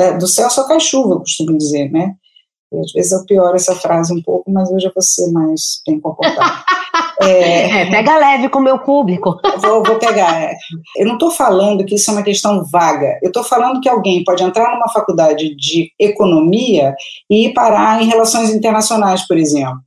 É, 0.00 0.16
do 0.16 0.28
céu 0.28 0.48
só 0.48 0.66
cai 0.66 0.78
chuva, 0.78 1.14
eu 1.14 1.20
costumo 1.20 1.58
dizer, 1.58 1.90
né? 1.90 2.14
E 2.72 2.78
às 2.78 2.92
vezes 2.92 3.12
eu 3.12 3.24
pioro 3.24 3.56
essa 3.56 3.74
frase 3.74 4.12
um 4.12 4.22
pouco, 4.22 4.50
mas 4.50 4.70
hoje 4.70 4.86
eu 4.86 4.92
vou 4.94 5.02
ser 5.02 5.30
mais 5.32 5.80
bem 5.86 5.98
comportada. 5.98 6.62
É, 7.20 7.82
é, 7.82 7.90
pega 7.90 8.18
leve 8.18 8.48
com 8.48 8.58
o 8.58 8.62
meu 8.62 8.78
público. 8.78 9.40
Vou, 9.58 9.82
vou 9.82 9.98
pegar. 9.98 10.40
É. 10.40 10.54
Eu 10.96 11.06
não 11.06 11.14
estou 11.14 11.30
falando 11.30 11.84
que 11.84 11.94
isso 11.94 12.10
é 12.10 12.14
uma 12.14 12.22
questão 12.22 12.62
vaga. 12.70 13.18
Eu 13.22 13.28
estou 13.28 13.42
falando 13.42 13.80
que 13.80 13.88
alguém 13.88 14.22
pode 14.22 14.42
entrar 14.42 14.74
numa 14.74 14.88
faculdade 14.90 15.56
de 15.56 15.90
economia 15.98 16.94
e 17.30 17.46
ir 17.46 17.54
parar 17.54 18.02
em 18.02 18.06
relações 18.06 18.50
internacionais, 18.50 19.26
por 19.26 19.36
exemplo. 19.36 19.78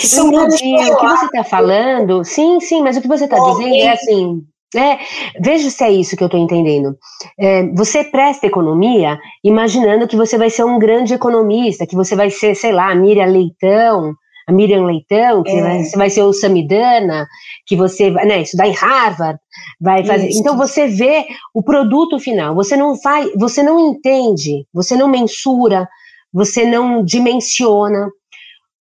São 0.00 0.28
o 0.28 0.48
que 0.48 1.06
você 1.06 1.26
está 1.26 1.44
falando, 1.44 2.24
sim, 2.24 2.60
sim, 2.60 2.82
mas 2.82 2.96
o 2.96 3.00
que 3.00 3.08
você 3.08 3.24
está 3.24 3.38
dizendo 3.38 3.74
é 3.74 3.88
assim, 3.90 4.42
é, 4.76 4.98
veja 5.40 5.70
se 5.70 5.82
é 5.84 5.90
isso 5.90 6.16
que 6.16 6.22
eu 6.22 6.26
estou 6.26 6.40
entendendo. 6.40 6.96
É, 7.38 7.66
você 7.68 8.04
presta 8.04 8.46
economia 8.46 9.18
imaginando 9.42 10.06
que 10.06 10.16
você 10.16 10.36
vai 10.36 10.50
ser 10.50 10.64
um 10.64 10.78
grande 10.78 11.14
economista, 11.14 11.86
que 11.86 11.94
você 11.94 12.14
vai 12.14 12.28
ser, 12.30 12.54
sei 12.54 12.72
lá, 12.72 12.90
a 12.90 12.94
Miriam 12.94 13.26
Leitão, 13.26 14.14
a 14.46 14.52
Miriam 14.52 14.84
Leitão, 14.84 15.42
que 15.42 15.52
é. 15.52 15.62
vai, 15.62 15.84
você 15.84 15.96
vai 15.96 16.10
ser 16.10 16.22
o 16.22 16.32
Samidana, 16.32 17.26
que 17.66 17.76
você 17.76 18.10
vai 18.10 18.26
né, 18.26 18.42
estudar 18.42 18.66
em 18.66 18.74
Harvard, 18.74 19.38
vai 19.80 20.04
fazer. 20.04 20.28
Isso. 20.28 20.40
Então 20.40 20.56
você 20.56 20.86
vê 20.86 21.26
o 21.54 21.62
produto 21.62 22.18
final, 22.18 22.54
você 22.54 22.76
não 22.76 22.96
faz, 23.00 23.30
você 23.36 23.62
não 23.62 23.78
entende, 23.78 24.66
você 24.72 24.96
não 24.96 25.08
mensura, 25.08 25.88
você 26.32 26.66
não 26.66 27.02
dimensiona 27.02 28.08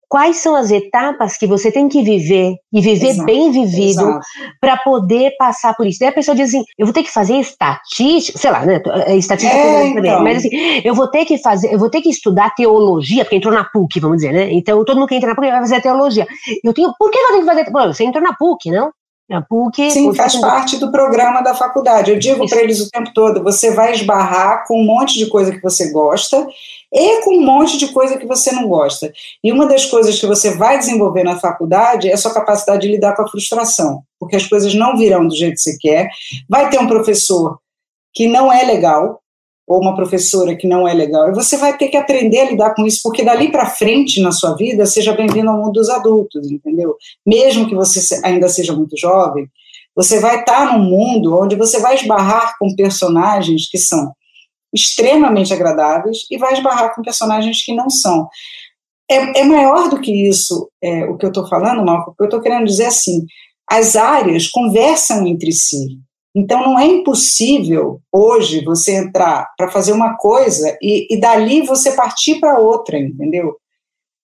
quais 0.10 0.38
são 0.38 0.56
as 0.56 0.72
etapas 0.72 1.38
que 1.38 1.46
você 1.46 1.72
tem 1.72 1.90
que 1.90 2.02
viver 2.02 2.56
e 2.72 2.82
viver 2.82 3.10
exato, 3.10 3.26
bem 3.26 3.52
vivido 3.52 4.20
para 4.60 4.78
poder 4.78 5.36
passar 5.38 5.76
por 5.76 5.86
isso. 5.86 6.00
Daí 6.00 6.10
a 6.10 6.14
pessoa 6.14 6.36
diz 6.36 6.50
assim: 6.50 6.64
eu 6.78 6.86
vou 6.86 6.94
ter 6.94 7.04
que 7.04 7.12
fazer 7.12 7.36
estatística, 7.36 8.38
sei 8.38 8.52
lá, 8.52 8.66
né? 8.66 8.82
É, 9.06 9.16
estatística 9.16 9.58
é, 9.58 9.88
então. 9.88 10.24
mas 10.24 10.38
assim, 10.38 10.50
eu 10.84 10.96
vou 10.96 11.08
ter 11.10 11.26
que 11.26 11.38
fazer, 11.38 11.74
eu 11.74 11.80
vou 11.80 11.90
ter 11.90 12.02
que 12.02 12.10
estudar 12.10 12.56
teologia, 12.56 13.26
porque 13.26 13.36
entrou 13.36 13.54
na 13.54 13.64
PUC, 13.64 14.00
vamos 14.00 14.18
dizer, 14.18 14.32
né? 14.32 14.52
Então 14.52 14.84
todo 14.86 14.98
mundo 14.98 15.10
que 15.10 15.16
entra 15.16 15.30
na 15.30 15.36
PUC 15.36 15.50
vai 15.50 15.60
fazer 15.60 15.82
teologia. 15.82 16.28
Eu 16.64 16.74
tenho, 16.74 16.94
por 16.98 17.12
que 17.12 17.18
eu 17.18 17.28
tenho 17.28 17.40
que 17.40 17.46
fazer? 17.46 17.72
Pô, 17.72 17.88
você 17.88 18.04
entrou 18.04 18.24
na 18.24 18.34
PUC, 18.34 18.72
não? 18.72 18.92
A 19.30 19.42
PUC. 19.42 19.92
Sim, 19.92 20.14
faz 20.14 20.38
parte 20.38 20.78
do 20.78 20.90
programa 20.90 21.42
da 21.42 21.54
faculdade. 21.54 22.12
Eu 22.12 22.18
digo 22.18 22.48
para 22.48 22.62
eles 22.62 22.80
o 22.80 22.90
tempo 22.90 23.12
todo: 23.14 23.44
você 23.44 23.72
vai 23.72 23.92
esbarrar 23.92 24.66
com 24.66 24.82
um 24.82 24.86
monte 24.86 25.18
de 25.18 25.26
coisa 25.26 25.52
que 25.52 25.62
você 25.62 25.92
gosta 25.92 26.48
e 26.94 27.22
com 27.22 27.38
um 27.38 27.46
monte 27.46 27.78
de 27.78 27.90
coisa 27.90 28.18
que 28.18 28.26
você 28.26 28.52
não 28.52 28.68
gosta. 28.68 29.12
E 29.44 29.52
uma 29.52 29.68
das 29.68 29.86
coisas 29.86 30.20
que 30.20 30.26
você 30.26 30.56
vai 30.56 30.78
desenvolver 30.78 31.24
na 31.24 31.40
faculdade 31.40 32.10
é 32.10 32.14
a 32.14 32.18
sua 32.18 32.34
capacidade 32.34 32.82
de 32.82 32.92
lidar 32.92 33.16
com 33.16 33.24
a 33.24 33.28
frustração, 33.28 34.04
porque 34.20 34.36
as 34.36 34.48
coisas 34.48 34.74
não 34.74 34.98
virão 34.98 35.28
do 35.28 35.36
jeito 35.36 35.56
que 35.56 35.62
você 35.62 35.78
quer. 35.78 36.10
Vai 36.50 36.70
ter 36.70 36.80
um 36.80 36.88
professor 36.88 37.60
que 38.14 38.28
não 38.28 38.52
é 38.52 38.64
legal, 38.64 39.22
ou 39.68 39.82
uma 39.82 39.96
professora 39.96 40.56
que 40.56 40.66
não 40.66 40.88
é 40.88 40.94
legal, 40.94 41.30
e 41.30 41.36
você 41.36 41.58
vai 41.58 41.78
ter 41.78 41.90
que 41.90 41.98
aprender 41.98 42.40
a 42.40 42.50
lidar 42.50 42.74
com 42.74 42.86
isso, 42.86 43.02
porque 43.04 43.22
dali 43.22 43.52
para 43.52 43.66
frente 43.66 44.22
na 44.22 44.32
sua 44.32 44.56
vida, 44.56 44.86
seja 44.86 45.14
bem-vindo 45.14 45.50
ao 45.50 45.58
mundo 45.58 45.74
dos 45.74 45.90
adultos, 45.90 46.50
entendeu? 46.50 46.96
Mesmo 47.26 47.68
que 47.68 47.76
você 47.76 48.00
ainda 48.24 48.48
seja 48.48 48.74
muito 48.74 48.98
jovem, 48.98 49.46
você 49.94 50.22
vai 50.22 50.40
estar 50.40 50.78
num 50.78 50.86
mundo 50.86 51.38
onde 51.38 51.58
você 51.58 51.82
vai 51.82 51.96
esbarrar 51.96 52.56
com 52.58 52.76
personagens 52.76 53.70
que 53.70 53.78
são 53.78 54.14
extremamente 54.78 55.54
agradáveis 55.54 56.20
e 56.32 56.38
vai 56.38 56.54
esbarrar 56.54 56.94
com 56.96 57.02
personagens 57.02 57.64
que 57.64 57.74
não 57.74 57.90
são. 57.90 58.28
É, 59.10 59.42
é 59.42 59.44
maior 59.44 59.90
do 59.90 60.00
que 60.00 60.30
isso 60.30 60.70
é, 60.82 61.06
o 61.06 61.18
que 61.18 61.26
eu 61.26 61.30
estou 61.30 61.48
falando, 61.48 61.86
Marco, 61.86 62.12
o 62.12 62.16
que 62.16 62.24
eu 62.24 62.28
estou 62.28 62.42
querendo 62.42 62.66
dizer 62.66 62.86
assim, 62.86 63.26
as 63.70 63.96
áreas 63.96 64.48
conversam 64.48 65.26
entre 65.26 65.52
si. 65.52 66.00
Então 66.36 66.62
não 66.62 66.78
é 66.78 66.86
impossível 66.86 68.00
hoje 68.14 68.64
você 68.64 68.96
entrar 68.96 69.48
para 69.58 69.72
fazer 69.72 69.92
uma 69.92 70.16
coisa 70.18 70.78
e, 70.82 71.08
e 71.14 71.20
dali 71.20 71.62
você 71.62 71.94
partir 71.94 72.40
para 72.40 72.60
outra, 72.60 73.00
entendeu? 73.00 73.56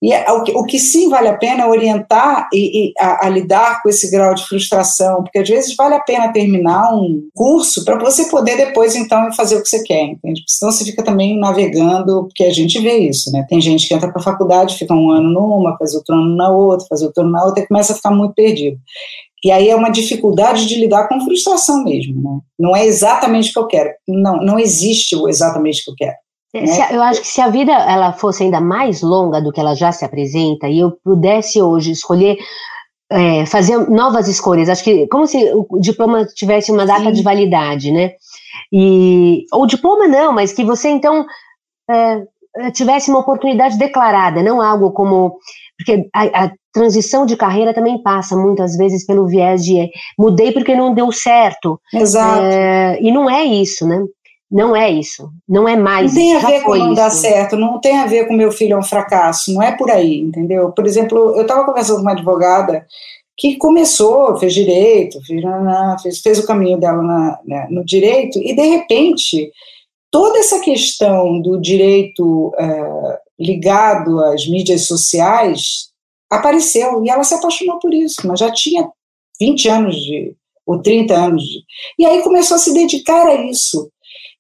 E 0.04 0.12
é, 0.12 0.30
o 0.34 0.44
que, 0.44 0.52
o 0.52 0.66
que, 0.66 0.78
sim 0.78 1.08
vale 1.08 1.30
a 1.30 1.38
pena 1.38 1.63
é 1.63 1.66
orientar 1.66 2.50
e, 2.52 2.89
e 2.89 2.94
a, 3.00 3.26
a, 3.26 3.30
lidar 3.30 3.82
com 3.82 3.88
esse 3.88 4.12
grau 4.12 4.36
de 4.36 4.46
frustração, 4.46 5.24
porque 5.24 5.39
às 5.39 5.48
vezes 5.48 5.78
vale 5.78 5.96
a 5.96 6.02
pena 6.02 6.34
terminar 6.34 6.94
um 6.94 7.22
curso 7.34 7.86
para 7.86 7.98
você 7.98 8.26
poder 8.26 8.58
depois 8.58 8.98
então 8.98 9.32
fazer 9.32 9.56
o 9.56 9.63
que 9.63 9.70
você 9.70 9.82
quer, 9.82 10.04
entende? 10.04 10.42
Porque 10.42 10.52
senão 10.52 10.74
você 10.74 10.84
fica 10.84 11.02
também 11.02 11.39
navegando, 11.39 12.26
porque 12.26 12.44
a 12.44 12.52
gente 12.52 12.82
vê 12.82 12.98
isso, 12.98 13.32
né? 13.32 13.46
Tem 13.48 13.62
gente 13.62 13.88
que 13.88 13.94
entra 13.94 14.12
para 14.12 14.20
a 14.20 14.26
faculdade, 14.26 14.78
fica 14.78 14.94
um 14.94 15.10
ano 15.10 15.30
numa, 15.30 15.78
faz 15.78 15.94
outro 15.94 16.16
ano 16.16 16.36
na 16.36 16.52
outra, 16.52 16.86
faz 16.89 17.02
outro 17.02 17.24
ano 17.24 17.32
na 17.32 17.46
outra 17.46 17.63
e 17.63 17.68
começa 17.68 17.94
a 17.94 17.96
ficar 17.96 18.12
muito 18.12 18.34
perdido. 18.34 18.78
E 19.42 19.52
aí 19.52 19.70
é 19.70 19.76
uma 19.76 19.89
dificuldade 19.89 20.66
de 20.66 20.76
lidar 20.76 21.08
com 21.08 21.22
frustração 21.22 21.82
mesmo, 21.82 22.22
né? 22.22 22.39
Não 22.60 22.76
é 22.76 22.86
exatamente 22.86 23.52
o 23.52 23.54
que 23.54 23.60
eu 23.60 23.68
quero. 23.68 23.89
Não, 24.06 24.36
não 24.44 24.60
existe 24.60 25.16
o 25.16 25.30
exatamente 25.30 25.82
o 25.82 25.86
que 25.86 25.92
eu 25.92 25.96
quero. 25.96 26.23
É, 26.54 26.96
eu 26.96 27.02
acho 27.02 27.22
que 27.22 27.28
se 27.28 27.42
a 27.42 27.50
vida 27.50 27.72
ela 27.72 28.13
fosse 28.13 28.44
ainda 28.44 28.62
mais 28.62 29.02
longa 29.02 29.42
do 29.42 29.52
que 29.52 29.60
ela 29.60 29.74
já 29.74 29.92
se 29.92 30.06
apresenta 30.06 30.68
e 30.68 30.80
eu 30.80 30.92
pudesse 31.04 31.60
hoje 31.60 31.92
escolher 31.92 32.38
é, 33.12 33.46
fazer 33.46 33.78
novas 33.89 34.28
escolhas, 34.28 34.70
acho 34.70 34.84
que 34.84 35.08
como 35.08 35.26
se 35.26 35.52
o 35.54 35.80
diploma 35.80 36.26
tivesse 36.26 36.72
uma 36.72 36.86
data 36.86 37.06
Sim. 37.06 37.12
de 37.12 37.24
validade, 37.24 37.92
né? 37.92 38.12
E 38.72 39.46
ou 39.52 39.66
diploma 39.66 40.08
não, 40.08 40.32
mas 40.32 40.54
que 40.54 40.63
você 40.63 40.89
então 40.89 41.26
é, 41.89 42.72
tivesse 42.72 43.10
uma 43.10 43.20
oportunidade 43.20 43.78
declarada, 43.78 44.44
não 44.44 44.62
algo 44.62 44.92
como 44.92 45.38
porque 45.78 46.08
a, 46.13 46.46
a, 46.46 46.52
transição 46.72 47.24
de 47.26 47.36
carreira 47.36 47.74
também 47.74 48.02
passa 48.02 48.36
muitas 48.36 48.76
vezes 48.76 49.06
pelo 49.06 49.28
viés 49.28 49.63
de 49.63 49.89
mudei 50.18 50.52
porque 50.52 50.76
não 50.76 50.94
deu 50.94 51.12
certo. 51.12 51.80
Exato. 51.94 52.44
É, 52.44 53.00
e 53.00 53.12
não 53.12 53.30
é 53.30 53.44
isso, 53.44 53.88
né? 53.88 54.04
Não 54.54 54.76
é 54.76 54.88
isso, 54.92 55.32
não 55.50 55.68
é 55.68 55.76
mais. 55.76 56.13
Não 56.13 56.22
tem 56.22 56.36
a 56.36 56.39
ver 56.39 56.62
com 56.62 56.76
não 56.76 56.86
isso. 56.86 56.96
dar 56.96 57.10
certo, 57.10 57.56
não 57.56 57.82
tem 57.82 57.98
a 57.98 58.06
ver 58.06 58.28
com 58.28 58.36
meu 58.36 58.52
filho 58.52 58.74
é 58.74 58.78
um 58.78 58.84
fracasso, 58.84 59.52
não 59.52 59.63
é 59.63 59.76
por 59.76 59.89
aí, 59.89 60.20
entendeu? 60.20 60.72
Por 60.72 60.86
exemplo, 60.86 61.36
eu 61.36 61.42
estava 61.42 61.66
conversando 61.66 61.96
com 61.96 62.02
uma 62.04 62.12
advogada 62.12 62.86
que 63.36 63.58
começou, 63.58 64.38
fez 64.38 64.54
direito, 64.54 65.20
fez, 65.26 66.20
fez 66.20 66.38
o 66.38 66.46
caminho 66.46 66.80
dela 66.80 67.02
na, 67.02 67.39
né, 67.44 67.68
no 67.72 67.84
direito, 67.84 68.38
e 68.38 68.56
de 68.56 68.62
repente, 68.62 69.52
toda 70.12 70.38
essa 70.38 70.60
questão 70.60 71.42
do 71.42 71.60
direito 71.60 72.54
é, 72.56 73.20
ligado 73.39 74.20
às 74.20 74.48
mídias 74.48 74.86
sociais 74.86 75.89
apareceu, 76.32 77.04
e 77.04 77.10
ela 77.10 77.24
se 77.24 77.34
apaixonou 77.34 77.80
por 77.80 77.92
isso, 77.92 78.22
mas 78.26 78.39
já 78.39 78.52
tinha 78.52 78.88
20 79.39 79.68
anos 79.68 79.96
de, 79.96 80.36
ou 80.63 80.80
30 80.80 81.16
anos 81.16 81.42
de, 81.42 81.63
e 81.98 82.06
aí 82.06 82.22
começou 82.22 82.54
a 82.54 82.60
se 82.60 82.72
dedicar 82.72 83.26
a 83.26 83.34
isso. 83.34 83.89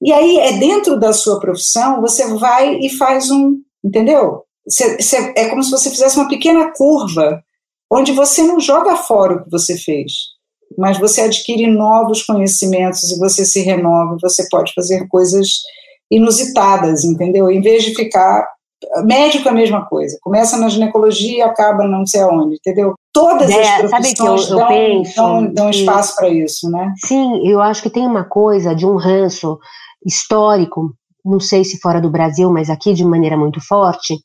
E 0.03 0.11
aí 0.11 0.37
é 0.37 0.53
dentro 0.59 0.99
da 0.99 1.13
sua 1.13 1.39
profissão, 1.39 2.01
você 2.01 2.35
vai 2.35 2.75
e 2.79 2.89
faz 2.89 3.31
um, 3.31 3.57
entendeu? 3.83 4.43
Você, 4.67 5.01
você, 5.01 5.33
é 5.35 5.49
como 5.49 5.63
se 5.63 5.71
você 5.71 5.89
fizesse 5.89 6.17
uma 6.17 6.27
pequena 6.27 6.71
curva, 6.75 7.41
onde 7.91 8.11
você 8.11 8.43
não 8.43 8.59
joga 8.59 8.97
fora 8.97 9.35
o 9.35 9.43
que 9.43 9.49
você 9.49 9.77
fez, 9.77 10.11
mas 10.77 10.97
você 10.97 11.21
adquire 11.21 11.67
novos 11.67 12.23
conhecimentos 12.23 13.11
e 13.11 13.19
você 13.19 13.45
se 13.45 13.61
renova, 13.61 14.17
você 14.21 14.47
pode 14.49 14.73
fazer 14.73 15.07
coisas 15.07 15.47
inusitadas, 16.11 17.05
entendeu? 17.05 17.49
Em 17.49 17.61
vez 17.61 17.83
de 17.83 17.95
ficar 17.95 18.45
médico 19.05 19.47
é 19.47 19.51
a 19.51 19.55
mesma 19.55 19.85
coisa, 19.85 20.17
começa 20.21 20.57
na 20.57 20.67
ginecologia 20.67 21.37
e 21.37 21.41
acaba 21.41 21.87
não 21.87 22.05
sei 22.05 22.21
aonde, 22.21 22.55
entendeu? 22.55 22.95
Todas 23.13 23.49
é, 23.49 23.61
as 23.61 23.89
profissões 23.89 24.49
eu, 24.49 24.57
eu 24.57 24.57
dão, 24.57 24.67
penso 24.67 25.15
dão, 25.15 25.53
dão 25.53 25.69
espaço 25.69 26.15
para 26.15 26.29
isso, 26.29 26.69
né? 26.69 26.93
Sim, 27.05 27.47
eu 27.47 27.61
acho 27.61 27.81
que 27.81 27.89
tem 27.89 28.05
uma 28.05 28.23
coisa 28.23 28.75
de 28.75 28.85
um 28.85 28.97
ranço 28.97 29.57
histórico, 30.05 30.93
não 31.23 31.39
sei 31.39 31.63
se 31.63 31.79
fora 31.79 32.01
do 32.01 32.09
Brasil, 32.09 32.51
mas 32.51 32.69
aqui 32.69 32.93
de 32.93 33.05
maneira 33.05 33.37
muito 33.37 33.59
forte, 33.65 34.15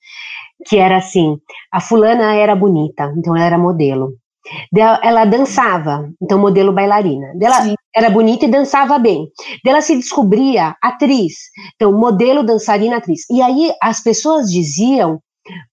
que 0.66 0.76
era 0.76 0.98
assim: 0.98 1.36
a 1.72 1.80
fulana 1.80 2.34
era 2.34 2.54
bonita, 2.56 3.12
então 3.16 3.36
ela 3.36 3.46
era 3.46 3.58
modelo. 3.58 4.14
Ela 4.74 5.26
dançava, 5.26 6.08
então 6.22 6.38
modelo 6.38 6.72
bailarina. 6.72 7.34
Ela 7.40 7.74
era 7.94 8.08
bonita 8.08 8.46
e 8.46 8.50
dançava 8.50 8.98
bem. 8.98 9.28
Ela 9.64 9.82
se 9.82 9.94
descobria 9.94 10.74
atriz, 10.82 11.34
então 11.74 11.92
modelo, 11.92 12.42
dançarina, 12.42 12.96
atriz. 12.96 13.28
E 13.30 13.42
aí 13.42 13.72
as 13.82 14.02
pessoas 14.02 14.50
diziam 14.50 15.20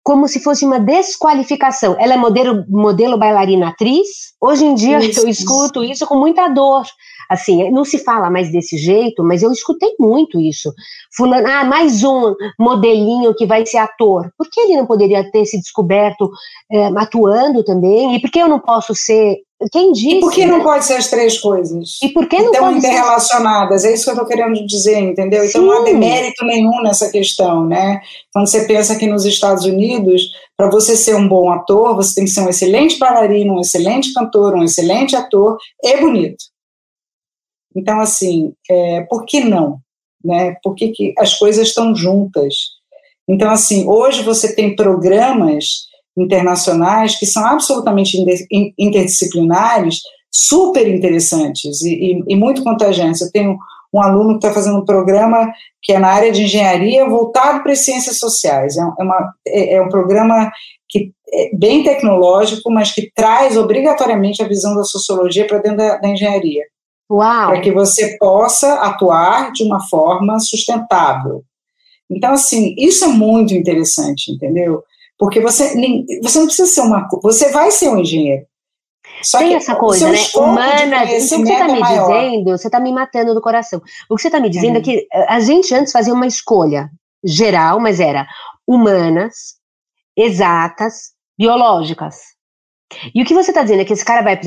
como 0.06 0.28
se 0.28 0.40
fosse 0.40 0.64
uma 0.64 0.80
desqualificação. 0.80 1.96
Ela 2.00 2.14
é 2.14 2.18
modelo, 2.18 2.64
modelo 2.70 3.18
bailarina 3.18 3.70
atriz. 3.70 4.36
Hoje 4.40 4.64
em 4.64 4.76
dia 4.76 5.00
isso, 5.00 5.22
eu 5.22 5.28
escuto 5.28 5.84
isso. 5.84 5.94
isso 5.94 6.06
com 6.06 6.16
muita 6.16 6.48
dor. 6.48 6.86
Assim, 7.28 7.72
não 7.72 7.84
se 7.84 7.98
fala 7.98 8.30
mais 8.30 8.52
desse 8.52 8.78
jeito, 8.78 9.24
mas 9.24 9.42
eu 9.42 9.52
escutei 9.52 9.96
muito 10.00 10.40
isso. 10.40 10.72
Fulano, 11.18 11.48
ah, 11.48 11.64
mais 11.64 12.04
um 12.04 12.36
modelinho 12.60 13.34
que 13.34 13.48
vai 13.48 13.66
ser 13.66 13.80
ator. 13.80 14.30
Por 14.38 14.48
que 14.48 14.62
ele 14.62 14.78
não 14.78 14.86
poderia 14.86 15.28
ter 15.32 15.44
se 15.48 15.58
descoberto 15.60 16.30
é, 16.72 16.86
atuando 16.98 17.64
também? 17.64 18.16
E 18.16 18.22
por 18.22 18.30
que 18.30 18.38
eu 18.38 18.48
não 18.48 18.60
posso 18.60 18.94
ser 18.94 19.38
quem 19.72 19.94
disse? 19.94 20.18
E 20.18 20.20
por 20.20 20.32
que 20.34 20.46
não 20.46 20.62
pode 20.62 20.84
ser 20.84 20.96
as 20.96 21.10
três 21.10 21.40
coisas? 21.40 21.98
E 22.04 22.10
por 22.10 22.28
que 22.28 22.38
não 22.40 22.52
Estão 22.52 22.76
interrelacionadas, 22.76 23.82
ser... 23.82 23.90
é 23.90 23.94
isso 23.94 24.04
que 24.04 24.10
eu 24.10 24.14
estou 24.14 24.28
querendo 24.28 24.66
dizer, 24.68 25.00
entendeu? 25.00 25.42
Sim. 25.44 25.48
Então 25.48 25.62
não 25.64 25.80
há 25.80 25.84
demérito 25.84 26.46
nenhum 26.46 26.82
nessa 26.84 27.10
questão, 27.10 27.66
né? 27.66 28.02
Quando 28.34 28.48
você 28.48 28.66
pensa 28.66 28.98
que 28.98 29.08
nos 29.08 29.26
Estados 29.26 29.64
Unidos, 29.64 29.95
para 30.58 30.70
você 30.70 30.96
ser 30.96 31.16
um 31.16 31.28
bom 31.28 31.52
ator, 31.52 31.96
você 31.96 32.16
tem 32.16 32.26
que 32.26 32.32
ser 32.32 32.42
um 32.42 32.50
excelente 32.50 32.98
bailarino, 32.98 33.56
um 33.56 33.62
excelente 33.62 34.14
cantor, 34.14 34.56
um 34.56 34.64
excelente 34.64 35.16
ator 35.16 35.58
e 35.84 35.98
bonito. 35.98 36.44
Então, 37.76 38.00
assim, 38.00 38.54
é, 38.70 39.02
por 39.02 39.26
que 39.26 39.42
não? 39.42 39.80
Né? 40.24 40.56
Por 40.64 40.76
que, 40.76 40.90
que 40.90 41.14
as 41.20 41.38
coisas 41.38 41.68
estão 41.68 41.96
juntas? 41.96 42.56
Então, 43.28 43.52
assim, 43.52 43.88
hoje 43.88 44.24
você 44.24 44.56
tem 44.56 44.76
programas 44.76 45.88
internacionais 46.18 47.18
que 47.18 47.26
são 47.26 47.46
absolutamente 47.46 48.18
interdisciplinares, 48.78 50.00
super 50.32 50.88
interessantes 50.88 51.82
e, 51.82 51.94
e, 51.94 52.24
e 52.30 52.36
muito 52.36 52.64
contagiantes. 52.64 53.22
Eu 53.22 53.32
tenho 53.32 53.58
um 53.96 54.02
aluno 54.02 54.32
que 54.32 54.46
está 54.46 54.54
fazendo 54.54 54.80
um 54.80 54.86
programa 54.86 55.52
que 55.82 55.94
é 55.94 56.00
na 56.00 56.10
área 56.10 56.32
de 56.32 56.44
engenharia 56.44 57.08
voltado 57.08 57.64
para 57.64 57.72
as 57.72 57.86
ciências 57.86 58.20
sociais. 58.20 58.78
É, 58.78 58.82
é, 58.82 59.04
uma, 59.04 59.34
é, 59.48 59.74
é 59.76 59.82
um 59.82 59.90
programa 59.90 60.52
que 60.90 61.14
é 61.34 61.56
bem 61.56 61.84
tecnológico, 61.84 62.70
mas 62.72 62.94
que 62.94 63.10
traz 63.16 63.56
obrigatoriamente 63.56 64.44
a 64.44 64.48
visão 64.48 64.76
da 64.76 64.84
sociologia 64.84 65.48
para 65.48 65.60
dentro 65.60 65.78
da, 65.78 65.98
da 65.98 66.10
engenharia. 66.10 66.64
Para 67.48 67.62
que 67.62 67.72
você 67.72 68.18
possa 68.18 68.74
atuar 68.76 69.52
de 69.52 69.64
uma 69.64 69.88
forma 69.88 70.40
sustentável. 70.40 71.44
Então, 72.10 72.34
assim, 72.34 72.76
isso 72.78 73.06
é 73.06 73.08
muito 73.08 73.54
interessante, 73.54 74.32
entendeu? 74.32 74.84
Porque 75.18 75.40
você, 75.40 75.74
você 76.22 76.40
não 76.40 76.46
precisa 76.46 76.68
ser 76.68 76.82
uma. 76.82 77.08
Você 77.24 77.52
vai 77.52 77.72
ser 77.72 77.90
um 77.90 78.00
engenheiro. 78.00 78.46
Só 79.26 79.40
Tem 79.40 79.56
essa 79.56 79.76
coisa, 79.76 80.12
né? 80.12 80.18
Humana, 80.36 81.04
o 81.04 81.08
que 81.08 81.20
você 81.20 81.42
está 81.42 81.68
me 81.68 81.82
é 81.82 81.84
dizendo, 81.84 82.58
você 82.58 82.68
está 82.68 82.80
me 82.80 82.92
matando 82.92 83.34
do 83.34 83.42
coração. 83.42 83.82
O 84.10 84.16
que 84.16 84.22
você 84.22 84.28
está 84.28 84.40
me 84.40 84.50
dizendo 84.50 84.76
é. 84.76 84.80
é 84.80 84.82
que 84.82 85.08
eh, 85.12 85.26
a 85.28 85.40
gente 85.40 85.74
antes 85.74 85.92
fazia 85.92 86.14
uma 86.14 86.28
escolha 86.28 86.90
geral, 87.24 87.80
mas 87.80 88.00
era 88.00 88.28
humanas, 88.68 89.56
exatas, 90.16 91.14
biológicas. 91.38 92.18
E 93.14 93.22
o 93.22 93.26
que 93.26 93.34
você 93.34 93.50
está 93.52 93.64
dizendo 93.64 93.82
é 93.82 93.86
que 93.86 93.94
esse 93.94 94.06
cara 94.06 94.22
vai 94.22 94.40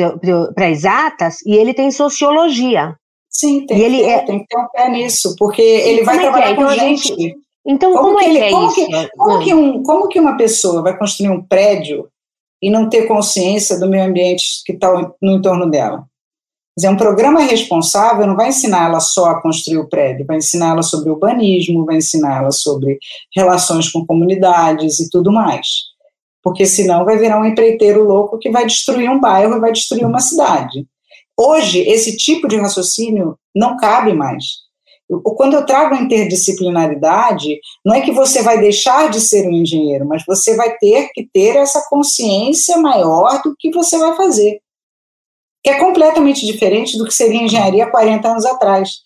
para 0.55 0.71
exatas 0.71 1.43
e 1.45 1.57
ele 1.57 1.75
tem 1.75 1.91
sociologia. 1.91 2.95
Sim, 3.29 3.67
tem, 3.67 3.79
e 3.79 3.83
ele 3.83 4.03
é... 4.05 4.21
tem 4.21 4.39
que 4.39 4.47
ter 4.47 4.59
um 4.59 4.69
pé 4.69 4.89
nisso, 4.89 5.35
porque 5.39 5.61
ele 5.61 6.05
vai 6.05 6.17
é 6.17 6.21
trabalhar 6.21 6.51
é? 6.51 6.55
com 6.55 6.63
então, 6.63 6.75
gente. 6.75 7.09
gente. 7.09 7.35
Então, 7.67 7.93
como, 7.93 8.05
como 8.05 8.21
é 8.21 8.29
ele, 8.29 8.39
é 8.39 8.51
como 8.51 8.67
isso? 8.67 8.87
Que, 8.87 9.09
como, 9.17 9.39
que 9.41 9.55
um, 9.55 9.83
como 9.83 10.09
que 10.09 10.21
uma 10.21 10.37
pessoa 10.37 10.83
vai 10.83 10.97
construir 10.97 11.29
um 11.29 11.43
prédio 11.43 12.09
e 12.63 12.71
não 12.71 12.89
ter 12.89 13.07
consciência 13.07 13.79
do 13.79 13.89
meio 13.89 14.05
ambiente 14.05 14.63
que 14.65 14.73
está 14.73 14.91
no 15.21 15.33
entorno 15.33 15.71
dela? 15.71 16.05
Quer 16.79 16.83
dizer, 16.83 16.89
um 16.91 16.97
programa 16.97 17.41
responsável 17.41 18.27
não 18.27 18.37
vai 18.37 18.51
ensinar 18.51 18.89
ela 18.89 19.01
só 19.01 19.27
a 19.27 19.43
construir 19.43 19.79
o 19.79 19.89
prédio, 19.89 20.25
vai 20.25 20.37
ensinar 20.37 20.69
ela 20.69 20.83
sobre 20.83 21.11
urbanismo, 21.11 21.85
vai 21.85 21.97
ensinar 21.97 22.39
ela 22.39 22.53
sobre 22.53 22.99
relações 23.35 23.91
com 23.91 24.07
comunidades 24.07 25.01
e 25.01 25.11
tudo 25.11 25.33
mais. 25.33 25.67
Porque 26.41 26.65
senão 26.65 27.05
vai 27.05 27.19
virar 27.19 27.41
um 27.41 27.45
empreiteiro 27.45 28.05
louco 28.05 28.39
que 28.39 28.49
vai 28.49 28.65
destruir 28.65 29.11
um 29.11 29.21
bairro 29.21 29.57
e 29.57 29.61
vai 29.61 29.73
destruir 29.73 30.07
uma 30.07 30.21
cidade. 30.21 30.87
Hoje, 31.37 31.81
esse 31.81 32.17
tipo 32.17 32.47
de 32.47 32.57
raciocínio 32.57 33.37
não 33.55 33.77
cabe 33.77 34.13
mais. 34.13 34.68
Quando 35.09 35.55
eu 35.55 35.65
trago 35.65 35.95
a 35.95 36.01
interdisciplinaridade, 36.01 37.59
não 37.85 37.95
é 37.95 38.01
que 38.01 38.13
você 38.13 38.43
vai 38.43 38.61
deixar 38.61 39.09
de 39.09 39.21
ser 39.21 39.49
um 39.49 39.53
engenheiro, 39.53 40.07
mas 40.07 40.23
você 40.27 40.55
vai 40.55 40.77
ter 40.77 41.11
que 41.15 41.27
ter 41.33 41.57
essa 41.57 41.85
consciência 41.89 42.77
maior 42.77 43.41
do 43.43 43.55
que 43.59 43.71
você 43.71 43.97
vai 43.99 44.15
fazer 44.17 44.61
que 45.63 45.71
é 45.71 45.79
completamente 45.79 46.47
diferente 46.47 46.97
do 46.97 47.05
que 47.05 47.13
seria 47.13 47.43
engenharia 47.43 47.91
40 47.91 48.29
anos 48.29 48.47
atrás. 48.47 49.01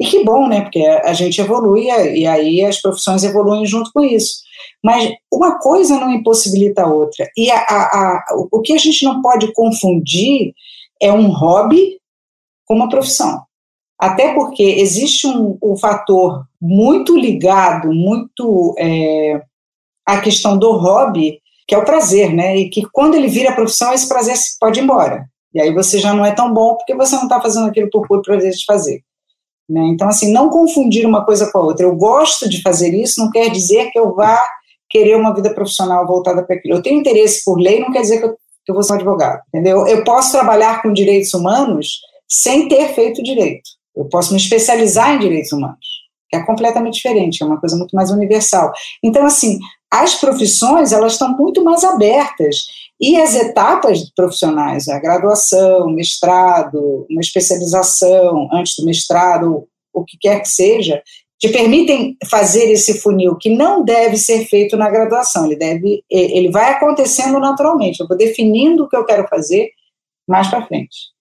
E 0.00 0.06
que 0.06 0.24
bom, 0.24 0.48
né? 0.48 0.62
Porque 0.62 0.84
a 0.84 1.12
gente 1.12 1.40
evolui 1.40 1.84
e 1.84 2.26
aí 2.26 2.64
as 2.64 2.80
profissões 2.80 3.22
evoluem 3.22 3.64
junto 3.64 3.90
com 3.92 4.02
isso. 4.02 4.42
Mas 4.84 5.12
uma 5.32 5.58
coisa 5.58 5.98
não 5.98 6.10
impossibilita 6.10 6.82
a 6.82 6.86
outra. 6.86 7.28
E 7.36 7.50
a, 7.50 7.58
a, 7.58 7.82
a, 7.82 8.24
o 8.50 8.60
que 8.60 8.72
a 8.72 8.78
gente 8.78 9.04
não 9.04 9.22
pode 9.22 9.52
confundir 9.52 10.52
é 11.00 11.12
um 11.12 11.28
hobby 11.30 11.98
com 12.66 12.74
uma 12.74 12.88
profissão. 12.88 13.42
Até 14.02 14.34
porque 14.34 14.64
existe 14.64 15.28
um, 15.28 15.56
um 15.62 15.76
fator 15.76 16.44
muito 16.60 17.16
ligado, 17.16 17.92
muito 17.92 18.74
é, 18.76 19.40
à 20.04 20.20
questão 20.20 20.58
do 20.58 20.72
hobby, 20.72 21.38
que 21.68 21.72
é 21.72 21.78
o 21.78 21.84
prazer, 21.84 22.34
né? 22.34 22.56
E 22.56 22.68
que 22.68 22.82
quando 22.92 23.14
ele 23.14 23.28
vira 23.28 23.54
profissão, 23.54 23.92
esse 23.92 24.08
prazer 24.08 24.34
pode 24.58 24.80
ir 24.80 24.82
embora. 24.82 25.24
E 25.54 25.60
aí 25.60 25.72
você 25.72 26.00
já 26.00 26.12
não 26.12 26.24
é 26.24 26.32
tão 26.32 26.52
bom 26.52 26.74
porque 26.74 26.96
você 26.96 27.14
não 27.14 27.22
está 27.22 27.40
fazendo 27.40 27.68
aquilo 27.68 27.88
por 27.90 28.08
puro 28.08 28.22
prazer 28.22 28.50
de 28.50 28.64
fazer. 28.64 29.04
Né? 29.70 29.82
Então, 29.94 30.08
assim, 30.08 30.32
não 30.32 30.50
confundir 30.50 31.06
uma 31.06 31.24
coisa 31.24 31.48
com 31.52 31.58
a 31.58 31.62
outra. 31.62 31.86
Eu 31.86 31.94
gosto 31.94 32.48
de 32.48 32.60
fazer 32.60 32.92
isso, 32.92 33.22
não 33.22 33.30
quer 33.30 33.50
dizer 33.50 33.92
que 33.92 33.98
eu 34.00 34.12
vá 34.16 34.44
querer 34.90 35.14
uma 35.14 35.32
vida 35.32 35.54
profissional 35.54 36.04
voltada 36.08 36.42
para 36.42 36.56
aquilo. 36.56 36.74
Eu 36.74 36.82
tenho 36.82 36.98
interesse 36.98 37.44
por 37.44 37.56
lei, 37.56 37.78
não 37.78 37.92
quer 37.92 38.00
dizer 38.00 38.18
que 38.18 38.24
eu, 38.24 38.30
que 38.32 38.72
eu 38.72 38.74
vou 38.74 38.82
ser 38.82 38.94
um 38.94 38.96
advogado, 38.96 39.42
entendeu? 39.46 39.86
Eu 39.86 40.02
posso 40.02 40.32
trabalhar 40.32 40.82
com 40.82 40.92
direitos 40.92 41.32
humanos 41.32 42.00
sem 42.28 42.66
ter 42.66 42.88
feito 42.94 43.22
direito. 43.22 43.80
Eu 43.96 44.06
posso 44.06 44.32
me 44.32 44.40
especializar 44.40 45.14
em 45.14 45.18
direitos 45.18 45.52
humanos, 45.52 45.86
que 46.30 46.36
é 46.36 46.44
completamente 46.44 46.94
diferente, 46.94 47.42
é 47.42 47.46
uma 47.46 47.60
coisa 47.60 47.76
muito 47.76 47.94
mais 47.94 48.10
universal. 48.10 48.72
Então, 49.02 49.24
assim, 49.24 49.58
as 49.90 50.14
profissões, 50.14 50.92
elas 50.92 51.12
estão 51.12 51.36
muito 51.36 51.62
mais 51.62 51.84
abertas 51.84 52.66
e 53.00 53.20
as 53.20 53.34
etapas 53.34 54.10
profissionais, 54.14 54.88
a 54.88 54.98
graduação, 54.98 55.90
mestrado, 55.90 57.06
uma 57.10 57.20
especialização 57.20 58.48
antes 58.52 58.74
do 58.76 58.86
mestrado, 58.86 59.66
o 59.92 60.04
que 60.04 60.16
quer 60.18 60.40
que 60.40 60.48
seja, 60.48 61.02
te 61.38 61.48
permitem 61.48 62.16
fazer 62.30 62.70
esse 62.70 63.00
funil 63.00 63.36
que 63.36 63.50
não 63.50 63.84
deve 63.84 64.16
ser 64.16 64.46
feito 64.46 64.76
na 64.76 64.88
graduação, 64.88 65.44
ele 65.44 65.56
deve, 65.56 66.04
ele 66.08 66.50
vai 66.52 66.70
acontecendo 66.70 67.40
naturalmente. 67.40 67.98
Eu 67.98 68.06
vou 68.06 68.16
definindo 68.16 68.84
o 68.84 68.88
que 68.88 68.96
eu 68.96 69.04
quero 69.04 69.26
fazer 69.28 69.70
mais 70.26 70.48
para 70.48 70.64
frente. 70.64 71.11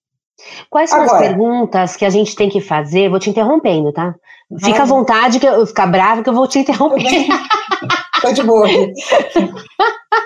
Quais 0.70 0.90
são 0.90 1.02
Agora, 1.02 1.18
as 1.18 1.28
perguntas 1.28 1.96
que 1.96 2.06
a 2.06 2.10
gente 2.10 2.36
tem 2.36 2.50
que 2.50 2.62
fazer? 2.62 3.10
Vou 3.10 3.20
te 3.20 3.30
interrompendo, 3.30 3.92
tá? 3.92 4.16
Fica 4.64 4.84
à 4.84 4.86
vontade 4.86 5.40
que 5.40 5.46
eu 5.46 5.66
ficar 5.66 5.88
brava 5.88 6.24
que 6.24 6.30
eu 6.30 6.34
vou 6.34 6.48
te 6.48 6.60
interromper. 6.60 7.28
Estou 8.16 8.34
de 8.34 8.44
boa. 8.44 8.68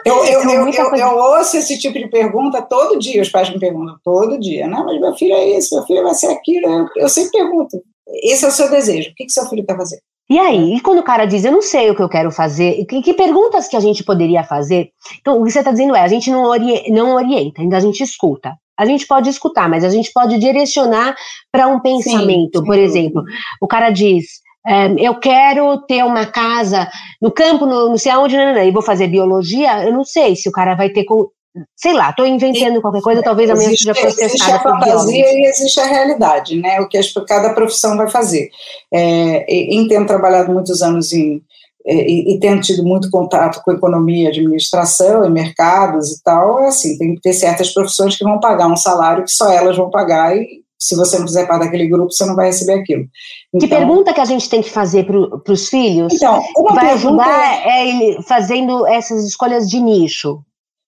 Eu, 0.04 0.25
eu, 0.25 0.41
eu, 0.41 0.67
eu, 0.67 0.95
eu, 0.95 1.17
ouço 1.17 1.58
esse 1.58 1.80
tipo 1.80 1.97
de 1.97 2.10
pergunta 2.10 2.62
todo 2.62 2.99
dia, 2.99 3.21
os 3.21 3.30
pais 3.30 3.49
me 3.49 3.60
perguntam, 3.60 3.95
todo 4.04 4.39
dia. 4.39 4.67
Não, 4.67 4.86
mas 4.86 4.99
meu 4.99 5.15
filho 5.15 5.34
é 5.34 5.58
isso, 5.58 5.75
meu 5.75 5.86
filho 5.86 6.04
vai 6.04 6.13
ser 6.13 6.28
aquilo. 6.28 6.67
Eu, 6.67 6.88
eu 6.97 7.10
sempre 7.10 7.32
pergunto. 7.32 7.82
Esse 8.23 8.45
é 8.45 8.47
o 8.47 8.51
seu 8.51 8.69
desejo. 8.69 9.12
O 9.12 9.15
que, 9.15 9.25
que 9.25 9.32
seu 9.32 9.45
filho 9.47 9.65
quer 9.65 9.78
fazer? 9.78 9.99
E 10.30 10.39
aí, 10.39 10.75
e 10.75 10.82
quando 10.82 10.99
o 10.99 11.04
cara 11.04 11.25
diz, 11.25 11.45
eu 11.45 11.51
não 11.51 11.62
sei 11.62 11.89
o 11.89 11.95
que 11.95 12.01
eu 12.01 12.10
quero 12.10 12.32
fazer, 12.32 12.84
que, 12.86 13.01
que 13.01 13.13
perguntas 13.13 13.67
que 13.67 13.75
a 13.75 13.80
gente 13.80 14.04
poderia 14.04 14.43
fazer? 14.43 14.89
Então, 15.21 15.39
o 15.39 15.43
que 15.43 15.51
você 15.51 15.60
está 15.60 15.71
dizendo 15.71 15.95
é, 15.95 16.01
a 16.01 16.08
gente 16.08 16.32
não, 16.32 16.43
ori 16.43 16.91
não 16.91 17.13
orienta, 17.13 17.62
ainda 17.62 17.78
a 17.78 17.80
gente 17.80 18.01
escuta. 18.01 18.56
A 18.77 18.85
gente 18.85 19.07
pode 19.07 19.29
escutar, 19.29 19.69
mas 19.69 19.83
a 19.83 19.89
gente 19.89 20.11
pode 20.13 20.38
direcionar 20.38 21.15
para 21.51 21.67
um 21.67 21.79
pensamento. 21.79 22.59
Sim, 22.59 22.65
Por 22.65 22.77
exemplo, 22.77 23.23
o 23.61 23.67
cara 23.67 23.89
diz, 23.89 24.25
é, 24.67 24.88
eu 24.97 25.19
quero 25.19 25.77
ter 25.85 26.03
uma 26.03 26.25
casa 26.25 26.89
no 27.21 27.31
campo, 27.31 27.65
no, 27.65 27.89
não 27.89 27.97
sei 27.97 28.11
aonde, 28.11 28.35
não, 28.35 28.47
não, 28.47 28.55
não, 28.55 28.63
e 28.63 28.71
vou 28.71 28.81
fazer 28.81 29.07
biologia, 29.07 29.85
eu 29.85 29.93
não 29.93 30.03
sei 30.03 30.35
se 30.35 30.49
o 30.49 30.51
cara 30.51 30.75
vai 30.75 30.89
ter 30.89 31.03
com, 31.05 31.29
sei 31.75 31.93
lá, 31.93 32.09
estou 32.09 32.25
inventando 32.25 32.81
qualquer 32.81 33.01
coisa, 33.01 33.23
talvez 33.23 33.49
amanhã 33.49 33.67
existe, 33.67 33.83
seja 33.83 34.01
processada 34.01 34.25
existe 34.25 34.51
a 34.51 34.59
fantasia 34.59 35.25
e 35.25 35.45
existe 35.45 35.79
a 35.79 35.85
realidade, 35.85 36.55
né? 36.59 36.81
O 36.81 36.89
que 36.89 36.99
cada 37.27 37.53
profissão 37.53 37.95
vai 37.95 38.09
fazer. 38.09 38.49
É, 38.91 39.45
em 39.47 39.88
tendo 39.88 40.07
trabalhado 40.07 40.51
muitos 40.51 40.81
anos 40.81 41.13
em 41.13 41.41
e, 41.86 42.36
e 42.36 42.39
tendo 42.39 42.62
tido 42.62 42.84
muito 42.84 43.10
contato 43.10 43.62
com 43.63 43.71
economia, 43.71 44.30
administração 44.30 45.24
e 45.24 45.30
mercados 45.30 46.12
e 46.12 46.24
tal, 46.24 46.60
é 46.60 46.67
assim, 46.67 46.98
tem 46.98 47.15
que 47.15 47.21
ter 47.21 47.34
certas 47.34 47.74
profissões 47.74 48.17
que 48.17 48.24
vão 48.24 48.39
pagar 48.39 48.67
um 48.67 48.76
salário 48.76 49.24
que 49.24 49.32
só 49.32 49.52
elas 49.52 49.78
vão 49.78 49.89
pagar 49.89 50.36
e 50.36 50.65
se 50.78 50.95
você 50.95 51.17
não 51.17 51.26
fizer 51.26 51.48
parte 51.48 51.65
daquele 51.65 51.88
grupo, 51.88 52.12
você 52.12 52.26
não 52.26 52.36
vai 52.36 52.48
receber 52.48 52.74
aquilo. 52.74 53.06
Então, 53.54 53.67
que 53.67 53.76
pergunta 53.76 54.13
que 54.13 54.21
a 54.21 54.26
gente 54.26 54.50
tem 54.50 54.62
que 54.62 54.69
fazer 54.69 55.06
para 55.06 55.54
os 55.54 55.69
filhos? 55.69 56.13
Então, 56.13 56.43
uma 56.58 56.76
vai 56.76 56.91
ajudar 56.91 57.67
é 57.67 57.88
ele 57.88 58.21
fazendo 58.24 58.86
essas 58.86 59.26
escolhas 59.26 59.69
de 59.69 59.80
nicho. 59.80 60.41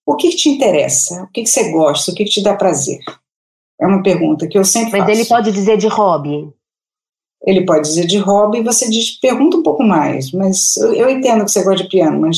O 0.05 0.15
que, 0.15 0.29
te 0.29 0.49
interessa? 0.49 1.23
O 1.23 1.31
que, 1.31 1.43
que 1.43 1.49
você 1.49 1.71
gosta? 1.71 2.11
O 2.11 2.15
que, 2.15 2.23
que 2.25 2.29
te 2.29 2.43
dá 2.43 2.55
prazer? 2.55 2.99
É 3.79 3.85
uma 3.85 4.01
pergunta 4.01 4.47
que 4.47 4.57
eu 4.57 4.63
sempre 4.63 4.91
Mas 4.91 5.01
faço. 5.01 5.11
ele 5.11 5.25
pode 5.25 5.51
dizer 5.51 5.77
de 5.77 5.87
hobby. 5.87 6.49
Ele 7.45 7.65
pode 7.65 7.87
dizer 7.87 8.05
de 8.05 8.17
hobby 8.17 8.63
você 8.63 8.89
diz, 8.89 9.19
pergunta 9.19 9.57
um 9.57 9.63
pouco 9.63 9.83
mais. 9.83 10.31
Mas 10.31 10.75
eu, 10.77 10.93
eu 10.93 11.09
entendo 11.09 11.45
que 11.45 11.51
você 11.51 11.63
gosta 11.63 11.83
de 11.83 11.89
piano, 11.89 12.19
mas 12.19 12.37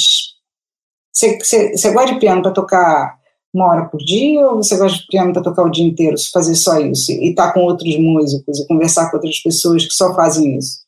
você, 1.11 1.37
você, 1.37 1.71
você 1.71 1.91
gosta 1.91 2.13
de 2.13 2.19
piano 2.19 2.41
para 2.41 2.51
tocar 2.51 3.17
uma 3.53 3.67
hora 3.67 3.85
por 3.85 3.97
dia 3.97 4.47
ou 4.47 4.57
você 4.57 4.77
gosta 4.77 4.99
de 4.99 5.07
piano 5.07 5.33
para 5.33 5.41
tocar 5.41 5.63
o 5.63 5.71
dia 5.71 5.85
inteiro, 5.85 6.15
fazer 6.31 6.55
só 6.55 6.79
isso 6.79 7.11
e 7.11 7.29
estar 7.29 7.47
tá 7.47 7.53
com 7.53 7.61
outros 7.61 7.97
músicos 7.97 8.59
e 8.59 8.67
conversar 8.67 9.09
com 9.09 9.17
outras 9.17 9.39
pessoas 9.39 9.85
que 9.85 9.93
só 9.93 10.13
fazem 10.13 10.57
isso? 10.57 10.79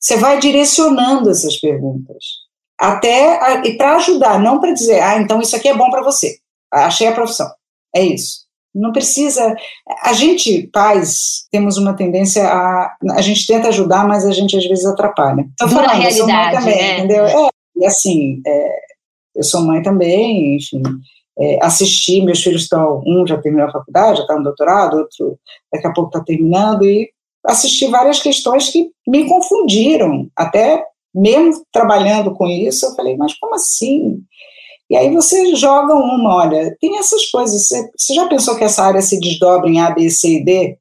Você 0.00 0.16
vai 0.16 0.38
direcionando 0.38 1.30
essas 1.30 1.56
perguntas 1.56 2.24
até 2.78 3.66
e 3.66 3.76
para 3.76 3.96
ajudar, 3.96 4.38
não 4.40 4.60
para 4.60 4.72
dizer, 4.72 5.00
ah, 5.00 5.20
então 5.20 5.40
isso 5.40 5.56
aqui 5.56 5.68
é 5.68 5.76
bom 5.76 5.90
para 5.90 6.02
você. 6.02 6.38
Achei 6.72 7.06
a 7.06 7.14
profissão. 7.14 7.50
É 7.94 8.02
isso. 8.02 8.45
Não 8.78 8.92
precisa. 8.92 9.56
A 10.02 10.12
gente, 10.12 10.68
pais, 10.72 11.46
temos 11.50 11.78
uma 11.78 11.94
tendência 11.94 12.46
a. 12.46 12.96
A 13.12 13.20
gente 13.22 13.46
tenta 13.46 13.68
ajudar, 13.68 14.06
mas 14.06 14.26
a 14.26 14.32
gente 14.32 14.56
às 14.56 14.66
vezes 14.66 14.84
atrapalha. 14.84 15.46
Então, 15.54 15.68
falando, 15.68 15.90
realidade, 15.90 16.18
eu 16.18 16.26
sou 16.26 16.34
mãe 16.34 16.52
também, 16.52 16.76
né? 16.76 16.98
entendeu? 16.98 17.24
É, 17.24 17.48
e 17.76 17.86
assim, 17.86 18.40
é, 18.46 18.76
eu 19.36 19.42
sou 19.42 19.62
mãe 19.62 19.82
também, 19.82 20.56
enfim 20.56 20.82
é, 21.38 21.58
assistir, 21.64 22.24
meus 22.24 22.42
filhos 22.42 22.62
estão, 22.62 23.02
um 23.06 23.26
já 23.26 23.36
terminou 23.38 23.68
a 23.68 23.72
faculdade, 23.72 24.18
já 24.18 24.22
está 24.22 24.36
no 24.36 24.44
doutorado, 24.44 24.98
outro 24.98 25.38
daqui 25.72 25.86
a 25.86 25.92
pouco 25.92 26.08
está 26.08 26.24
terminando, 26.24 26.84
e 26.84 27.10
assisti 27.44 27.86
várias 27.88 28.20
questões 28.20 28.70
que 28.70 28.90
me 29.06 29.28
confundiram, 29.28 30.28
até 30.34 30.82
mesmo 31.14 31.62
trabalhando 31.72 32.34
com 32.34 32.46
isso, 32.46 32.86
eu 32.86 32.94
falei, 32.94 33.16
mas 33.16 33.34
como 33.38 33.54
assim? 33.54 34.18
E 34.88 34.96
aí 34.96 35.12
você 35.12 35.54
joga 35.56 35.94
uma, 35.94 36.36
olha, 36.36 36.76
tem 36.80 36.98
essas 36.98 37.28
coisas, 37.30 37.66
você, 37.66 37.90
você 37.96 38.14
já 38.14 38.28
pensou 38.28 38.56
que 38.56 38.64
essa 38.64 38.84
área 38.84 39.02
se 39.02 39.18
desdobra 39.18 39.68
em 39.68 39.80
A, 39.80 39.90
B, 39.90 40.08
C 40.10 40.38
e 40.38 40.44
D? 40.44 40.78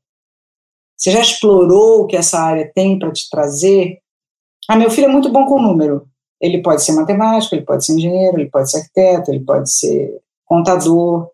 Você 0.95 1.11
já 1.11 1.21
explorou 1.21 2.01
o 2.01 2.07
que 2.07 2.15
essa 2.15 2.39
área 2.39 2.71
tem 2.73 2.97
para 2.97 3.11
te 3.11 3.29
trazer? 3.29 3.99
Ah, 4.67 4.75
meu 4.75 4.89
filho 4.89 5.05
é 5.05 5.11
muito 5.11 5.31
bom 5.31 5.45
com 5.45 5.61
número. 5.61 6.07
Ele 6.39 6.61
pode 6.61 6.83
ser 6.83 6.93
matemático, 6.93 7.55
ele 7.55 7.65
pode 7.65 7.85
ser 7.85 7.93
engenheiro, 7.93 8.39
ele 8.39 8.49
pode 8.49 8.69
ser 8.69 8.77
arquiteto, 8.77 9.31
ele 9.31 9.43
pode 9.43 9.71
ser 9.71 10.21
contador. 10.45 11.29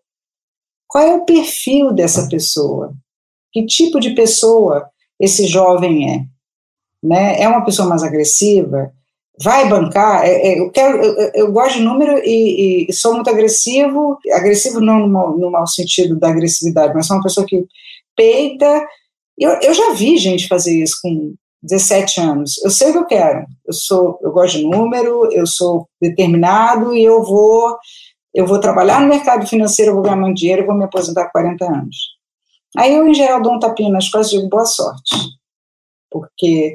Qual 0.88 1.04
é 1.04 1.14
o 1.14 1.24
perfil 1.24 1.92
dessa 1.92 2.28
pessoa? 2.28 2.94
Que 3.52 3.66
tipo 3.66 4.00
de 4.00 4.14
pessoa 4.14 4.88
esse 5.20 5.46
jovem 5.46 6.10
é? 6.10 6.26
Né? 7.02 7.40
É 7.40 7.48
uma 7.48 7.64
pessoa 7.64 7.88
mais 7.88 8.02
agressiva? 8.02 8.92
Vai 9.42 9.68
bancar? 9.68 10.24
É, 10.24 10.30
é, 10.30 10.60
eu, 10.60 10.70
quero, 10.70 11.02
eu, 11.02 11.30
eu, 11.34 11.52
gosto 11.52 11.78
de 11.78 11.84
número 11.84 12.18
e, 12.24 12.86
e, 12.88 12.92
sou 12.92 13.14
muito 13.14 13.30
agressivo, 13.30 14.18
agressivo 14.32 14.80
não 14.80 15.00
no, 15.00 15.08
mau, 15.08 15.36
no 15.36 15.50
mau 15.50 15.66
sentido 15.66 16.18
da 16.18 16.28
agressividade, 16.28 16.94
mas 16.94 17.06
sou 17.06 17.16
uma 17.16 17.22
pessoa 17.22 17.46
que 17.46 17.64
peita. 18.16 18.86
Eu, 19.38 19.50
eu 19.62 19.74
já 19.74 19.92
vi 19.94 20.18
gente 20.18 20.46
fazer 20.48 20.82
isso 20.82 20.96
com 21.02 21.34
17 21.62 22.20
anos. 22.20 22.62
Eu 22.62 22.70
sei 22.70 22.90
o 22.90 22.92
que 22.92 22.98
eu 22.98 23.06
quero. 23.06 23.46
Eu 23.66 23.72
sou, 23.72 24.18
eu 24.22 24.30
gosto 24.32 24.58
de 24.58 24.64
número, 24.64 25.32
eu 25.32 25.46
sou 25.46 25.88
determinado 26.00 26.94
e 26.94 27.02
eu 27.02 27.22
vou 27.22 27.76
eu 28.34 28.46
vou 28.46 28.58
trabalhar 28.58 29.00
no 29.00 29.08
mercado 29.08 29.46
financeiro, 29.46 29.90
eu 29.90 29.94
vou 29.94 30.02
ganhar 30.02 30.16
muito 30.16 30.38
dinheiro, 30.38 30.62
eu 30.62 30.66
vou 30.66 30.74
me 30.74 30.84
aposentar 30.84 31.26
com 31.26 31.32
40 31.32 31.64
anos. 31.66 31.96
Aí 32.76 32.94
eu, 32.94 33.06
em 33.06 33.14
geral, 33.14 33.42
dou 33.42 33.52
um 33.52 33.58
tapinha 33.58 33.90
nas 33.90 34.08
costas 34.08 34.32
e 34.32 34.36
digo 34.36 34.48
boa 34.48 34.64
sorte. 34.64 35.14
Porque 36.10 36.74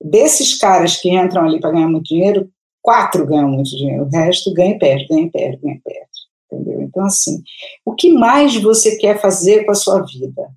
desses 0.00 0.56
caras 0.56 0.96
que 0.96 1.10
entram 1.10 1.44
ali 1.44 1.60
para 1.60 1.72
ganhar 1.72 1.88
muito 1.88 2.04
dinheiro, 2.04 2.48
quatro 2.82 3.26
ganham 3.26 3.50
muito 3.50 3.70
dinheiro, 3.70 4.04
o 4.04 4.08
resto 4.08 4.52
ganha 4.52 4.74
e 4.74 4.78
perde, 4.78 5.06
ganha 5.08 5.26
e 5.26 5.30
perde, 5.30 5.58
ganha 5.62 5.76
e 5.76 5.80
perde. 5.80 6.08
Entendeu? 6.50 6.82
Então, 6.82 7.04
assim, 7.04 7.42
o 7.84 7.94
que 7.94 8.10
mais 8.10 8.56
você 8.56 8.96
quer 8.96 9.20
fazer 9.20 9.64
com 9.64 9.72
a 9.72 9.74
sua 9.74 10.02
vida, 10.02 10.48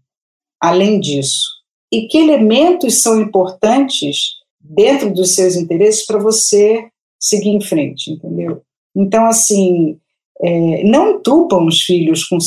além 0.59 0.99
disso? 0.99 1.45
E 1.91 2.07
que 2.07 2.17
elementos 2.17 3.01
são 3.01 3.19
importantes 3.19 4.39
dentro 4.59 5.13
dos 5.13 5.35
seus 5.35 5.55
interesses 5.55 6.05
para 6.05 6.19
você 6.19 6.87
seguir 7.19 7.49
em 7.49 7.61
frente, 7.61 8.11
entendeu? 8.11 8.61
Então, 8.95 9.25
assim, 9.25 9.99
é, 10.41 10.83
não 10.83 11.11
entupam 11.11 11.65
os 11.65 11.81
filhos 11.81 12.23
com 12.23 12.37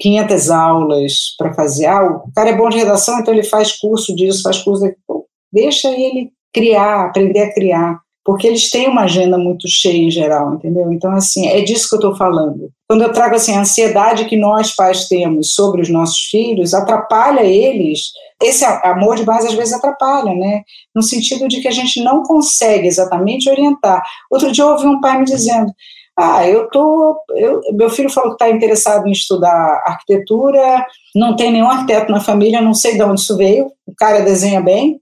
500 0.00 0.50
aulas 0.50 1.34
para 1.38 1.54
fazer. 1.54 1.86
Ah, 1.86 2.04
o 2.04 2.32
cara 2.32 2.50
é 2.50 2.56
bom 2.56 2.68
de 2.68 2.78
redação, 2.78 3.20
então 3.20 3.32
ele 3.32 3.44
faz 3.44 3.72
curso 3.72 4.14
disso, 4.16 4.42
faz 4.42 4.58
curso 4.58 4.82
daquilo. 4.82 5.26
Deixa 5.52 5.90
ele 5.90 6.32
criar, 6.56 7.06
aprender 7.06 7.42
a 7.42 7.52
criar 7.52 8.06
porque 8.26 8.48
eles 8.48 8.68
têm 8.68 8.88
uma 8.88 9.02
agenda 9.02 9.38
muito 9.38 9.68
cheia 9.68 10.02
em 10.02 10.10
geral, 10.10 10.54
entendeu? 10.54 10.92
Então, 10.92 11.12
assim, 11.12 11.46
é 11.46 11.60
disso 11.60 11.88
que 11.88 11.94
eu 11.94 12.00
estou 12.00 12.16
falando. 12.16 12.72
Quando 12.88 13.02
eu 13.02 13.12
trago, 13.12 13.36
assim, 13.36 13.54
a 13.54 13.60
ansiedade 13.60 14.24
que 14.24 14.36
nós 14.36 14.74
pais 14.74 15.06
temos 15.06 15.54
sobre 15.54 15.80
os 15.80 15.88
nossos 15.88 16.24
filhos, 16.24 16.74
atrapalha 16.74 17.42
eles, 17.42 18.10
esse 18.42 18.64
amor 18.64 19.14
demais 19.14 19.46
às 19.46 19.54
vezes 19.54 19.72
atrapalha, 19.72 20.34
né? 20.34 20.62
No 20.92 21.04
sentido 21.04 21.46
de 21.46 21.60
que 21.60 21.68
a 21.68 21.70
gente 21.72 22.02
não 22.02 22.24
consegue 22.24 22.88
exatamente 22.88 23.48
orientar. 23.48 24.02
Outro 24.28 24.50
dia 24.50 24.64
eu 24.64 24.72
ouvi 24.72 24.88
um 24.88 25.00
pai 25.00 25.20
me 25.20 25.24
dizendo, 25.24 25.72
ah, 26.18 26.48
eu 26.48 26.68
tô, 26.68 27.16
eu, 27.36 27.60
meu 27.74 27.88
filho 27.88 28.10
falou 28.10 28.30
que 28.30 28.42
está 28.42 28.50
interessado 28.52 29.06
em 29.06 29.12
estudar 29.12 29.84
arquitetura, 29.86 30.84
não 31.14 31.36
tem 31.36 31.52
nenhum 31.52 31.70
arquiteto 31.70 32.10
na 32.10 32.20
família, 32.20 32.60
não 32.60 32.74
sei 32.74 32.96
de 32.96 33.04
onde 33.04 33.20
isso 33.20 33.36
veio, 33.36 33.66
o 33.86 33.94
cara 33.96 34.20
desenha 34.22 34.60
bem, 34.60 35.00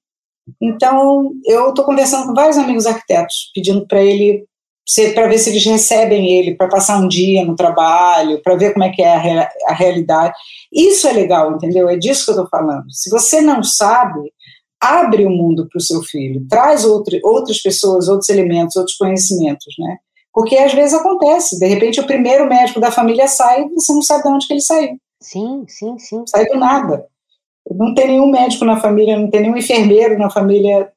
então, 0.60 1.30
eu 1.46 1.70
estou 1.70 1.84
conversando 1.84 2.26
com 2.26 2.34
vários 2.34 2.58
amigos 2.58 2.86
arquitetos, 2.86 3.50
pedindo 3.54 3.86
para 3.86 4.02
ele 4.02 4.44
para 5.14 5.26
ver 5.26 5.38
se 5.38 5.48
eles 5.48 5.64
recebem 5.64 6.30
ele 6.30 6.54
para 6.54 6.68
passar 6.68 6.98
um 6.98 7.08
dia 7.08 7.42
no 7.42 7.56
trabalho, 7.56 8.42
para 8.42 8.54
ver 8.54 8.74
como 8.74 8.84
é 8.84 8.90
que 8.90 9.02
é 9.02 9.40
a, 9.40 9.48
a, 9.68 9.72
realidade. 9.72 10.34
Isso 10.70 11.08
é 11.08 11.12
legal, 11.12 11.52
entendeu? 11.52 11.88
É 11.88 11.96
disso 11.96 12.26
que 12.26 12.30
eu 12.32 12.34
estou 12.34 12.48
falando. 12.50 12.84
Se 12.90 13.08
você 13.08 13.40
não 13.40 13.62
sabe, 13.62 14.20
abre 14.78 15.24
o 15.24 15.30
mundo 15.30 15.66
para 15.70 15.78
o 15.78 15.82
seu 15.82 16.02
filho, 16.02 16.46
traz 16.50 16.84
outro, 16.84 17.18
outras 17.24 17.62
pessoas, 17.62 18.08
outros 18.08 18.28
elementos, 18.28 18.76
outros 18.76 18.96
conhecimentos, 18.96 19.74
né? 19.78 19.96
Porque 20.34 20.56
às 20.56 20.74
vezes 20.74 20.92
acontece, 20.92 21.58
de 21.58 21.66
repente 21.66 22.00
o 22.00 22.06
primeiro 22.06 22.46
médico 22.46 22.80
da 22.80 22.90
família 22.90 23.26
sai 23.26 23.62
e 23.62 23.74
você 23.74 23.92
não 23.92 24.02
sabe 24.02 24.24
de 24.24 24.28
onde 24.28 24.46
que 24.46 24.52
ele 24.52 24.60
saiu. 24.60 24.98
Sim, 25.20 25.64
sim, 25.66 25.98
sim. 25.98 26.24
Sai 26.26 26.44
do 26.44 26.58
nada. 26.58 27.06
Não 27.70 27.94
tem 27.94 28.08
nenhum 28.08 28.30
médico 28.30 28.64
na 28.64 28.80
família, 28.80 29.18
não 29.18 29.30
tem 29.30 29.42
nenhum 29.42 29.56
enfermeiro 29.56 30.18
na 30.18 30.30
família, 30.30 30.90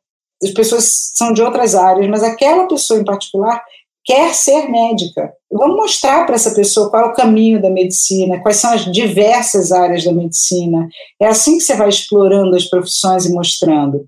as 0.44 0.52
pessoas 0.52 1.12
são 1.16 1.34
de 1.34 1.42
outras 1.42 1.76
áreas, 1.76 2.08
mas 2.08 2.24
aquela 2.24 2.68
pessoa 2.68 3.00
em 3.00 3.06
particular 3.06 3.64
quer 4.06 4.34
ser 4.34 4.70
médica. 4.70 5.34
Vamos 5.52 5.76
mostrar 5.76 6.26
para 6.26 6.36
essa 6.36 6.52
pessoa 6.52 6.90
qual 6.90 7.04
é 7.04 7.06
o 7.08 7.14
caminho 7.14 7.62
da 7.62 7.70
medicina, 7.70 8.40
quais 8.40 8.58
são 8.58 8.72
as 8.72 8.90
diversas 8.92 9.72
áreas 9.72 10.04
da 10.04 10.14
medicina. 10.14 10.88
É 11.22 11.28
assim 11.28 11.58
que 11.58 11.64
você 11.64 11.76
vai 11.76 11.90
explorando 11.90 12.56
as 12.56 12.66
profissões 12.66 13.26
e 13.26 13.34
mostrando. 13.34 14.06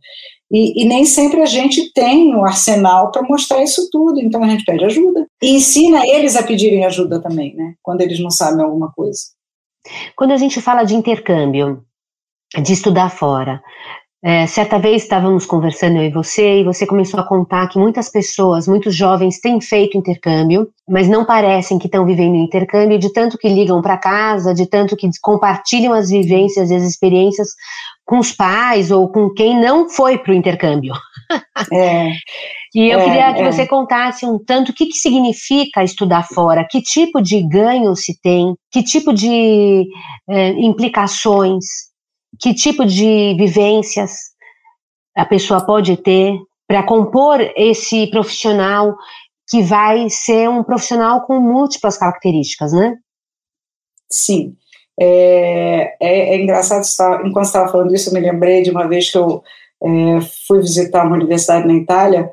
E, 0.51 0.84
e 0.84 0.86
nem 0.88 1.05
sempre 1.05 1.41
a 1.41 1.45
gente 1.45 1.91
tem 1.93 2.34
o 2.34 2.45
arsenal 2.45 3.12
para 3.12 3.22
mostrar 3.22 3.62
isso 3.62 3.89
tudo, 3.91 4.20
então 4.20 4.43
a 4.43 4.47
gente 4.47 4.64
pede 4.64 4.86
ajuda. 4.86 5.28
E 5.43 5.55
ensina 5.55 6.07
eles 6.07 6.36
a 6.36 6.43
pedirem 6.43 6.86
ajuda 6.86 7.22
também, 7.22 7.55
né? 7.55 7.74
Quando 7.84 8.01
eles 8.01 8.20
não 8.20 8.32
sabem 8.32 8.64
alguma 8.64 8.91
coisa. 8.93 9.20
Quando 10.16 10.32
a 10.32 10.38
gente 10.38 10.62
fala 10.62 10.84
de 10.84 10.95
intercâmbio, 10.95 11.84
de 12.58 12.74
estudar 12.74 13.10
fora. 13.10 13.62
É, 14.22 14.45
certa 14.47 14.78
vez 14.78 15.04
estávamos 15.04 15.45
conversando 15.45 15.95
eu 15.97 16.04
e 16.04 16.12
você, 16.12 16.60
e 16.60 16.64
você 16.66 16.86
começou 16.86 17.22
a 17.22 17.26
contar 17.26 17.70
que 17.70 17.80
muitas 17.80 18.10
pessoas, 18.10 18.68
muitos 18.68 18.93
jovens 18.93 19.39
têm 19.39 19.62
feito 19.62 19.97
intercâmbio, 19.97 20.68
mas 20.89 21.08
não 21.08 21.24
parecem 21.24 21.80
que 21.80 21.88
estão 21.88 22.06
vivendo 22.06 22.36
intercâmbio, 22.36 23.00
de 23.00 23.14
tanto 23.14 23.38
que 23.38 23.47
ligam 23.47 23.82
para 23.82 23.97
casa, 23.97 24.54
de 24.54 24.66
tanto 24.66 24.97
que 24.97 25.08
compartilham 25.22 25.93
as 25.93 26.10
vivências 26.10 26.70
e 26.70 26.76
as 26.76 26.84
experiências 26.84 27.47
com 28.06 28.20
os 28.20 28.34
pais 28.34 28.91
ou 28.91 29.08
com 29.08 29.30
quem 29.30 29.58
não 29.58 29.88
foi 29.88 30.18
para 30.18 30.32
o 30.32 30.36
intercâmbio. 30.36 30.93
É, 31.72 32.10
e 32.74 32.89
eu 32.89 33.00
é, 33.00 33.04
queria 33.04 33.34
que 33.34 33.41
é. 33.41 33.52
você 33.52 33.68
contasse 33.68 34.26
um 34.26 34.39
tanto 34.43 34.72
o 34.72 34.74
que, 34.74 34.88
que 34.88 34.95
significa 34.95 35.84
estudar 35.84 36.26
fora, 36.26 36.66
que 36.68 36.82
tipo 36.82 37.22
de 37.22 37.43
ganho 37.47 37.95
se 37.95 38.20
tem, 38.20 38.56
que 38.72 38.82
tipo 38.82 39.14
de 39.14 39.86
é, 40.28 40.50
implicações 40.54 41.89
que 42.40 42.54
tipo 42.54 42.86
de 42.86 43.36
vivências 43.38 44.30
a 45.16 45.26
pessoa 45.26 45.66
pode 45.66 45.98
ter 45.98 46.40
para 46.68 46.84
compor 46.84 47.42
esse 47.56 48.08
profissional 48.08 48.96
que 49.50 49.62
vai 49.64 50.10
ser 50.10 50.48
um 50.48 50.64
profissional 50.64 51.26
com 51.26 51.40
múltiplas 51.40 51.98
características, 51.98 52.72
né? 52.72 52.98
Sim. 54.10 54.56
É, 55.00 55.96
é, 56.00 56.36
é 56.36 56.42
engraçado, 56.42 56.84
enquanto 57.26 57.46
estava 57.46 57.72
falando 57.72 57.94
isso, 57.94 58.10
eu 58.10 58.14
me 58.14 58.20
lembrei 58.20 58.62
de 58.62 58.70
uma 58.70 58.88
vez 58.88 59.12
que 59.12 59.18
eu 59.18 59.44
é, 59.82 60.22
fui 60.48 60.60
visitar 60.60 61.06
uma 61.06 61.16
universidade 61.16 61.66
na 61.66 61.74
Itália 61.74 62.32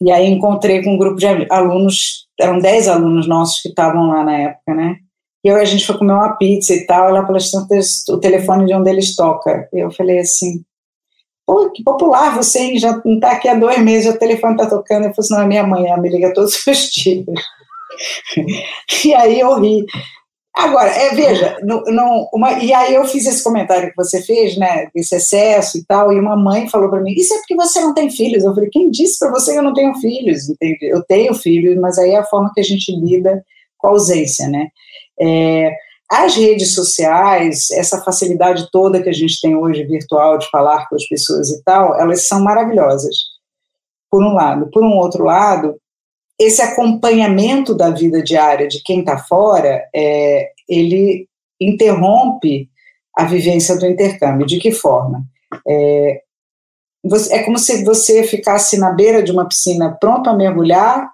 e 0.00 0.10
aí 0.10 0.26
encontrei 0.26 0.82
com 0.82 0.94
um 0.94 0.98
grupo 0.98 1.16
de 1.16 1.26
alunos, 1.50 2.26
eram 2.40 2.58
10 2.58 2.88
alunos 2.88 3.28
nossos 3.28 3.60
que 3.60 3.68
estavam 3.68 4.08
lá 4.08 4.24
na 4.24 4.38
época, 4.38 4.74
né? 4.74 4.96
E 5.42 5.50
a 5.50 5.64
gente 5.64 5.86
foi 5.86 5.96
comer 5.96 6.12
uma 6.12 6.36
pizza 6.36 6.74
e 6.74 6.84
tal, 6.86 7.08
ela 7.08 7.24
pelas 7.24 7.50
tantas, 7.50 8.06
o 8.08 8.18
telefone 8.18 8.66
de 8.66 8.74
um 8.74 8.82
deles 8.82 9.16
toca. 9.16 9.68
E 9.72 9.78
eu 9.78 9.90
falei 9.90 10.18
assim, 10.18 10.62
pô, 11.46 11.70
que 11.70 11.82
popular 11.82 12.36
você, 12.36 12.76
já 12.76 13.00
não 13.04 13.14
está 13.14 13.32
aqui 13.32 13.48
há 13.48 13.54
dois 13.54 13.78
meses, 13.78 14.14
o 14.14 14.18
telefone 14.18 14.54
está 14.54 14.68
tocando. 14.68 15.06
Eu 15.06 15.14
falei 15.14 15.18
assim, 15.18 15.34
não, 15.34 15.42
é 15.42 15.46
minha 15.46 15.66
mãe, 15.66 15.86
ela 15.86 16.00
me 16.00 16.10
liga 16.10 16.34
todos 16.34 16.54
os 16.66 16.90
dias. 16.90 17.24
e 19.04 19.14
aí 19.14 19.40
eu 19.40 19.58
ri. 19.58 19.84
Agora, 20.54 20.90
é, 20.90 21.14
veja, 21.14 21.56
não, 21.62 22.28
uma, 22.34 22.52
e 22.58 22.72
aí 22.72 22.94
eu 22.94 23.04
fiz 23.06 23.24
esse 23.24 23.42
comentário 23.42 23.88
que 23.88 23.96
você 23.96 24.20
fez, 24.20 24.58
né, 24.58 24.88
esse 24.94 25.14
excesso 25.14 25.78
e 25.78 25.84
tal, 25.84 26.12
e 26.12 26.18
uma 26.18 26.36
mãe 26.36 26.68
falou 26.68 26.90
para 26.90 27.00
mim, 27.00 27.12
isso 27.12 27.32
é 27.32 27.38
porque 27.38 27.54
você 27.54 27.80
não 27.80 27.94
tem 27.94 28.10
filhos. 28.10 28.44
Eu 28.44 28.54
falei, 28.54 28.68
quem 28.68 28.90
disse 28.90 29.18
para 29.18 29.30
você 29.30 29.52
que 29.52 29.58
eu 29.58 29.62
não 29.62 29.72
tenho 29.72 29.94
filhos? 29.94 30.52
Eu 30.82 31.02
tenho 31.04 31.34
filhos, 31.34 31.80
mas 31.80 31.98
aí 31.98 32.10
é 32.10 32.18
a 32.18 32.24
forma 32.24 32.50
que 32.52 32.60
a 32.60 32.64
gente 32.64 32.92
lida 32.94 33.42
com 33.78 33.88
a 33.88 33.90
ausência, 33.90 34.48
né? 34.48 34.68
É, 35.20 35.76
as 36.10 36.34
redes 36.34 36.74
sociais, 36.74 37.70
essa 37.70 38.02
facilidade 38.02 38.68
toda 38.72 39.00
que 39.00 39.08
a 39.08 39.12
gente 39.12 39.40
tem 39.40 39.54
hoje 39.54 39.84
virtual 39.84 40.38
de 40.38 40.50
falar 40.50 40.88
com 40.88 40.96
as 40.96 41.06
pessoas 41.06 41.50
e 41.50 41.62
tal, 41.62 41.98
elas 42.00 42.26
são 42.26 42.42
maravilhosas, 42.42 43.14
por 44.10 44.20
um 44.20 44.32
lado. 44.32 44.68
Por 44.72 44.82
um 44.82 44.96
outro 44.96 45.22
lado, 45.22 45.80
esse 46.36 46.60
acompanhamento 46.60 47.76
da 47.76 47.90
vida 47.90 48.20
diária 48.24 48.66
de 48.66 48.82
quem 48.82 49.00
está 49.00 49.18
fora, 49.18 49.88
é, 49.94 50.50
ele 50.68 51.28
interrompe 51.60 52.68
a 53.16 53.24
vivência 53.24 53.78
do 53.78 53.86
intercâmbio. 53.86 54.46
De 54.46 54.58
que 54.58 54.72
forma? 54.72 55.22
É, 55.64 56.22
é 57.30 57.42
como 57.44 57.56
se 57.56 57.84
você 57.84 58.24
ficasse 58.24 58.76
na 58.78 58.90
beira 58.90 59.22
de 59.22 59.30
uma 59.30 59.46
piscina 59.46 59.96
pronto 60.00 60.28
a 60.28 60.34
mergulhar 60.34 61.08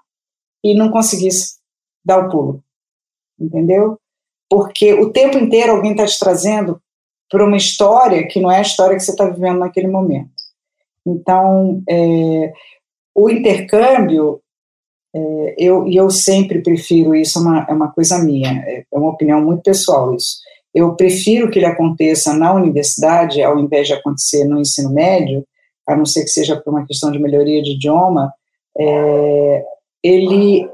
e 0.63 0.75
não 0.75 0.89
conseguisse 0.89 1.57
dar 2.03 2.25
o 2.25 2.29
pulo 2.29 2.63
entendeu? 3.39 3.97
Porque 4.49 4.93
o 4.93 5.11
tempo 5.11 5.37
inteiro 5.37 5.73
alguém 5.73 5.91
está 5.91 6.05
te 6.05 6.17
trazendo 6.19 6.81
para 7.29 7.45
uma 7.45 7.57
história 7.57 8.25
que 8.27 8.39
não 8.39 8.49
é 8.49 8.59
a 8.59 8.61
história 8.61 8.95
que 8.95 9.03
você 9.03 9.11
está 9.11 9.25
vivendo 9.29 9.59
naquele 9.59 9.87
momento. 9.87 10.29
Então, 11.05 11.81
é, 11.89 12.53
o 13.15 13.29
intercâmbio, 13.29 14.41
é, 15.15 15.55
eu, 15.57 15.87
e 15.87 15.95
eu 15.95 16.09
sempre 16.09 16.61
prefiro 16.61 17.15
isso, 17.15 17.39
é 17.39 17.41
uma, 17.41 17.65
é 17.69 17.73
uma 17.73 17.91
coisa 17.91 18.19
minha, 18.19 18.63
é, 18.65 18.85
é 18.91 18.97
uma 18.97 19.09
opinião 19.09 19.41
muito 19.41 19.63
pessoal 19.63 20.13
isso. 20.15 20.37
Eu 20.73 20.95
prefiro 20.95 21.49
que 21.49 21.59
ele 21.59 21.65
aconteça 21.65 22.33
na 22.33 22.53
universidade, 22.53 23.41
ao 23.41 23.57
invés 23.57 23.87
de 23.87 23.93
acontecer 23.93 24.45
no 24.45 24.59
ensino 24.59 24.91
médio, 24.91 25.43
a 25.87 25.95
não 25.95 26.05
ser 26.05 26.23
que 26.23 26.29
seja 26.29 26.55
por 26.55 26.71
uma 26.71 26.85
questão 26.85 27.11
de 27.11 27.19
melhoria 27.19 27.63
de 27.63 27.71
idioma, 27.71 28.31
é, 28.77 29.65
ele 30.03 30.69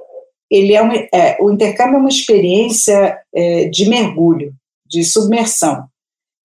ele 0.54 0.76
é, 0.76 0.84
um, 0.84 0.92
é, 0.92 1.38
o 1.42 1.52
intercâmbio 1.52 1.96
é 1.96 2.00
uma 2.00 2.10
experiência 2.10 3.20
é, 3.34 3.66
de 3.70 3.90
mergulho, 3.90 4.54
de 4.86 5.04
submersão, 5.04 5.88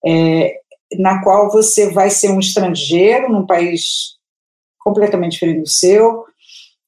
é, 0.03 0.55
na 0.97 1.21
qual 1.21 1.51
você 1.51 1.91
vai 1.91 2.09
ser 2.09 2.31
um 2.31 2.39
estrangeiro 2.39 3.31
num 3.31 3.45
país 3.45 4.17
completamente 4.79 5.33
diferente 5.33 5.59
do 5.59 5.69
seu, 5.69 6.25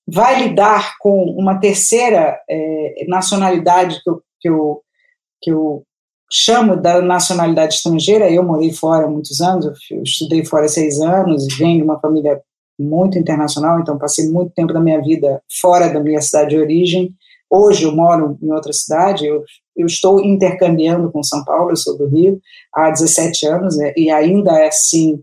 vai 0.08 0.48
lidar 0.48 0.98
com 0.98 1.26
uma 1.26 1.60
terceira 1.60 2.42
é, 2.50 3.06
nacionalidade 3.08 4.02
que 4.04 4.10
eu, 4.10 4.24
que, 4.40 4.50
eu, 4.50 4.82
que 5.40 5.52
eu 5.52 5.84
chamo 6.32 6.76
da 6.76 7.04
nacionalidade 7.04 7.76
estrangeira. 7.76 8.32
Eu 8.32 8.42
morei 8.42 8.72
fora 8.72 9.06
há 9.06 9.10
muitos 9.10 9.42
anos, 9.42 9.68
eu 9.92 10.02
estudei 10.02 10.44
fora 10.44 10.68
seis 10.68 11.00
anos 11.00 11.46
venho 11.56 11.78
de 11.78 11.84
uma 11.84 12.00
família 12.00 12.42
muito 12.82 13.18
internacional, 13.18 13.80
então 13.80 13.98
passei 13.98 14.30
muito 14.30 14.52
tempo 14.54 14.74
da 14.74 14.80
minha 14.80 15.02
vida 15.02 15.42
fora 15.62 15.90
da 15.90 16.00
minha 16.00 16.22
cidade 16.22 16.52
de 16.52 16.58
origem, 16.58 17.16
Hoje 17.54 17.84
eu 17.84 17.94
moro 17.94 18.40
em 18.42 18.50
outra 18.50 18.72
cidade, 18.72 19.26
eu, 19.26 19.44
eu 19.76 19.86
estou 19.86 20.24
intercambiando 20.24 21.12
com 21.12 21.22
São 21.22 21.44
Paulo, 21.44 21.72
eu 21.72 21.76
sou 21.76 21.98
do 21.98 22.08
Rio 22.08 22.40
há 22.74 22.90
17 22.90 23.46
anos 23.46 23.78
é, 23.78 23.94
e 23.98 24.10
ainda 24.10 24.58
é 24.58 24.70
assim, 24.70 25.22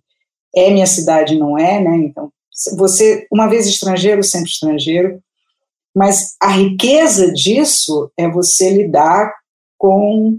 é 0.54 0.70
minha 0.70 0.86
cidade, 0.86 1.38
não 1.38 1.56
é, 1.56 1.80
né? 1.80 1.96
Então, 1.96 2.30
você, 2.76 3.26
uma 3.32 3.46
vez 3.46 3.66
estrangeiro, 3.66 4.22
sempre 4.22 4.50
estrangeiro, 4.50 5.22
mas 5.96 6.36
a 6.38 6.48
riqueza 6.48 7.32
disso 7.32 8.12
é 8.14 8.28
você 8.28 8.74
lidar 8.74 9.32
com 9.78 10.38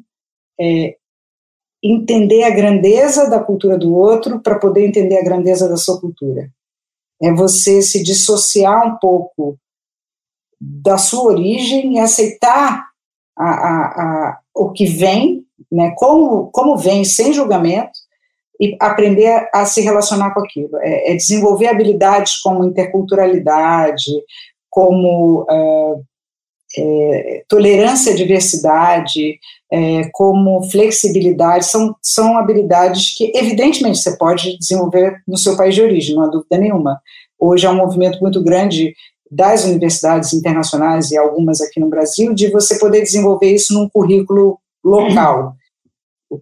é, 0.62 0.96
entender 1.84 2.44
a 2.44 2.52
grandeza 2.52 3.28
da 3.28 3.40
cultura 3.40 3.80
do 3.80 3.96
outro 3.96 4.40
para 4.42 4.60
poder 4.60 4.86
entender 4.86 5.18
a 5.18 5.24
grandeza 5.24 5.68
da 5.68 5.76
sua 5.76 6.00
cultura. 6.00 6.52
É 7.22 7.34
você 7.34 7.82
se 7.82 8.02
dissociar 8.04 8.88
um 8.88 8.98
pouco 8.98 9.58
da 10.60 10.98
sua 10.98 11.32
origem 11.32 11.96
e 11.96 12.00
aceitar 12.00 12.86
a, 13.38 13.50
a, 13.50 13.86
a, 13.86 14.40
o 14.54 14.72
que 14.72 14.86
vem, 14.86 15.46
né, 15.72 15.94
como, 15.98 16.48
como 16.52 16.78
vem, 16.78 17.04
sem 17.06 17.32
julgamento, 17.34 17.98
e 18.60 18.76
aprender 18.80 19.50
a, 19.54 19.66
se 19.66 19.82
relacionar 19.82 20.34
com 20.34 20.42
aquilo. 20.42 20.78
É, 20.80 21.14
é, 21.14 21.16
desenvolver 21.16 21.68
habilidades 21.68 22.38
como 22.38 22.66
interculturalidade, 22.66 24.12
como 24.70 25.44
uh, 25.44 26.04
é, 26.78 27.44
tolerância 27.48 28.12
à 28.12 28.16
diversidade, 28.16 29.40
é, 29.72 30.10
como 30.14 30.64
flexibilidade, 30.70 31.66
são, 31.66 31.96
são 32.02 32.38
habilidades 32.38 33.16
que, 33.16 33.32
evidentemente, 33.36 34.00
você 34.00 34.18
pode 34.18 34.58
desenvolver 34.58 35.22
no 35.28 35.38
seu 35.38 35.56
país 35.56 35.76
de 35.76 35.82
origem, 35.82 36.16
não 36.16 36.24
há 36.24 36.28
dúvida 36.28 36.58
nenhuma. 36.58 37.00
Hoje 37.40 37.68
há 37.68 37.72
um 37.72 37.78
movimento 37.78 38.20
muito 38.20 38.44
grande 38.44 38.94
das 39.32 39.64
universidades 39.64 40.34
internacionais 40.34 41.12
e 41.12 41.18
algumas 41.18 41.62
aqui 41.62 41.80
no 41.80 41.88
Brasil 41.88 42.34
de 42.34 42.50
você 42.50 42.80
poder 42.80 43.02
desenvolver 43.02 43.54
isso 43.54 43.74
num 43.74 43.88
currículo 43.88 44.60
local, 44.84 45.54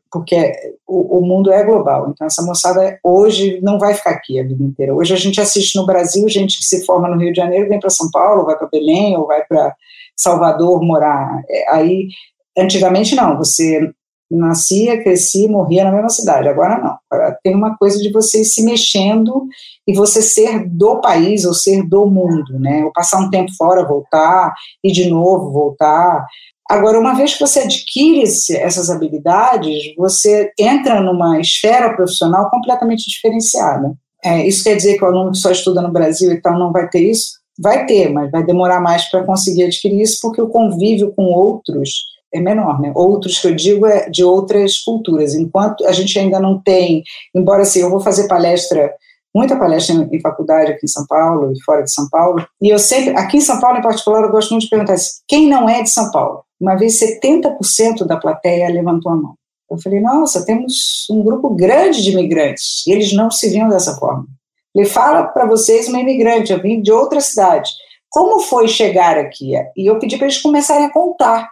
porque 0.09 0.53
o, 0.87 1.17
o 1.17 1.21
mundo 1.25 1.51
é 1.51 1.63
global. 1.65 2.09
Então, 2.09 2.25
essa 2.25 2.41
moçada 2.41 2.97
hoje 3.03 3.59
não 3.61 3.77
vai 3.77 3.93
ficar 3.93 4.11
aqui 4.11 4.39
a 4.39 4.43
vida 4.43 4.63
inteira. 4.63 4.95
Hoje 4.95 5.13
a 5.13 5.17
gente 5.17 5.41
assiste 5.41 5.75
no 5.75 5.85
Brasil 5.85 6.27
gente 6.29 6.59
que 6.59 6.65
se 6.65 6.85
forma 6.85 7.09
no 7.09 7.19
Rio 7.19 7.33
de 7.33 7.41
Janeiro, 7.41 7.67
vem 7.67 7.79
para 7.79 7.89
São 7.89 8.09
Paulo, 8.09 8.45
vai 8.45 8.57
para 8.57 8.67
Belém 8.67 9.17
ou 9.17 9.27
vai 9.27 9.43
para 9.43 9.75
Salvador 10.15 10.81
morar. 10.81 11.43
É, 11.49 11.69
aí 11.73 12.07
Antigamente 12.57 13.15
não, 13.15 13.37
você 13.37 13.91
nascia, 14.29 15.01
crescia, 15.01 15.47
morria 15.47 15.83
na 15.85 15.91
mesma 15.91 16.09
cidade. 16.09 16.47
Agora 16.47 16.77
não. 16.77 16.97
Agora 17.09 17.37
tem 17.43 17.55
uma 17.55 17.77
coisa 17.77 17.97
de 17.99 18.11
você 18.11 18.41
ir 18.41 18.45
se 18.45 18.63
mexendo 18.63 19.47
e 19.87 19.93
você 19.93 20.21
ser 20.21 20.67
do 20.67 20.99
país 20.99 21.45
ou 21.45 21.53
ser 21.53 21.83
do 21.87 22.05
mundo, 22.05 22.59
né? 22.59 22.83
Ou 22.83 22.91
passar 22.91 23.19
um 23.19 23.29
tempo 23.29 23.51
fora, 23.57 23.87
voltar 23.87 24.53
e 24.83 24.91
de 24.91 25.09
novo 25.09 25.51
voltar. 25.51 26.25
Agora, 26.69 26.99
uma 26.99 27.13
vez 27.13 27.33
que 27.33 27.39
você 27.39 27.61
adquire 27.61 28.23
essas 28.23 28.89
habilidades, 28.89 29.95
você 29.97 30.51
entra 30.59 30.99
numa 30.99 31.39
esfera 31.39 31.95
profissional 31.95 32.49
completamente 32.49 33.09
diferenciada. 33.09 33.93
É, 34.23 34.45
isso 34.45 34.63
quer 34.63 34.75
dizer 34.75 34.97
que 34.97 35.03
o 35.03 35.07
aluno 35.07 35.31
que 35.31 35.37
só 35.37 35.51
estuda 35.51 35.81
no 35.81 35.93
Brasil 35.93 36.31
e 36.33 36.41
tal 36.41 36.59
não 36.59 36.73
vai 36.73 36.89
ter 36.89 37.09
isso? 37.09 37.37
Vai 37.57 37.85
ter, 37.85 38.11
mas 38.11 38.29
vai 38.29 38.45
demorar 38.45 38.81
mais 38.81 39.09
para 39.09 39.23
conseguir 39.23 39.63
adquirir 39.63 40.01
isso, 40.01 40.19
porque 40.21 40.41
o 40.41 40.49
convívio 40.49 41.13
com 41.15 41.23
outros 41.23 42.16
é 42.37 42.41
menor, 42.41 42.79
né? 42.79 42.91
Outros 42.95 43.39
que 43.39 43.47
eu 43.47 43.55
digo 43.55 43.85
é 43.85 44.09
de 44.09 44.23
outras 44.23 44.79
culturas. 44.79 45.33
Enquanto 45.33 45.85
a 45.85 45.91
gente 45.91 46.17
ainda 46.17 46.39
não 46.39 46.61
tem, 46.61 47.03
embora 47.35 47.63
assim, 47.63 47.79
eu 47.79 47.89
vou 47.89 47.99
fazer 47.99 48.27
palestra, 48.27 48.91
muita 49.35 49.57
palestra 49.57 49.95
em, 49.95 50.15
em 50.15 50.19
faculdade 50.19 50.71
aqui 50.71 50.85
em 50.85 50.89
São 50.89 51.05
Paulo 51.07 51.51
e 51.51 51.63
fora 51.63 51.83
de 51.83 51.91
São 51.91 52.09
Paulo, 52.09 52.45
e 52.61 52.69
eu 52.69 52.79
sempre, 52.79 53.11
aqui 53.17 53.37
em 53.37 53.41
São 53.41 53.59
Paulo 53.59 53.79
em 53.79 53.83
particular, 53.83 54.23
eu 54.23 54.31
gosto 54.31 54.51
muito 54.51 54.63
de 54.63 54.69
perguntar 54.69 54.93
assim, 54.93 55.21
quem 55.27 55.47
não 55.47 55.67
é 55.67 55.83
de 55.83 55.89
São 55.89 56.11
Paulo? 56.11 56.43
Uma 56.59 56.75
vez 56.75 56.99
70% 56.99 58.05
da 58.05 58.17
plateia 58.17 58.69
levantou 58.69 59.11
a 59.11 59.15
mão. 59.15 59.35
Eu 59.69 59.77
falei, 59.77 59.99
nossa, 59.99 60.45
temos 60.45 61.05
um 61.11 61.21
grupo 61.21 61.53
grande 61.53 62.01
de 62.01 62.11
imigrantes, 62.11 62.85
e 62.87 62.91
eles 62.91 63.13
não 63.13 63.29
se 63.29 63.49
viam 63.49 63.69
dessa 63.69 63.95
forma. 63.97 64.25
Ele 64.73 64.85
fala 64.85 65.23
para 65.23 65.45
vocês 65.45 65.87
uma 65.87 65.99
imigrante, 65.99 66.53
eu 66.53 66.61
vim 66.61 66.81
de 66.81 66.91
outra 66.91 67.19
cidade. 67.19 67.71
Como 68.09 68.39
foi 68.39 68.67
chegar 68.67 69.17
aqui? 69.17 69.53
E 69.75 69.85
eu 69.85 69.99
pedi 69.99 70.17
para 70.17 70.27
eles 70.27 70.41
começarem 70.41 70.85
a 70.85 70.93
contar 70.93 71.49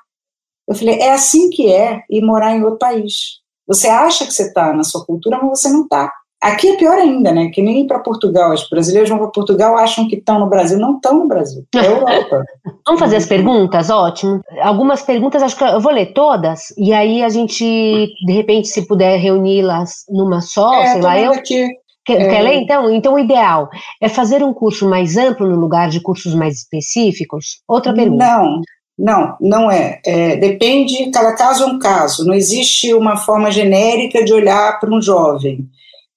eu 0.67 0.75
falei, 0.75 0.99
é 0.99 1.11
assim 1.11 1.49
que 1.49 1.71
é 1.71 2.01
ir 2.09 2.21
morar 2.21 2.55
em 2.55 2.63
outro 2.63 2.79
país. 2.79 3.39
Você 3.67 3.87
acha 3.87 4.25
que 4.25 4.33
você 4.33 4.43
está 4.43 4.73
na 4.73 4.83
sua 4.83 5.05
cultura, 5.05 5.39
mas 5.41 5.59
você 5.59 5.69
não 5.69 5.83
está. 5.83 6.11
Aqui 6.41 6.67
é 6.67 6.77
pior 6.77 6.97
ainda, 6.99 7.31
né? 7.31 7.49
Que 7.49 7.61
nem 7.61 7.81
ir 7.81 7.87
para 7.87 7.99
Portugal. 7.99 8.53
Os 8.53 8.69
brasileiros 8.69 9.09
vão 9.09 9.17
para 9.17 9.29
Portugal, 9.29 9.75
acham 9.77 10.07
que 10.07 10.15
estão 10.15 10.39
no 10.39 10.47
Brasil. 10.47 10.77
Não 10.77 10.95
estão 10.95 11.17
no 11.17 11.27
Brasil. 11.27 11.65
É 11.73 11.79
Europa. 11.87 12.43
Vamos 12.85 12.99
fazer 12.99 13.15
as 13.15 13.25
perguntas? 13.25 13.89
Ótimo. 13.89 14.41
Algumas 14.61 15.01
perguntas, 15.01 15.41
acho 15.41 15.57
que 15.57 15.63
eu 15.63 15.81
vou 15.81 15.91
ler 15.91 16.13
todas, 16.13 16.71
e 16.77 16.93
aí 16.93 17.23
a 17.23 17.29
gente, 17.29 17.63
de 17.63 18.31
repente, 18.31 18.67
se 18.67 18.85
puder 18.85 19.17
reuni-las 19.17 20.05
numa 20.07 20.41
só, 20.41 20.71
é, 20.75 20.93
sei 20.93 21.01
lá, 21.01 21.19
eu. 21.19 21.31
Aqui. 21.31 21.67
Quer, 22.05 22.21
é... 22.21 22.29
quer 22.29 22.41
ler 22.43 22.55
então? 22.57 22.91
Então, 22.91 23.15
o 23.15 23.19
ideal 23.19 23.67
é 23.99 24.07
fazer 24.07 24.43
um 24.43 24.53
curso 24.53 24.87
mais 24.87 25.17
amplo 25.17 25.49
no 25.49 25.55
lugar 25.55 25.89
de 25.89 25.99
cursos 25.99 26.35
mais 26.35 26.57
específicos? 26.57 27.61
Outra 27.67 27.91
pergunta. 27.91 28.23
Não, 28.23 28.61
não, 28.97 29.35
não 29.41 29.69
é. 29.69 29.99
é. 30.05 30.37
Depende, 30.37 31.11
cada 31.11 31.33
caso 31.33 31.63
é 31.63 31.67
um 31.67 31.79
caso. 31.79 32.25
Não 32.25 32.33
existe 32.33 32.93
uma 32.93 33.17
forma 33.17 33.51
genérica 33.51 34.23
de 34.23 34.33
olhar 34.33 34.79
para 34.79 34.93
um 34.93 35.01
jovem. 35.01 35.67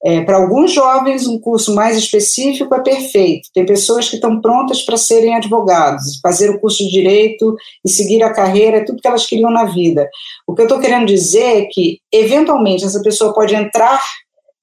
É, 0.04 0.20
para 0.20 0.36
alguns 0.36 0.72
jovens, 0.72 1.26
um 1.26 1.40
curso 1.40 1.74
mais 1.74 1.96
específico 1.96 2.72
é 2.72 2.80
perfeito. 2.80 3.48
Tem 3.52 3.66
pessoas 3.66 4.08
que 4.08 4.14
estão 4.14 4.40
prontas 4.40 4.82
para 4.82 4.96
serem 4.96 5.34
advogados, 5.34 6.20
fazer 6.22 6.50
o 6.50 6.60
curso 6.60 6.84
de 6.84 6.90
direito 6.90 7.56
e 7.84 7.90
seguir 7.90 8.22
a 8.22 8.32
carreira, 8.32 8.76
é 8.76 8.84
tudo 8.84 9.02
que 9.02 9.08
elas 9.08 9.26
queriam 9.26 9.50
na 9.50 9.64
vida. 9.64 10.08
O 10.46 10.54
que 10.54 10.62
eu 10.62 10.66
estou 10.66 10.78
querendo 10.78 11.06
dizer 11.06 11.62
é 11.62 11.64
que, 11.64 11.98
eventualmente, 12.12 12.84
essa 12.84 13.02
pessoa 13.02 13.34
pode 13.34 13.56
entrar 13.56 14.00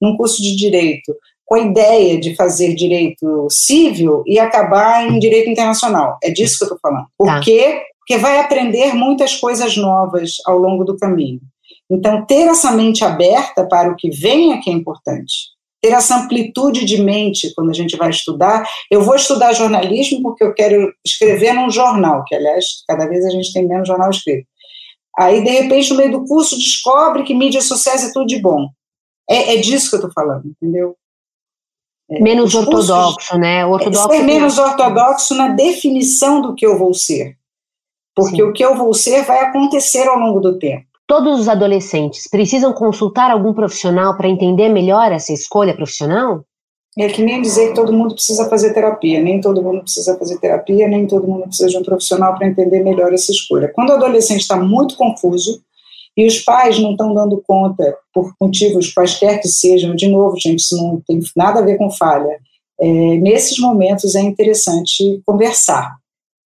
num 0.00 0.16
curso 0.16 0.42
de 0.42 0.56
direito 0.56 1.14
com 1.44 1.54
a 1.54 1.60
ideia 1.60 2.18
de 2.18 2.34
fazer 2.34 2.74
direito 2.74 3.46
civil 3.50 4.22
e 4.26 4.38
acabar 4.38 5.06
em 5.06 5.18
direito 5.18 5.50
internacional. 5.50 6.18
É 6.22 6.30
disso 6.30 6.58
que 6.58 6.64
eu 6.64 6.74
estou 6.74 6.78
falando. 6.80 7.06
Tá. 7.76 7.86
Porque 8.06 8.20
vai 8.20 8.38
aprender 8.38 8.94
muitas 8.94 9.34
coisas 9.34 9.76
novas 9.76 10.36
ao 10.46 10.56
longo 10.56 10.84
do 10.84 10.96
caminho. 10.96 11.40
Então, 11.90 12.24
ter 12.24 12.46
essa 12.46 12.70
mente 12.70 13.04
aberta 13.04 13.66
para 13.66 13.90
o 13.90 13.96
que 13.96 14.10
vem 14.10 14.52
é 14.52 14.58
que 14.58 14.70
é 14.70 14.72
importante. 14.72 15.50
Ter 15.82 15.92
essa 15.92 16.16
amplitude 16.16 16.84
de 16.84 17.02
mente 17.02 17.52
quando 17.54 17.70
a 17.70 17.74
gente 17.74 17.96
vai 17.96 18.10
estudar. 18.10 18.64
Eu 18.90 19.02
vou 19.02 19.16
estudar 19.16 19.52
jornalismo 19.52 20.22
porque 20.22 20.44
eu 20.44 20.54
quero 20.54 20.92
escrever 21.04 21.52
num 21.52 21.70
jornal, 21.70 22.22
que, 22.24 22.34
aliás, 22.34 22.84
cada 22.88 23.06
vez 23.06 23.24
a 23.24 23.30
gente 23.30 23.52
tem 23.52 23.66
menos 23.66 23.88
jornal 23.88 24.10
escrito. 24.10 24.46
Aí, 25.18 25.42
de 25.42 25.50
repente, 25.50 25.90
no 25.90 25.96
meio 25.96 26.12
do 26.12 26.24
curso, 26.24 26.56
descobre 26.56 27.24
que 27.24 27.34
mídias 27.34 27.64
sociais 27.64 28.04
é 28.04 28.12
tudo 28.12 28.26
de 28.26 28.40
bom. 28.40 28.68
É, 29.28 29.54
é 29.54 29.56
disso 29.56 29.90
que 29.90 29.96
eu 29.96 30.00
estou 30.00 30.12
falando, 30.12 30.44
entendeu? 30.46 30.94
É, 32.10 32.20
menos 32.20 32.54
ortodoxo, 32.54 33.36
né? 33.38 33.66
Ortodoxo 33.66 34.08
ser 34.08 34.22
menos 34.22 34.58
ortodoxo 34.58 35.34
na 35.34 35.48
definição 35.48 36.40
do 36.40 36.54
que 36.54 36.64
eu 36.64 36.78
vou 36.78 36.94
ser. 36.94 37.36
Porque 38.16 38.36
Sim. 38.36 38.42
o 38.42 38.52
que 38.52 38.64
eu 38.64 38.74
vou 38.74 38.94
ser 38.94 39.22
vai 39.24 39.40
acontecer 39.40 40.08
ao 40.08 40.18
longo 40.18 40.40
do 40.40 40.58
tempo. 40.58 40.86
Todos 41.06 41.38
os 41.38 41.48
adolescentes 41.48 42.28
precisam 42.28 42.72
consultar 42.72 43.30
algum 43.30 43.52
profissional 43.52 44.16
para 44.16 44.28
entender 44.28 44.70
melhor 44.70 45.12
essa 45.12 45.32
escolha 45.32 45.76
profissional? 45.76 46.42
É 46.98 47.08
que 47.08 47.22
nem 47.22 47.42
dizer 47.42 47.68
que 47.68 47.74
todo 47.74 47.92
mundo 47.92 48.14
precisa 48.14 48.48
fazer 48.48 48.72
terapia, 48.72 49.20
nem 49.20 49.38
todo 49.38 49.62
mundo 49.62 49.82
precisa 49.82 50.16
fazer 50.18 50.38
terapia, 50.38 50.88
nem 50.88 51.06
todo 51.06 51.28
mundo 51.28 51.42
precisa 51.42 51.68
de 51.68 51.76
um 51.76 51.82
profissional 51.82 52.34
para 52.34 52.48
entender 52.48 52.82
melhor 52.82 53.12
essa 53.12 53.30
escolha. 53.30 53.70
Quando 53.74 53.90
o 53.90 53.92
adolescente 53.92 54.40
está 54.40 54.56
muito 54.56 54.96
confuso 54.96 55.60
e 56.16 56.26
os 56.26 56.40
pais 56.40 56.78
não 56.78 56.92
estão 56.92 57.12
dando 57.12 57.42
conta, 57.46 57.94
por 58.14 58.32
motivos 58.40 58.92
quaisquer 58.94 59.40
que 59.42 59.46
sejam, 59.46 59.94
de 59.94 60.08
novo, 60.08 60.36
gente, 60.40 60.60
isso 60.60 60.76
não 60.76 61.02
tem 61.06 61.20
nada 61.36 61.60
a 61.60 61.62
ver 61.62 61.76
com 61.76 61.90
falha, 61.90 62.38
é, 62.80 62.86
nesses 63.18 63.58
momentos 63.58 64.14
é 64.14 64.22
interessante 64.22 65.20
conversar. 65.26 65.96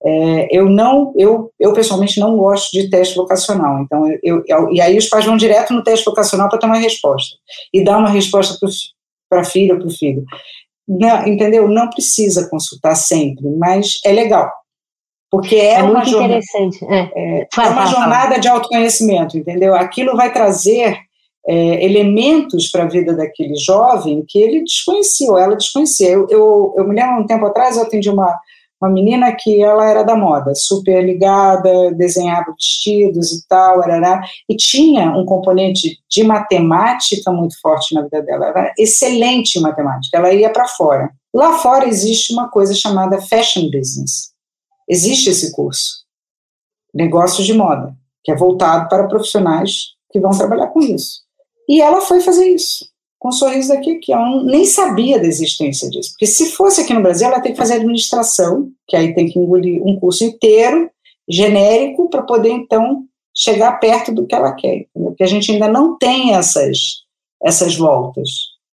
É, 0.02 0.48
eu 0.50 0.68
não, 0.68 1.12
eu, 1.16 1.52
eu 1.60 1.74
pessoalmente 1.74 2.18
não 2.18 2.36
gosto 2.36 2.70
de 2.72 2.88
teste 2.88 3.14
vocacional, 3.14 3.80
então 3.82 4.06
eu, 4.22 4.42
eu 4.46 4.72
e 4.72 4.80
aí 4.80 4.96
os 4.96 5.08
pais 5.08 5.26
vão 5.26 5.36
direto 5.36 5.74
no 5.74 5.84
teste 5.84 6.06
vocacional 6.06 6.48
para 6.48 6.58
ter 6.58 6.66
uma 6.66 6.78
resposta 6.78 7.36
e 7.72 7.84
dar 7.84 7.98
uma 7.98 8.08
resposta 8.08 8.56
para 9.28 9.42
a 9.42 9.44
filha 9.44 9.74
ou 9.74 9.78
para 9.78 9.88
o 9.88 9.92
filho. 9.92 10.24
Não, 10.88 11.26
entendeu? 11.26 11.68
Não 11.68 11.90
precisa 11.90 12.48
consultar 12.48 12.94
sempre, 12.94 13.44
mas 13.58 14.00
é 14.02 14.10
legal, 14.10 14.50
porque 15.30 15.56
é, 15.56 15.74
é 15.74 15.82
uma 15.82 16.02
jornada. 16.02 16.40
É, 16.88 17.40
é, 17.40 17.48
é 17.58 17.68
uma 17.68 17.86
jornada 17.86 18.40
de 18.40 18.48
autoconhecimento, 18.48 19.36
entendeu? 19.36 19.74
Aquilo 19.74 20.16
vai 20.16 20.32
trazer 20.32 20.98
é, 21.46 21.84
elementos 21.84 22.70
para 22.70 22.84
a 22.84 22.88
vida 22.88 23.14
daquele 23.14 23.54
jovem 23.54 24.24
que 24.26 24.38
ele 24.38 24.62
desconhecia 24.64 25.30
ou 25.30 25.38
ela 25.38 25.56
desconhecia. 25.56 26.08
Eu, 26.08 26.26
eu, 26.30 26.74
eu 26.76 26.88
me 26.88 26.94
lembro 26.94 27.20
um 27.20 27.26
tempo 27.26 27.44
atrás 27.44 27.76
eu 27.76 27.82
atendi 27.82 28.08
uma 28.08 28.34
uma 28.80 28.90
menina 28.90 29.34
que 29.34 29.62
ela 29.62 29.88
era 29.88 30.02
da 30.02 30.16
moda, 30.16 30.54
super 30.54 31.04
ligada, 31.04 31.92
desenhava 31.92 32.52
vestidos 32.52 33.32
e 33.32 33.46
tal, 33.46 33.82
arará, 33.82 34.22
e 34.48 34.56
tinha 34.56 35.10
um 35.10 35.24
componente 35.24 35.98
de 36.08 36.24
matemática 36.24 37.30
muito 37.30 37.60
forte 37.60 37.94
na 37.94 38.02
vida 38.02 38.22
dela, 38.22 38.46
ela 38.46 38.60
era 38.60 38.74
excelente 38.78 39.58
em 39.58 39.62
matemática, 39.62 40.16
ela 40.16 40.32
ia 40.32 40.50
para 40.50 40.66
fora. 40.66 41.10
Lá 41.32 41.58
fora 41.58 41.86
existe 41.86 42.32
uma 42.32 42.48
coisa 42.48 42.74
chamada 42.74 43.20
fashion 43.20 43.70
business. 43.70 44.32
Existe 44.88 45.30
esse 45.30 45.52
curso. 45.52 46.00
negócios 46.92 47.46
de 47.46 47.54
moda, 47.54 47.94
que 48.24 48.32
é 48.32 48.34
voltado 48.36 48.88
para 48.88 49.06
profissionais 49.06 49.94
que 50.10 50.18
vão 50.18 50.32
trabalhar 50.32 50.66
com 50.68 50.80
isso. 50.80 51.20
E 51.68 51.80
ela 51.80 52.00
foi 52.00 52.20
fazer 52.20 52.48
isso, 52.48 52.84
com 53.20 53.28
um 53.28 53.32
sorriso 53.32 53.68
daqui, 53.68 53.96
que 53.96 54.12
eu 54.12 54.42
nem 54.44 54.64
sabia 54.64 55.20
da 55.20 55.26
existência 55.26 55.90
disso. 55.90 56.12
Porque 56.12 56.26
se 56.26 56.52
fosse 56.52 56.80
aqui 56.80 56.94
no 56.94 57.02
Brasil, 57.02 57.28
ela 57.28 57.40
tem 57.40 57.52
que 57.52 57.58
fazer 57.58 57.74
administração, 57.74 58.70
que 58.88 58.96
aí 58.96 59.14
tem 59.14 59.28
que 59.28 59.38
engolir 59.38 59.80
um 59.86 60.00
curso 60.00 60.24
inteiro, 60.24 60.90
genérico, 61.28 62.08
para 62.08 62.22
poder, 62.22 62.48
então, 62.48 63.04
chegar 63.36 63.78
perto 63.78 64.10
do 64.10 64.26
que 64.26 64.34
ela 64.34 64.54
quer. 64.54 64.86
Entendeu? 64.88 65.10
Porque 65.10 65.22
a 65.22 65.26
gente 65.26 65.52
ainda 65.52 65.68
não 65.68 65.98
tem 65.98 66.34
essas, 66.34 67.02
essas 67.44 67.76
voltas. 67.76 68.30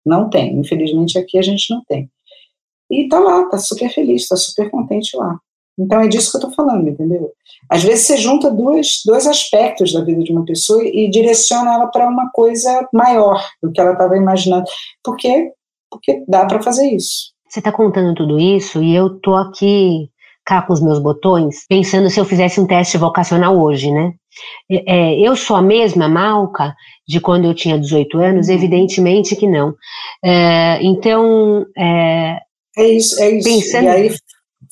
Não 0.04 0.28
tem. 0.28 0.56
Infelizmente, 0.56 1.20
aqui 1.20 1.38
a 1.38 1.44
gente 1.44 1.72
não 1.72 1.84
tem. 1.88 2.10
E 2.90 3.08
tá 3.08 3.20
lá, 3.20 3.46
tá 3.46 3.60
super 3.60 3.94
feliz, 3.94 4.28
tá 4.28 4.36
super 4.36 4.72
contente 4.72 5.16
lá. 5.16 5.38
Então 5.80 6.00
é 6.02 6.08
disso 6.08 6.32
que 6.32 6.38
eu 6.38 6.50
estou 6.50 6.66
falando, 6.66 6.88
entendeu? 6.88 7.32
Às 7.70 7.84
vezes 7.84 8.06
você 8.06 8.18
junta 8.18 8.52
dois, 8.52 9.02
dois 9.06 9.26
aspectos 9.26 9.94
da 9.94 10.04
vida 10.04 10.24
de 10.24 10.32
uma 10.32 10.46
pessoa 10.46 10.84
e, 10.84 11.10
direciona 11.10 11.74
ela 11.74 11.88
para 11.88 12.08
uma 12.08 12.30
coisa 12.32 12.88
maior 12.94 13.42
do 13.62 13.72
que 13.72 13.80
ela 13.80 13.94
estava 13.94 14.18
imaginando. 14.18 14.66
Porque, 15.04 15.52
porque 15.90 16.24
dá 16.28 16.46
para 16.46 16.62
fazer 16.62 16.88
isso. 16.90 17.32
Você 17.48 17.60
está 17.60 17.72
contando 17.72 18.14
tudo 18.14 18.40
isso 18.40 18.82
e 18.84 18.96
eu 18.96 19.20
tô 19.20 19.36
aqui 19.36 20.10
cá 20.46 20.62
com 20.62 20.74
os 20.74 20.82
meus 20.82 21.00
botões, 21.00 21.66
pensando 21.70 22.10
se 22.10 22.20
eu 22.20 22.26
fizesse 22.26 22.60
um 22.60 22.66
teste 22.66 22.98
vocacional 22.98 23.60
hoje, 23.60 23.92
né? 23.92 24.12
É, 24.70 24.96
é 24.96 25.20
eu 25.20 25.36
sou 25.36 25.56
a 25.56 25.62
mesma 25.62 26.08
Malca 26.08 26.74
de 27.08 27.20
quando 27.20 27.46
eu 27.46 27.54
tinha 27.54 27.80
18 27.80 28.18
anos? 28.18 28.48
Uhum. 28.48 28.56
Evidentemente 28.56 29.36
que 29.36 29.48
não. 29.48 29.74
É, 30.24 30.80
então. 30.82 31.66
É, 31.78 32.38
é 32.78 32.88
isso, 32.88 33.22
é 33.22 33.32
isso. 33.32 33.50
Pensando, 33.50 33.86
e 33.86 33.90
aí 33.90 34.16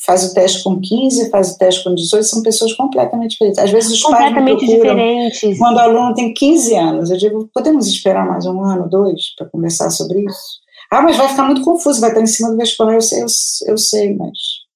faz 0.05 0.29
o 0.29 0.33
teste 0.33 0.63
com 0.63 0.79
15, 0.79 1.29
faz 1.29 1.51
o 1.51 1.57
teste 1.57 1.83
com 1.83 1.93
18, 1.93 2.23
são 2.23 2.41
pessoas 2.41 2.73
completamente 2.73 3.31
diferentes. 3.31 3.59
Às 3.59 3.71
vezes 3.71 3.91
os 3.93 4.01
completamente 4.01 4.59
pais 4.59 4.71
procuram, 4.71 4.95
diferentes. 4.95 5.57
Quando 5.57 5.75
o 5.75 5.79
aluno 5.79 6.13
tem 6.13 6.33
15 6.33 6.75
anos, 6.75 7.11
eu 7.11 7.17
digo, 7.17 7.49
podemos 7.53 7.87
esperar 7.87 8.25
mais 8.25 8.45
um 8.45 8.63
ano, 8.63 8.89
dois, 8.89 9.35
para 9.37 9.49
conversar 9.49 9.89
sobre 9.89 10.21
isso? 10.21 10.59
Ah, 10.91 11.01
mas 11.01 11.17
vai 11.17 11.27
ficar 11.27 11.43
muito 11.43 11.61
confuso, 11.61 12.01
vai 12.01 12.09
estar 12.09 12.21
em 12.21 12.27
cima 12.27 12.49
do 12.49 12.57
vestibular, 12.57 12.95
eu 12.95 13.01
sei, 13.01 13.21
eu, 13.21 13.27
eu 13.67 13.77
sei, 13.77 14.15
mas 14.15 14.31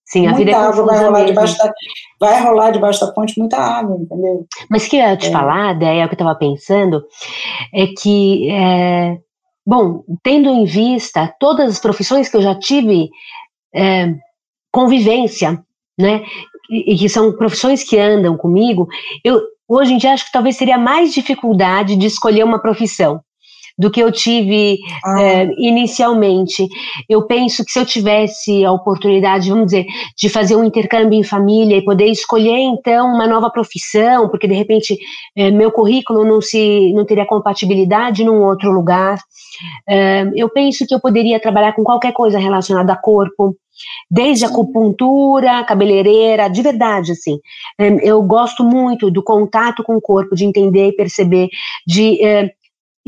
Sim, 0.06 0.28
a 0.28 0.32
muita 0.32 0.38
vida 0.38 0.52
é 0.52 0.56
água 0.56 0.86
vai 0.86 1.04
rolar, 1.04 1.26
debaixo 1.26 1.58
da, 1.58 1.74
vai 2.20 2.44
rolar 2.44 2.72
debaixo 2.72 3.06
da 3.06 3.12
ponte 3.12 3.40
muita 3.40 3.58
água, 3.58 3.98
entendeu? 4.00 4.46
Mas 4.70 4.88
que 4.88 4.98
eu 4.98 5.00
ia 5.00 5.18
te 5.18 5.28
é. 5.28 5.32
falar, 5.32 5.74
daí 5.74 5.98
é 5.98 6.06
o 6.06 6.08
que 6.08 6.14
eu 6.14 6.20
estava 6.20 6.38
pensando, 6.38 7.04
é 7.74 7.88
que, 7.88 8.52
é, 8.52 9.18
bom, 9.66 10.04
tendo 10.22 10.50
em 10.50 10.66
vista 10.66 11.34
todas 11.40 11.72
as 11.72 11.80
profissões 11.80 12.30
que 12.30 12.38
eu 12.38 12.44
já 12.44 12.54
tive 12.54 13.10
é, 13.74 14.14
convivência, 14.74 15.64
né, 15.98 16.24
e, 16.70 16.98
que 16.98 17.08
são 17.08 17.32
profissões 17.32 17.84
que 17.84 18.00
andam 18.00 18.36
comigo, 18.36 18.90
eu 19.24 19.40
hoje 19.68 19.94
em 19.94 19.98
dia 19.98 20.14
acho 20.14 20.26
que 20.26 20.32
talvez 20.32 20.58
seria 20.58 20.78
mais 20.78 21.14
dificuldade 21.14 21.96
de 21.96 22.08
escolher 22.08 22.44
uma 22.44 22.60
profissão 22.60 23.22
do 23.78 23.90
que 23.90 24.02
eu 24.02 24.12
tive 24.12 24.78
ah. 25.04 25.22
é, 25.22 25.50
inicialmente. 25.58 26.68
Eu 27.10 27.26
penso 27.26 27.66
que 27.66 27.72
se 27.72 27.80
eu 27.80 27.86
tivesse 27.86 28.64
a 28.64 28.72
oportunidade, 28.72 29.50
vamos 29.50 29.68
dizer, 29.68 29.86
de 30.18 30.30
fazer 30.30 30.56
um 30.56 30.64
intercâmbio 30.64 31.20
em 31.20 31.24
família 31.24 31.78
e 31.78 31.84
poder 31.84 32.08
escolher 32.08 32.60
então 32.60 33.14
uma 33.14 33.28
nova 33.28 33.50
profissão, 33.50 34.30
porque 34.30 34.48
de 34.48 34.54
repente 34.54 34.98
é, 35.36 35.50
meu 35.50 35.72
currículo 35.72 36.24
não 36.24 36.42
se 36.42 36.94
não 36.94 37.06
teria 37.06 37.26
compatibilidade 37.26 38.24
num 38.24 38.44
outro 38.44 38.72
lugar, 38.72 39.18
é, 39.88 40.30
eu 40.36 40.50
penso 40.50 40.86
que 40.86 40.94
eu 40.94 41.00
poderia 41.00 41.40
trabalhar 41.40 41.74
com 41.74 41.84
qualquer 41.84 42.12
coisa 42.14 42.40
relacionada 42.40 42.94
a 42.94 42.98
corpo, 42.98 43.56
desde 44.10 44.46
acupuntura, 44.46 45.64
cabeleireira, 45.64 46.48
de 46.48 46.62
verdade, 46.62 47.12
assim. 47.12 47.40
Eu 48.04 48.22
gosto 48.22 48.64
muito 48.64 49.10
do 49.10 49.24
contato 49.24 49.84
com 49.84 49.96
o 49.96 50.02
corpo, 50.02 50.36
de 50.36 50.46
entender 50.46 50.90
e 50.90 50.96
perceber, 50.96 51.50
de 51.88 52.20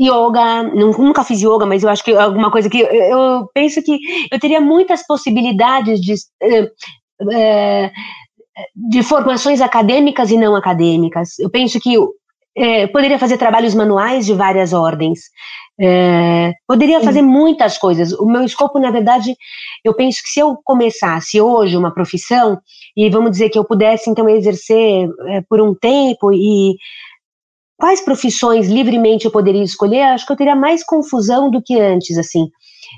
yoga, 0.00 0.62
nunca 0.62 1.24
fiz 1.24 1.40
yoga, 1.40 1.64
mas 1.66 1.82
eu 1.82 1.88
acho 1.88 2.04
que 2.04 2.12
é 2.12 2.20
alguma 2.20 2.50
coisa 2.50 2.68
que 2.68 2.80
eu 2.80 3.48
penso 3.54 3.82
que 3.82 3.98
eu 4.30 4.38
teria 4.38 4.60
muitas 4.60 5.06
possibilidades 5.06 6.00
de, 6.00 6.14
eh, 6.42 6.70
eh, 7.32 7.92
de 8.74 9.02
formações 9.02 9.60
acadêmicas 9.60 10.30
e 10.30 10.36
não 10.36 10.54
acadêmicas. 10.54 11.38
Eu 11.38 11.50
penso 11.50 11.80
que 11.80 11.96
é, 12.56 12.86
poderia 12.86 13.18
fazer 13.18 13.36
trabalhos 13.36 13.74
manuais 13.74 14.24
de 14.24 14.32
várias 14.32 14.72
ordens, 14.72 15.20
é, 15.78 16.52
poderia 16.66 17.00
fazer 17.02 17.20
muitas 17.20 17.76
coisas. 17.76 18.12
O 18.12 18.24
meu 18.24 18.42
escopo, 18.44 18.78
na 18.78 18.90
verdade, 18.90 19.36
eu 19.84 19.92
penso 19.94 20.22
que 20.22 20.30
se 20.30 20.40
eu 20.40 20.56
começasse 20.64 21.38
hoje 21.38 21.76
uma 21.76 21.92
profissão, 21.92 22.58
e 22.96 23.10
vamos 23.10 23.32
dizer 23.32 23.50
que 23.50 23.58
eu 23.58 23.64
pudesse 23.64 24.08
então 24.08 24.26
exercer 24.26 25.06
é, 25.28 25.42
por 25.42 25.60
um 25.60 25.74
tempo 25.74 26.32
e 26.32 26.76
quais 27.78 28.00
profissões 28.00 28.68
livremente 28.68 29.24
eu 29.24 29.30
poderia 29.30 29.62
escolher, 29.62 30.02
acho 30.02 30.26
que 30.26 30.32
eu 30.32 30.36
teria 30.36 30.56
mais 30.56 30.84
confusão 30.84 31.50
do 31.50 31.62
que 31.62 31.78
antes, 31.78 32.16
assim. 32.18 32.48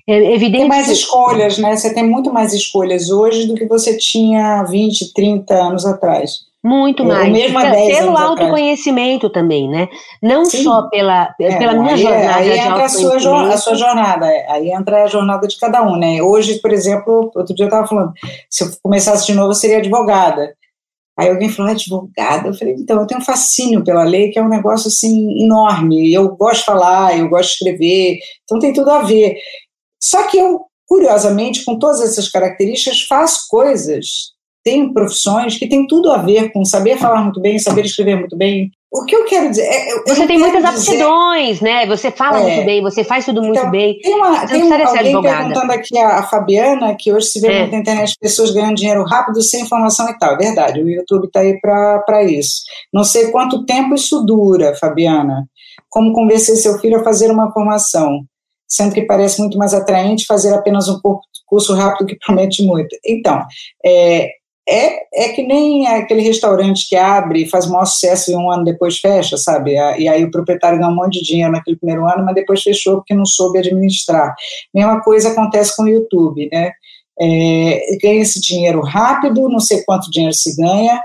É 0.06 0.34
evidente 0.34 0.60
tem 0.60 0.68
mais 0.68 0.86
que... 0.86 0.92
escolhas, 0.92 1.58
né? 1.58 1.76
Você 1.76 1.92
tem 1.92 2.06
muito 2.06 2.32
mais 2.32 2.52
escolhas 2.52 3.10
hoje 3.10 3.46
do 3.46 3.54
que 3.54 3.66
você 3.66 3.96
tinha 3.96 4.62
20, 4.64 5.12
30 5.12 5.54
anos 5.54 5.86
atrás. 5.86 6.48
Muito 6.62 7.04
mais. 7.04 7.32
mesmo 7.32 7.58
pelo 7.60 8.16
autoconhecimento 8.16 9.26
atrás. 9.28 9.32
também, 9.32 9.68
né? 9.68 9.88
Não 10.20 10.44
Sim. 10.44 10.64
só 10.64 10.82
pela, 10.88 11.32
é, 11.40 11.56
pela 11.56 11.72
minha 11.74 11.94
aí, 11.94 12.02
jornada. 12.02 12.34
Aí 12.34 12.58
entra 12.58 12.84
a 12.84 12.88
sua, 12.88 13.52
a 13.52 13.56
sua 13.56 13.74
jornada, 13.74 14.26
aí 14.48 14.70
entra 14.70 15.04
a 15.04 15.06
jornada 15.06 15.46
de 15.46 15.58
cada 15.58 15.82
um, 15.82 15.96
né? 15.96 16.20
Hoje, 16.20 16.58
por 16.58 16.72
exemplo, 16.72 17.30
outro 17.34 17.54
dia 17.54 17.64
eu 17.64 17.68
estava 17.68 17.86
falando, 17.86 18.12
se 18.50 18.64
eu 18.64 18.70
começasse 18.82 19.26
de 19.26 19.34
novo, 19.34 19.52
eu 19.52 19.54
seria 19.54 19.78
advogada. 19.78 20.52
Aí 21.18 21.28
alguém 21.28 21.48
falou, 21.48 21.72
advogada? 21.72 22.48
Eu 22.48 22.54
falei, 22.54 22.74
então, 22.74 23.00
eu 23.00 23.06
tenho 23.06 23.20
um 23.20 23.24
fascínio 23.24 23.82
pela 23.82 24.04
lei, 24.04 24.30
que 24.30 24.38
é 24.38 24.42
um 24.42 24.48
negócio, 24.48 24.86
assim, 24.86 25.42
enorme. 25.42 26.12
Eu 26.14 26.36
gosto 26.36 26.60
de 26.60 26.66
falar, 26.66 27.18
eu 27.18 27.28
gosto 27.28 27.48
de 27.48 27.54
escrever, 27.54 28.18
então 28.44 28.60
tem 28.60 28.72
tudo 28.72 28.88
a 28.90 29.02
ver. 29.02 29.36
Só 30.00 30.28
que 30.28 30.38
eu, 30.38 30.60
curiosamente, 30.86 31.64
com 31.64 31.76
todas 31.76 32.00
essas 32.00 32.28
características, 32.28 33.02
faço 33.02 33.46
coisas, 33.48 34.06
tenho 34.64 34.92
profissões 34.92 35.58
que 35.58 35.68
têm 35.68 35.88
tudo 35.88 36.12
a 36.12 36.18
ver 36.18 36.52
com 36.52 36.64
saber 36.64 36.98
falar 36.98 37.22
muito 37.22 37.40
bem, 37.40 37.58
saber 37.58 37.84
escrever 37.84 38.16
muito 38.16 38.36
bem, 38.36 38.70
o 38.90 39.04
que 39.04 39.14
eu 39.14 39.24
quero 39.26 39.50
dizer 39.50 39.64
é. 39.64 39.92
Eu 39.92 40.02
você 40.06 40.26
tem 40.26 40.38
muitas 40.38 40.64
aptidões, 40.64 41.60
né? 41.60 41.86
Você 41.86 42.10
fala 42.10 42.40
é, 42.40 42.42
muito 42.42 42.64
bem, 42.64 42.82
você 42.82 43.04
faz 43.04 43.26
tudo 43.26 43.42
muito 43.42 43.58
então, 43.58 43.70
bem. 43.70 43.98
Tem, 44.00 44.14
uma, 44.14 44.46
tem 44.46 44.64
um, 44.64 44.72
alguém 44.72 45.20
perguntando 45.20 45.72
aqui, 45.72 45.98
a, 45.98 46.18
a, 46.20 46.22
Fabiana, 46.22 46.96
que 46.98 47.12
hoje 47.12 47.26
se 47.26 47.40
vê 47.40 47.48
é. 47.48 47.58
muito 47.60 47.72
na 47.72 47.78
internet 47.78 48.14
pessoas 48.18 48.50
ganhando 48.50 48.76
dinheiro 48.76 49.04
rápido 49.04 49.42
sem 49.42 49.62
informação 49.62 50.08
e 50.08 50.18
tal. 50.18 50.32
É 50.34 50.36
verdade, 50.38 50.82
o 50.82 50.88
YouTube 50.88 51.26
está 51.26 51.40
aí 51.40 51.60
para 51.60 52.22
isso. 52.24 52.62
Não 52.92 53.04
sei 53.04 53.30
quanto 53.30 53.66
tempo 53.66 53.94
isso 53.94 54.24
dura, 54.24 54.74
Fabiana. 54.74 55.46
Como 55.90 56.12
convencer 56.14 56.56
seu 56.56 56.78
filho 56.78 57.00
a 57.00 57.04
fazer 57.04 57.30
uma 57.30 57.52
formação, 57.52 58.20
sendo 58.66 58.94
que 58.94 59.02
parece 59.02 59.38
muito 59.40 59.58
mais 59.58 59.74
atraente 59.74 60.24
fazer 60.26 60.54
apenas 60.54 60.88
um 60.88 60.98
curso 61.46 61.74
rápido 61.74 62.06
que 62.06 62.18
promete 62.24 62.62
muito. 62.62 62.96
Então, 63.04 63.44
é, 63.84 64.30
é, 64.68 65.24
é 65.24 65.28
que 65.30 65.42
nem 65.42 65.86
aquele 65.86 66.20
restaurante 66.20 66.86
que 66.86 66.94
abre 66.94 67.42
e 67.42 67.48
faz 67.48 67.66
o 67.66 67.72
maior 67.72 67.86
sucesso 67.86 68.30
e 68.30 68.36
um 68.36 68.50
ano 68.50 68.64
depois 68.64 68.98
fecha, 68.98 69.38
sabe? 69.38 69.72
E 69.72 70.06
aí 70.06 70.22
o 70.22 70.30
proprietário 70.30 70.78
ganha 70.78 70.90
um 70.90 70.94
monte 70.94 71.20
de 71.20 71.24
dinheiro 71.24 71.52
naquele 71.52 71.78
primeiro 71.78 72.06
ano, 72.06 72.24
mas 72.24 72.34
depois 72.34 72.62
fechou 72.62 72.96
porque 72.96 73.14
não 73.14 73.24
soube 73.24 73.58
administrar. 73.58 74.34
Mesma 74.74 75.00
coisa 75.00 75.30
acontece 75.30 75.74
com 75.74 75.84
o 75.84 75.88
YouTube, 75.88 76.50
né? 76.52 76.72
É, 77.18 77.96
ganha 78.00 78.20
esse 78.20 78.40
dinheiro 78.40 78.80
rápido, 78.82 79.48
não 79.48 79.58
sei 79.58 79.82
quanto 79.84 80.10
dinheiro 80.10 80.34
se 80.34 80.54
ganha. 80.54 81.00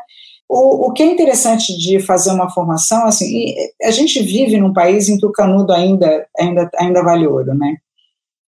O, 0.50 0.88
o 0.88 0.92
que 0.92 1.02
é 1.02 1.06
interessante 1.06 1.76
de 1.78 2.02
fazer 2.02 2.32
uma 2.32 2.50
formação, 2.50 3.06
assim, 3.06 3.56
a 3.82 3.92
gente 3.92 4.22
vive 4.22 4.58
num 4.58 4.74
país 4.74 5.08
em 5.08 5.18
que 5.18 5.26
o 5.26 5.32
canudo 5.32 5.72
ainda, 5.72 6.28
ainda, 6.38 6.70
ainda 6.78 7.02
vale 7.02 7.26
ouro, 7.26 7.56
né? 7.56 7.78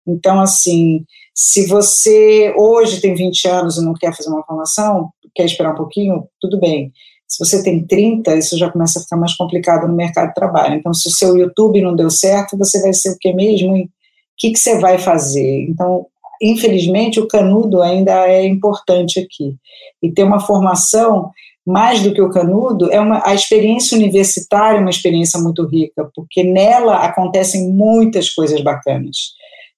Então, 0.06 0.40
assim, 0.40 1.04
se 1.36 1.68
você 1.68 2.54
hoje 2.58 3.02
tem 3.02 3.14
20 3.14 3.48
anos 3.50 3.78
e 3.78 3.84
não 3.84 3.94
quer 3.94 4.16
fazer 4.16 4.30
uma 4.30 4.44
formação, 4.46 5.10
quer 5.36 5.44
esperar 5.44 5.74
um 5.74 5.78
pouquinho, 5.78 6.26
tudo 6.40 6.58
bem. 6.58 6.94
Se 7.28 7.44
você 7.44 7.62
tem 7.62 7.86
30, 7.86 8.38
isso 8.38 8.58
já 8.58 8.72
começa 8.72 9.00
a 9.00 9.02
ficar 9.02 9.18
mais 9.18 9.36
complicado 9.36 9.86
no 9.86 9.96
mercado 9.96 10.30
de 10.30 10.34
trabalho. 10.34 10.76
Então, 10.76 10.94
se 10.94 11.10
o 11.10 11.12
seu 11.12 11.36
YouTube 11.36 11.82
não 11.82 11.94
deu 11.94 12.10
certo, 12.10 12.58
você 12.58 12.82
vai 12.82 12.94
ser 12.94 13.10
o 13.10 13.18
que 13.20 13.34
mesmo? 13.34 13.76
o 13.76 13.90
que, 14.38 14.52
que 14.52 14.60
você 14.60 14.80
vai 14.80 14.98
fazer? 14.98 15.66
Então, 15.70 16.06
infelizmente, 16.42 17.20
o 17.20 17.28
canudo 17.28 17.82
ainda 17.82 18.28
é 18.28 18.46
importante 18.46 19.20
aqui. 19.20 19.56
E 20.02 20.12
ter 20.12 20.24
uma 20.24 20.40
formação, 20.40 21.32
mais 21.66 22.02
do 22.02 22.14
que 22.14 22.22
o 22.22 22.30
canudo, 22.30 22.92
é 22.92 23.00
uma, 23.00 23.22
a 23.26 23.34
experiência 23.34 23.98
universitária 23.98 24.78
é 24.78 24.82
uma 24.82 24.90
experiência 24.90 25.40
muito 25.40 25.66
rica, 25.66 26.10
porque 26.14 26.44
nela 26.44 26.98
acontecem 26.98 27.70
muitas 27.72 28.30
coisas 28.30 28.62
bacanas 28.62 29.16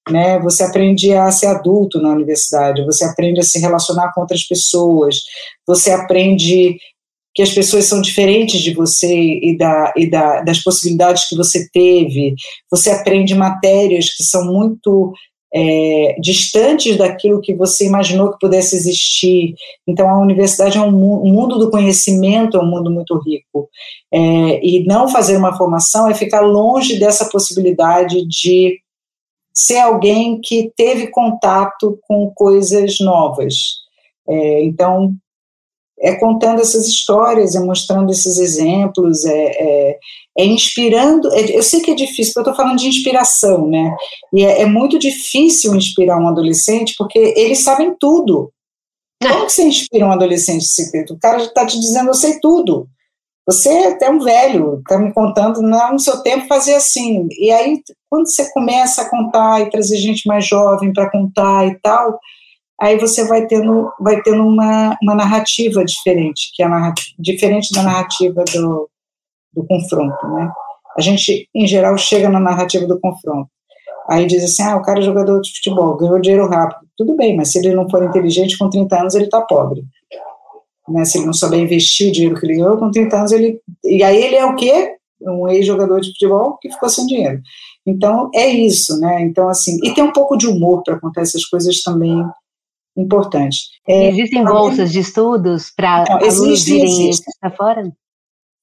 né? 0.10 0.40
Você 0.40 0.64
aprende 0.64 1.14
a 1.14 1.32
ser 1.32 1.48
adulto 1.48 2.02
na 2.02 2.12
universidade, 2.12 2.86
você 2.86 3.06
aprende 3.06 3.40
a 3.40 3.44
se 3.44 3.60
relacionar 3.60 4.12
com 4.14 4.22
outras 4.22 4.44
pessoas, 4.44 5.18
você 5.66 5.92
aprende 5.92 6.78
que 7.34 7.44
as 7.44 7.54
pessoas 7.54 7.86
são 7.86 8.02
diferentes 8.02 8.60
de 8.62 8.74
você 8.74 9.14
e, 9.14 9.56
da, 9.56 9.94
e 9.96 10.10
da, 10.10 10.42
das 10.42 10.60
possibilidades 10.64 11.30
que 11.30 11.36
você 11.36 11.70
teve, 11.72 12.34
você 12.70 12.90
aprende 12.90 13.36
matérias 13.36 14.10
que 14.10 14.24
são 14.24 14.46
muito 14.46 15.14
é, 15.54 16.16
distantes 16.20 16.98
daquilo 16.98 17.40
que 17.40 17.54
você 17.54 17.86
imaginou 17.86 18.32
que 18.32 18.40
pudesse 18.40 18.76
existir. 18.76 19.54
Então, 19.88 20.10
a 20.10 20.20
universidade 20.20 20.78
é 20.78 20.82
um, 20.82 20.92
mundo 20.92 21.58
do 21.58 21.70
conhecimento, 21.70 22.58
é 22.58 22.60
um 22.60 22.70
mundo 22.70 22.92
muito 22.92 23.18
rico. 23.20 23.70
É, 24.12 24.66
e 24.66 24.84
não 24.86 25.08
fazer 25.08 25.38
uma 25.38 25.56
formação 25.56 26.10
é 26.10 26.14
ficar 26.14 26.42
longe 26.42 27.00
dessa 27.00 27.30
possibilidade 27.30 28.26
de 28.28 28.80
ser 29.58 29.80
alguém 29.80 30.40
que 30.40 30.72
teve 30.78 31.08
contato 31.08 31.98
com 32.08 32.32
coisas 32.36 33.00
novas. 33.00 33.56
É, 34.30 34.64
então, 34.64 35.16
é 36.00 36.14
contando 36.14 36.62
essas 36.62 36.88
histórias, 36.88 37.56
é 37.56 37.60
mostrando 37.60 38.12
esses 38.12 38.38
exemplos, 38.38 39.26
é, 39.26 39.46
é, 39.48 40.00
é 40.38 40.46
inspirando. 40.46 41.34
É, 41.34 41.58
eu 41.58 41.64
sei 41.64 41.82
que 41.82 41.90
é 41.90 41.96
difícil, 41.96 42.34
porque 42.36 42.50
eu 42.50 42.52
estou 42.52 42.56
falando 42.56 42.78
de 42.78 42.88
inspiração, 42.88 43.68
né? 43.68 43.96
E 44.32 44.46
é, 44.46 44.62
é, 44.62 44.66
muito 44.68 45.00
difícil 45.00 45.76
inspirar 45.76 46.20
um 46.20 46.28
adolescente, 46.28 46.94
porque 46.96 47.34
eles 47.36 47.64
sabem 47.64 47.96
tudo. 48.00 48.52
Como 49.20 49.48
que 49.48 49.54
você 49.54 49.64
inspira 49.64 50.06
um 50.06 50.12
adolescente? 50.12 50.64
O 51.10 51.18
cara 51.18 51.38
está 51.38 51.66
te 51.66 51.80
dizendo, 51.80 52.10
eu 52.10 52.14
sei 52.14 52.40
tudo. 52.40 52.88
Você 53.48 53.70
é 53.70 53.94
até 53.94 54.10
um 54.10 54.20
velho, 54.20 54.80
está 54.80 54.98
me 54.98 55.14
contando, 55.14 55.62
não, 55.62 55.94
no 55.94 56.00
seu 56.00 56.22
tempo 56.22 56.48
fazia 56.48 56.76
assim. 56.76 57.28
E 57.40 57.50
aí, 57.50 57.82
quando 58.10 58.28
você 58.28 58.52
começa 58.52 59.02
a 59.04 59.10
contar 59.10 59.62
e 59.62 59.70
trazer 59.70 59.96
gente 59.98 60.28
mais 60.28 60.46
jovem 60.46 60.92
para 60.92 61.10
contar 61.10 61.66
e 61.66 61.80
tal, 61.80 62.20
aí 62.80 63.00
você 63.00 63.26
vai 63.26 63.48
tendo, 63.48 63.90
vai 64.02 64.22
tendo 64.22 64.46
uma, 64.46 64.98
uma 65.02 65.16
narrativa 65.16 65.86
diferente, 65.86 66.52
que 66.54 66.62
é 66.62 66.68
diferente 67.18 67.74
da 67.74 67.84
narrativa 67.84 68.44
do, 68.54 68.90
do 69.54 69.66
confronto, 69.66 70.28
né? 70.28 70.52
A 70.98 71.02
gente, 71.02 71.48
em 71.56 71.68
geral, 71.68 71.98
chega 71.98 72.28
na 72.28 72.40
narrativa 72.40 72.86
do 72.86 73.00
confronto. 73.00 73.50
Aí 74.10 74.26
diz 74.26 74.44
assim, 74.44 74.64
ah, 74.64 74.76
o 74.76 74.82
cara 74.82 75.00
é 75.00 75.04
jogador 75.04 75.40
de 75.40 75.54
futebol, 75.56 75.96
ganhou 75.96 76.20
dinheiro 76.20 76.50
rápido. 76.50 76.82
Tudo 76.98 77.16
bem, 77.16 77.38
mas 77.38 77.52
se 77.52 77.60
ele 77.60 77.74
não 77.76 77.90
for 77.90 78.04
inteligente, 78.04 78.58
com 78.58 78.70
30 78.70 79.00
anos 79.00 79.16
ele 79.16 79.26
está 79.26 79.42
pobre. 79.42 79.86
Né? 80.88 81.06
Se 81.06 81.18
ele 81.18 81.26
não 81.26 81.34
souber 81.34 81.60
investir 81.60 82.10
o 82.10 82.12
dinheiro 82.12 82.40
que 82.40 82.46
ele 82.46 82.56
ganhou, 82.56 82.78
com 82.78 82.92
30 82.92 83.18
anos 83.18 83.32
ele... 83.32 83.60
E 83.84 84.04
aí 84.04 84.24
ele 84.24 84.36
é 84.36 84.46
o 84.46 84.56
quê? 84.56 84.96
Um 85.22 85.48
ex-jogador 85.48 86.00
de 86.00 86.10
futebol 86.10 86.58
que 86.62 86.72
ficou 86.72 86.90
sem 86.90 87.06
dinheiro. 87.06 87.42
Então, 87.86 88.30
é 88.34 88.48
isso, 88.48 89.00
né? 89.00 89.22
Então, 89.22 89.50
assim... 89.50 89.78
E 89.84 89.94
tem 89.94 90.04
um 90.04 90.12
pouco 90.12 90.38
de 90.38 90.48
humor 90.48 90.84
para 90.84 91.00
contar 91.00 91.22
essas 91.22 91.46
coisas 91.46 91.82
também 91.82 92.24
importante. 92.98 93.60
É, 93.88 94.10
existem 94.10 94.44
bolsas 94.44 94.92
de 94.92 95.00
estudos 95.00 95.72
para 95.76 96.04
alunos 96.10 96.68
irem 96.68 97.12
para 97.40 97.52
fora? 97.52 97.84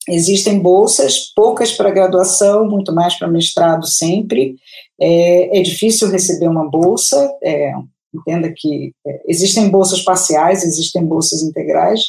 Existem 0.08 0.58
bolsas, 0.58 1.32
poucas 1.34 1.72
para 1.72 1.90
graduação, 1.90 2.68
muito 2.68 2.94
mais 2.94 3.14
para 3.18 3.28
mestrado 3.28 3.86
sempre. 3.86 4.56
É, 5.00 5.58
é, 5.58 5.62
difícil 5.62 6.10
receber 6.10 6.46
uma 6.46 6.68
bolsa, 6.68 7.32
é, 7.42 7.72
entenda 8.14 8.52
que 8.54 8.92
é, 9.06 9.22
existem 9.26 9.68
bolsas 9.68 10.02
parciais, 10.02 10.64
existem 10.64 11.04
bolsas 11.04 11.42
integrais, 11.42 12.00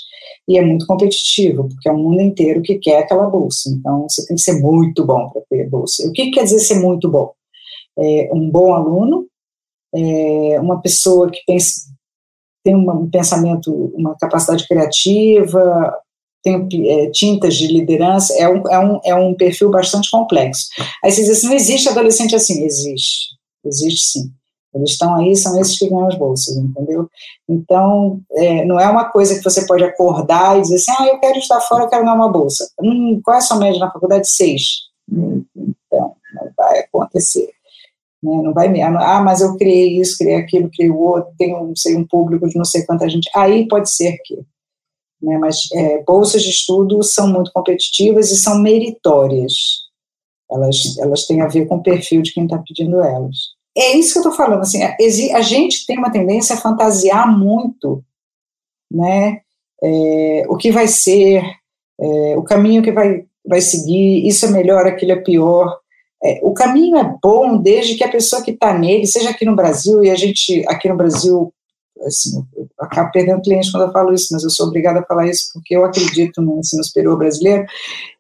e 0.48 0.58
é 0.58 0.62
muito 0.62 0.86
competitivo, 0.86 1.68
porque 1.68 1.90
é 1.90 1.92
o 1.92 1.98
mundo 1.98 2.22
inteiro 2.22 2.62
que 2.62 2.76
quer 2.76 3.00
aquela 3.00 3.28
bolsa. 3.28 3.70
Então, 3.70 4.08
você 4.08 4.26
tem 4.26 4.36
que 4.36 4.42
ser 4.42 4.60
muito 4.60 5.06
bom 5.06 5.30
para 5.30 5.42
ter 5.50 5.70
bolsa. 5.70 6.08
O 6.08 6.12
que 6.12 6.32
quer 6.32 6.44
dizer 6.44 6.60
ser 6.60 6.80
muito 6.80 7.10
bom? 7.10 7.32
É, 7.98 8.30
um 8.32 8.50
bom 8.50 8.74
aluno, 8.74 9.26
é, 9.96 10.60
uma 10.60 10.82
pessoa 10.82 11.30
que 11.32 11.40
pensa 11.48 11.96
tem 12.66 12.76
um 12.76 13.08
pensamento, 13.12 13.72
uma 13.96 14.18
capacidade 14.18 14.68
criativa, 14.68 15.94
tem 16.44 16.68
é, 16.90 17.10
tintas 17.12 17.56
de 17.56 17.68
liderança, 17.68 18.34
é 18.38 18.50
um, 18.50 18.68
é, 18.68 18.80
um, 18.80 19.00
é 19.06 19.16
um 19.16 19.36
perfil 19.36 19.70
bastante 19.70 20.10
complexo. 20.10 20.68
Aí 21.04 21.12
você 21.12 21.22
diz 21.22 21.30
assim, 21.30 21.48
não 21.48 21.56
existe 21.56 21.88
adolescente 21.88 22.36
assim, 22.36 22.64
existe, 22.64 23.36
existe 23.64 24.08
sim. 24.08 24.32
Eles 24.76 24.92
estão 24.92 25.16
aí, 25.16 25.34
são 25.38 25.60
esses 25.60 25.80
que 25.80 25.90
ganham 25.90 26.08
as 26.08 26.18
bolsas, 26.18 26.58
entendeu? 26.58 27.10
Então, 27.48 28.20
é, 28.34 28.66
não 28.66 28.78
é 28.78 28.90
uma 28.90 29.10
coisa 29.10 29.36
que 29.36 29.44
você 29.44 29.66
pode 29.66 29.86
acordar 29.86 30.58
e 30.58 30.62
dizer 30.62 30.76
assim, 30.76 30.92
ah, 31.00 31.08
eu 31.08 31.20
quero 31.20 31.38
estar 31.38 31.62
fora, 31.62 31.86
eu 31.86 31.90
quero 31.90 32.04
ganhar 32.04 32.16
uma 32.16 32.32
bolsa. 32.32 32.70
Hum, 32.82 33.22
qual 33.24 33.36
é 33.36 33.38
a 33.38 33.42
sua 33.42 33.58
média 33.58 33.80
na 33.80 33.92
faculdade? 33.92 34.30
Seis. 34.30 34.90
Hum, 35.10 35.46
então, 35.56 36.16
não 36.34 36.52
vai 36.58 36.80
acontecer. 36.80 37.50
Né? 38.22 38.42
Não 38.44 38.54
vai 38.54 38.68
me, 38.68 38.82
ah, 38.82 39.22
mas 39.24 39.40
eu 39.40 39.56
criei 39.56 39.98
isso, 40.02 40.18
criei 40.18 40.36
aquilo, 40.36 40.70
criei 40.70 40.92
o 40.92 41.00
outro, 41.00 41.32
tenho 41.38 41.72
sei, 41.78 41.96
um 41.96 42.06
público 42.06 42.50
de 42.50 42.58
não 42.58 42.66
sei 42.66 42.86
quanta 42.86 43.08
gente. 43.08 43.30
Aí 43.34 43.68
pode 43.70 43.90
ser 43.90 44.18
que. 44.26 44.36
Né? 45.22 45.38
Mas 45.38 45.70
é, 45.74 46.04
bolsas 46.04 46.44
de 46.44 46.50
estudo 46.50 47.02
são 47.02 47.30
muito 47.32 47.50
competitivas 47.54 48.30
e 48.30 48.36
são 48.36 48.60
meritórias. 48.60 49.54
Elas, 50.52 50.98
elas 51.00 51.26
têm 51.26 51.42
a 51.42 51.48
ver 51.48 51.66
com 51.66 51.78
o 51.78 51.84
perfil 51.84 52.22
de 52.22 52.34
quem 52.34 52.44
está 52.44 52.58
pedindo 52.58 53.00
elas. 53.00 53.55
É 53.78 53.98
isso 53.98 54.14
que 54.14 54.20
eu 54.20 54.24
estou 54.24 54.38
falando. 54.38 54.62
Assim, 54.62 54.82
a, 54.84 54.96
a, 55.38 55.42
gente 55.42 55.86
tem 55.86 55.98
uma 55.98 56.12
tendência 56.12 56.56
a 56.56 56.60
fantasiar 56.60 57.28
muito 57.38 58.04
né? 58.92 59.42
É, 59.84 60.46
o 60.48 60.56
que 60.56 60.72
vai 60.72 60.88
ser, 60.88 61.44
é, 62.00 62.38
o 62.38 62.44
caminho 62.44 62.82
que 62.82 62.92
vai, 62.92 63.26
vai 63.46 63.62
seguir, 63.62 64.26
isso 64.28 64.46
é 64.46 64.50
melhor, 64.50 64.88
aquilo 64.88 65.12
é 65.12 65.18
pior. 65.18 65.78
É, 66.24 66.40
o 66.42 66.54
caminho 66.54 66.98
é 66.98 67.16
bom 67.22 67.58
desde 67.58 67.96
que 67.96 68.04
a 68.04 68.12
pessoa 68.12 68.42
que 68.42 68.52
está 68.52 68.78
nele, 68.78 69.06
seja 69.06 69.30
aqui 69.30 69.46
no 69.46 69.56
Brasil, 69.56 70.04
e 70.04 70.10
a 70.10 70.16
gente, 70.16 70.64
aqui 70.68 70.88
no 70.88 70.96
Brasil, 70.96 71.54
assim, 72.06 72.44
eu 72.56 72.68
acabo 72.80 73.12
perdendo 73.12 73.42
clientes 73.42 73.72
quando 73.72 73.84
eu 73.84 73.92
falo 73.92 74.14
isso, 74.14 74.30
mas 74.32 74.44
eu 74.44 74.50
sou 74.50 74.68
obrigada 74.68 75.00
a 75.00 75.06
falar 75.06 75.28
isso 75.28 75.50
porque 75.54 75.76
eu 75.76 75.84
acredito 75.84 76.42
no 76.42 76.60
ensino 76.60 76.84
superior 76.84 77.18
brasileiro. 77.18 77.66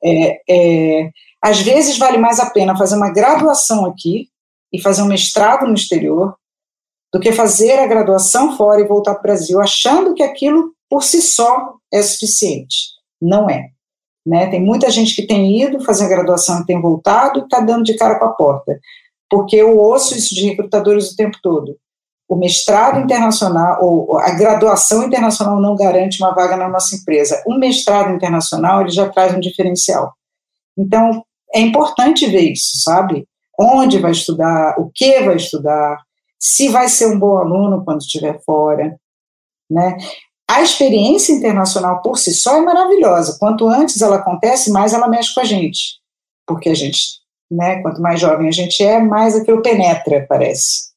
É, 0.04 0.40
é, 0.50 1.10
às 1.42 1.62
vezes 1.62 1.98
vale 1.98 2.18
mais 2.18 2.40
a 2.40 2.50
pena 2.50 2.78
fazer 2.78 2.96
uma 2.96 3.12
graduação 3.12 3.86
aqui 3.86 4.28
e 4.76 4.82
fazer 4.82 5.02
um 5.02 5.08
mestrado 5.08 5.66
no 5.66 5.74
exterior 5.74 6.36
do 7.14 7.20
que 7.20 7.32
fazer 7.32 7.80
a 7.80 7.88
graduação 7.88 8.58
fora 8.58 8.82
e 8.82 8.88
voltar 8.88 9.14
para 9.14 9.20
o 9.20 9.24
Brasil 9.24 9.60
achando 9.62 10.14
que 10.14 10.24
aquilo 10.24 10.74
por 10.90 11.04
si 11.04 11.22
só 11.22 11.76
é 11.92 12.02
suficiente. 12.02 12.90
Não 13.22 13.50
é. 13.50 13.70
Né? 14.26 14.48
Tem 14.48 14.62
muita 14.62 14.90
gente 14.90 15.16
que 15.16 15.26
tem 15.26 15.62
ido 15.62 15.84
fazer 15.84 16.06
a 16.06 16.10
graduação 16.10 16.62
e 16.62 16.66
tem 16.66 16.82
voltado 16.82 17.40
e 17.40 17.44
está 17.44 17.60
dando 17.60 17.84
de 17.84 17.96
cara 17.96 18.20
com 18.20 18.26
a 18.26 18.34
porta, 18.34 18.80
porque 19.30 19.56
eu 19.56 19.78
ouço 19.78 20.16
isso 20.16 20.34
de 20.34 20.48
recrutadores 20.48 21.12
o 21.12 21.16
tempo 21.16 21.38
todo. 21.42 21.78
O 22.28 22.36
mestrado 22.36 23.00
internacional, 23.00 23.78
ou 23.82 24.18
a 24.18 24.32
graduação 24.32 25.04
internacional 25.04 25.62
não 25.62 25.76
garante 25.76 26.22
uma 26.22 26.34
vaga 26.34 26.58
na 26.58 26.68
nossa 26.68 26.96
empresa. 26.96 27.42
O 27.46 27.54
mestrado 27.54 28.16
internacional, 28.16 28.82
ele 28.82 28.90
já 28.90 29.08
traz 29.08 29.36
um 29.36 29.40
diferencial. 29.40 30.12
Então, 30.76 31.24
é 31.54 31.62
importante 31.62 32.26
ver 32.26 32.52
isso, 32.52 32.82
sabe? 32.84 33.28
Onde 33.60 34.00
vai 34.00 34.12
estudar, 34.12 34.76
o 34.80 34.90
que 34.94 35.22
vai 35.22 35.36
estudar, 35.36 35.98
se 36.40 36.70
vai 36.70 36.88
ser 36.90 37.08
um 37.08 37.20
bom 37.20 37.38
aluno 37.38 37.84
quando 37.84 38.02
estiver 38.02 38.40
fora, 38.46 38.98
né? 39.70 39.98
A 40.50 40.62
experiência 40.62 41.34
internacional 41.34 42.02
por 42.02 42.18
si 42.18 42.34
só 42.34 42.58
é 42.58 42.62
maravilhosa. 42.62 43.38
Quanto 43.40 43.68
antes 43.68 44.02
ela 44.02 44.18
acontece, 44.18 44.72
mais 44.72 44.94
ela 44.94 45.08
mexe 45.08 45.34
com 45.34 45.42
a 45.42 45.44
gente. 45.44 46.00
Porque 46.46 46.70
a 46.70 46.76
gente, 46.76 47.00
né, 47.52 47.82
quanto 47.82 48.02
mais 48.02 48.20
jovem 48.20 48.48
a 48.48 48.52
gente 48.52 48.84
é, 48.84 49.00
mais 49.00 49.36
aquilo 49.36 49.64
penetra, 49.64 50.26
parece. 50.30 50.92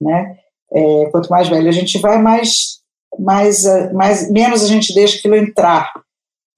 Né? 0.00 0.38
É, 0.72 1.06
quanto 1.10 1.28
mais 1.28 1.48
velho 1.48 1.68
a 1.68 1.72
gente 1.72 1.98
vai, 1.98 2.18
mais, 2.22 2.80
mais, 3.18 3.64
mais, 3.92 4.30
menos 4.30 4.62
a 4.62 4.68
gente 4.68 4.94
deixa 4.94 5.18
aquilo 5.18 5.34
entrar. 5.34 5.92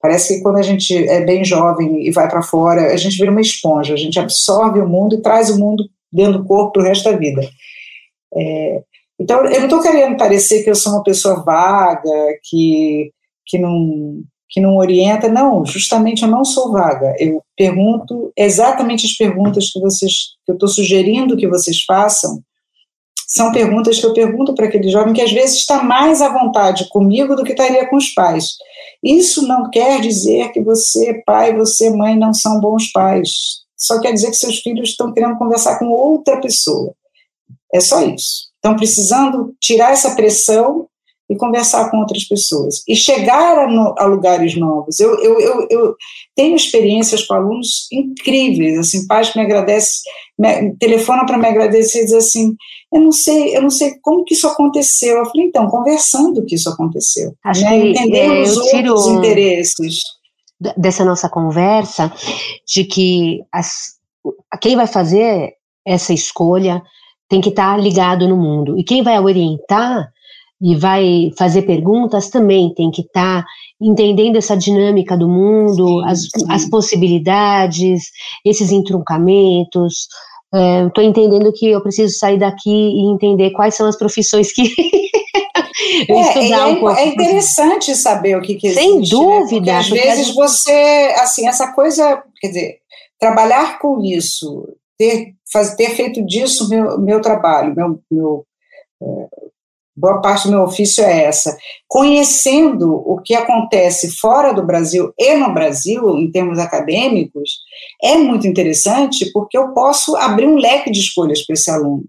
Parece 0.01 0.35
que 0.35 0.43
quando 0.43 0.57
a 0.57 0.61
gente 0.61 0.95
é 0.95 1.25
bem 1.25 1.43
jovem 1.43 2.07
e 2.07 2.11
vai 2.11 2.29
para 2.29 2.43
fora, 2.43 2.93
a 2.93 2.97
gente 2.97 3.17
vira 3.17 3.31
uma 3.31 3.41
esponja, 3.41 3.93
a 3.93 3.97
gente 3.97 4.19
absorve 4.19 4.79
o 4.79 4.87
mundo 4.87 5.15
e 5.15 5.21
traz 5.21 5.49
o 5.49 5.59
mundo 5.59 5.83
dentro 6.11 6.39
do 6.39 6.45
corpo 6.45 6.73
para 6.73 6.83
o 6.83 6.85
resto 6.85 7.09
da 7.09 7.17
vida. 7.17 7.41
É, 8.35 8.81
então, 9.19 9.43
eu 9.45 9.59
não 9.59 9.65
estou 9.65 9.81
querendo 9.81 10.15
parecer 10.15 10.63
que 10.63 10.69
eu 10.69 10.75
sou 10.75 10.93
uma 10.93 11.03
pessoa 11.03 11.43
vaga, 11.43 12.37
que, 12.43 13.11
que, 13.45 13.57
não, 13.57 14.21
que 14.49 14.61
não 14.61 14.77
orienta. 14.77 15.27
Não, 15.27 15.65
justamente 15.65 16.21
eu 16.21 16.27
não 16.29 16.45
sou 16.45 16.71
vaga. 16.71 17.15
Eu 17.19 17.41
pergunto 17.57 18.31
exatamente 18.37 19.07
as 19.07 19.13
perguntas 19.13 19.71
que 19.71 19.79
vocês, 19.79 20.11
que 20.45 20.51
eu 20.51 20.53
estou 20.53 20.69
sugerindo 20.69 21.35
que 21.35 21.47
vocês 21.47 21.83
façam, 21.83 22.39
são 23.27 23.51
perguntas 23.51 23.99
que 23.99 24.05
eu 24.05 24.13
pergunto 24.13 24.53
para 24.53 24.67
aquele 24.67 24.89
jovem 24.89 25.13
que 25.13 25.21
às 25.21 25.31
vezes 25.31 25.57
está 25.57 25.83
mais 25.83 26.21
à 26.21 26.29
vontade 26.29 26.87
comigo 26.87 27.35
do 27.35 27.43
que 27.43 27.51
estaria 27.51 27.87
com 27.87 27.97
os 27.97 28.09
pais. 28.13 28.51
Isso 29.03 29.47
não 29.47 29.69
quer 29.69 30.01
dizer 30.01 30.51
que 30.51 30.61
você, 30.61 31.21
pai, 31.25 31.55
você, 31.55 31.89
mãe, 31.89 32.17
não 32.17 32.33
são 32.33 32.59
bons 32.59 32.91
pais. 32.91 33.29
Só 33.75 34.01
quer 34.01 34.11
dizer 34.11 34.31
que 34.31 34.37
seus 34.37 34.59
filhos 34.59 34.89
estão 34.89 35.13
querendo 35.13 35.37
conversar 35.37 35.77
com 35.77 35.87
outra 35.87 36.41
pessoa. 36.41 36.93
É 37.73 37.79
só 37.79 38.01
isso. 38.01 38.47
Estão 38.55 38.75
precisando 38.75 39.55
tirar 39.59 39.91
essa 39.91 40.15
pressão 40.15 40.87
e 41.29 41.35
conversar 41.35 41.89
com 41.91 41.97
outras 41.97 42.23
pessoas. 42.23 42.81
E 42.87 42.95
chegar 42.95 43.57
a, 43.59 43.67
no, 43.67 43.93
a 43.97 44.05
lugares 44.05 44.55
novos. 44.55 44.99
Eu, 44.99 45.21
eu, 45.21 45.39
eu, 45.39 45.67
eu, 45.69 45.95
tenho 46.35 46.55
experiências 46.55 47.25
com 47.25 47.33
alunos 47.33 47.87
incríveis, 47.91 48.79
assim, 48.79 49.05
pais 49.07 49.29
que 49.29 49.37
me 49.37 49.45
agradecem, 49.45 50.01
me, 50.39 50.75
telefonam 50.77 51.25
para 51.25 51.37
me 51.37 51.47
agradecer 51.47 51.99
e 51.99 52.05
dizem 52.05 52.17
assim, 52.17 52.55
eu 52.93 53.01
não 53.01 53.11
sei, 53.11 53.55
eu 53.55 53.61
não 53.61 53.69
sei 53.69 53.95
como 54.01 54.23
que 54.23 54.33
isso 54.33 54.47
aconteceu. 54.47 55.17
Eu 55.17 55.25
falei, 55.25 55.47
então, 55.47 55.67
conversando 55.67 56.45
que 56.45 56.55
isso 56.55 56.69
aconteceu. 56.69 57.33
Acho 57.43 57.61
né? 57.63 57.81
que 57.81 57.89
Entendendo 57.89 58.33
é, 58.33 58.41
os 58.41 58.57
outros 58.57 59.07
interesses. 59.07 60.01
Dessa 60.75 61.05
nossa 61.05 61.29
conversa, 61.29 62.11
de 62.65 62.85
que 62.85 63.41
as, 63.51 63.97
quem 64.61 64.75
vai 64.75 64.87
fazer 64.87 65.53
essa 65.85 66.13
escolha 66.13 66.81
tem 67.29 67.41
que 67.41 67.49
estar 67.49 67.75
tá 67.75 67.81
ligado 67.81 68.27
no 68.27 68.37
mundo. 68.37 68.77
E 68.77 68.83
quem 68.83 69.03
vai 69.03 69.19
orientar 69.19 70.09
e 70.61 70.75
vai 70.75 71.31
fazer 71.37 71.63
perguntas 71.63 72.29
também 72.29 72.73
tem 72.73 72.89
que 72.89 73.01
estar 73.01 73.43
tá 73.43 73.47
entendendo 73.79 74.37
essa 74.37 74.57
dinâmica 74.57 75.15
do 75.15 75.27
mundo, 75.27 75.85
sim, 75.85 76.05
as, 76.05 76.21
sim. 76.21 76.45
as 76.49 76.69
possibilidades, 76.69 78.05
esses 78.43 78.71
entroncamentos. 78.71 80.07
Estou 80.87 81.03
é, 81.03 81.07
entendendo 81.07 81.51
que 81.53 81.69
eu 81.69 81.81
preciso 81.81 82.17
sair 82.17 82.37
daqui 82.37 82.69
e 82.69 83.11
entender 83.11 83.51
quais 83.51 83.75
são 83.75 83.87
as 83.87 83.97
profissões 83.97 84.51
que 84.51 84.73
eu 86.07 86.15
é, 86.17 86.21
estudar 86.21 86.59
é, 86.59 86.65
um 86.65 86.79
pouco. 86.79 86.99
É 86.99 87.07
interessante 87.07 87.95
saber 87.95 88.37
o 88.37 88.41
que, 88.41 88.55
que 88.55 88.73
Sem 88.73 88.97
existe, 88.97 89.15
dúvida. 89.15 89.73
Né? 89.73 89.79
Porque 89.79 89.79
às 89.79 89.89
porque 89.89 90.01
vezes 90.01 90.35
você, 90.35 91.13
assim, 91.19 91.47
essa 91.47 91.71
coisa, 91.73 92.23
quer 92.39 92.47
dizer, 92.47 92.77
trabalhar 93.19 93.79
com 93.79 94.01
isso, 94.03 94.67
ter, 94.97 95.33
fazer, 95.51 95.75
ter 95.75 95.89
feito 95.91 96.25
disso 96.25 96.69
meu, 96.69 96.99
meu 96.99 97.21
trabalho, 97.21 97.75
meu, 97.75 97.99
meu 98.09 98.45
é, 99.01 99.27
boa 99.97 100.21
parte 100.21 100.45
do 100.45 100.51
meu 100.51 100.61
ofício 100.61 101.03
é 101.03 101.23
essa. 101.23 101.57
Conhecendo 101.87 102.93
o 102.93 103.19
que 103.19 103.33
acontece 103.33 104.15
fora 104.15 104.53
do 104.53 104.63
Brasil 104.63 105.11
e 105.17 105.35
no 105.35 105.51
Brasil, 105.53 106.17
em 106.17 106.29
termos 106.29 106.59
acadêmicos, 106.59 107.59
é 108.03 108.15
muito 108.15 108.45
interessante 108.45 109.31
porque 109.33 109.57
eu 109.57 109.73
posso 109.73 110.15
abrir 110.15 110.47
um 110.47 110.57
leque 110.57 110.91
de 110.91 110.99
escolhas 110.99 111.43
para 111.43 111.55
esse 111.55 111.71
aluno. 111.71 112.03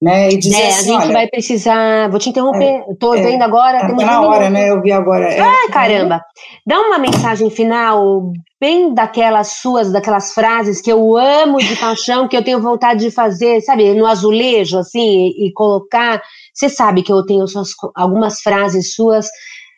Né, 0.00 0.28
e 0.28 0.36
dizer 0.36 0.60
é, 0.60 0.68
assim, 0.68 0.90
a 0.90 0.92
gente 0.92 1.04
olha, 1.04 1.12
vai 1.14 1.26
precisar. 1.26 2.10
Vou 2.10 2.20
te 2.20 2.28
interromper, 2.28 2.84
estou 2.90 3.16
é, 3.16 3.22
vendo 3.22 3.40
agora. 3.40 3.78
Está 3.78 4.04
na 4.04 4.20
hora, 4.20 4.50
né? 4.50 4.68
Eu 4.68 4.82
vi 4.82 4.92
agora. 4.92 5.24
É, 5.24 5.40
ah, 5.40 5.72
caramba! 5.72 6.20
Dá 6.66 6.78
uma 6.78 6.98
mensagem 6.98 7.48
final, 7.48 8.30
bem 8.60 8.92
daquelas 8.92 9.52
suas, 9.62 9.90
daquelas 9.90 10.34
frases 10.34 10.82
que 10.82 10.92
eu 10.92 11.16
amo 11.16 11.56
de 11.56 11.76
paixão, 11.76 12.28
que 12.28 12.36
eu 12.36 12.44
tenho 12.44 12.60
vontade 12.60 13.06
de 13.06 13.10
fazer, 13.10 13.62
sabe, 13.62 13.94
no 13.94 14.04
azulejo, 14.04 14.78
assim, 14.78 15.28
e, 15.28 15.46
e 15.46 15.52
colocar 15.54 16.20
você 16.56 16.70
sabe 16.70 17.02
que 17.02 17.12
eu 17.12 17.24
tenho 17.24 17.46
suas, 17.46 17.70
algumas 17.94 18.40
frases 18.40 18.94
suas 18.94 19.28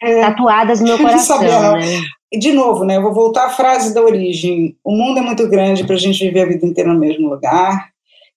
é, 0.00 0.20
tatuadas 0.20 0.80
no 0.80 0.86
meu 0.86 0.98
coração, 1.02 1.42
né? 1.42 2.00
De 2.32 2.52
novo, 2.52 2.84
né? 2.84 2.96
Eu 2.96 3.02
vou 3.02 3.12
voltar 3.12 3.46
à 3.46 3.50
frase 3.50 3.92
da 3.92 4.02
origem. 4.02 4.76
O 4.84 4.92
mundo 4.92 5.18
é 5.18 5.22
muito 5.22 5.48
grande 5.48 5.84
para 5.84 5.96
a 5.96 5.98
gente 5.98 6.24
viver 6.24 6.42
a 6.42 6.46
vida 6.46 6.64
inteira 6.64 6.92
no 6.92 7.00
mesmo 7.00 7.28
lugar. 7.28 7.88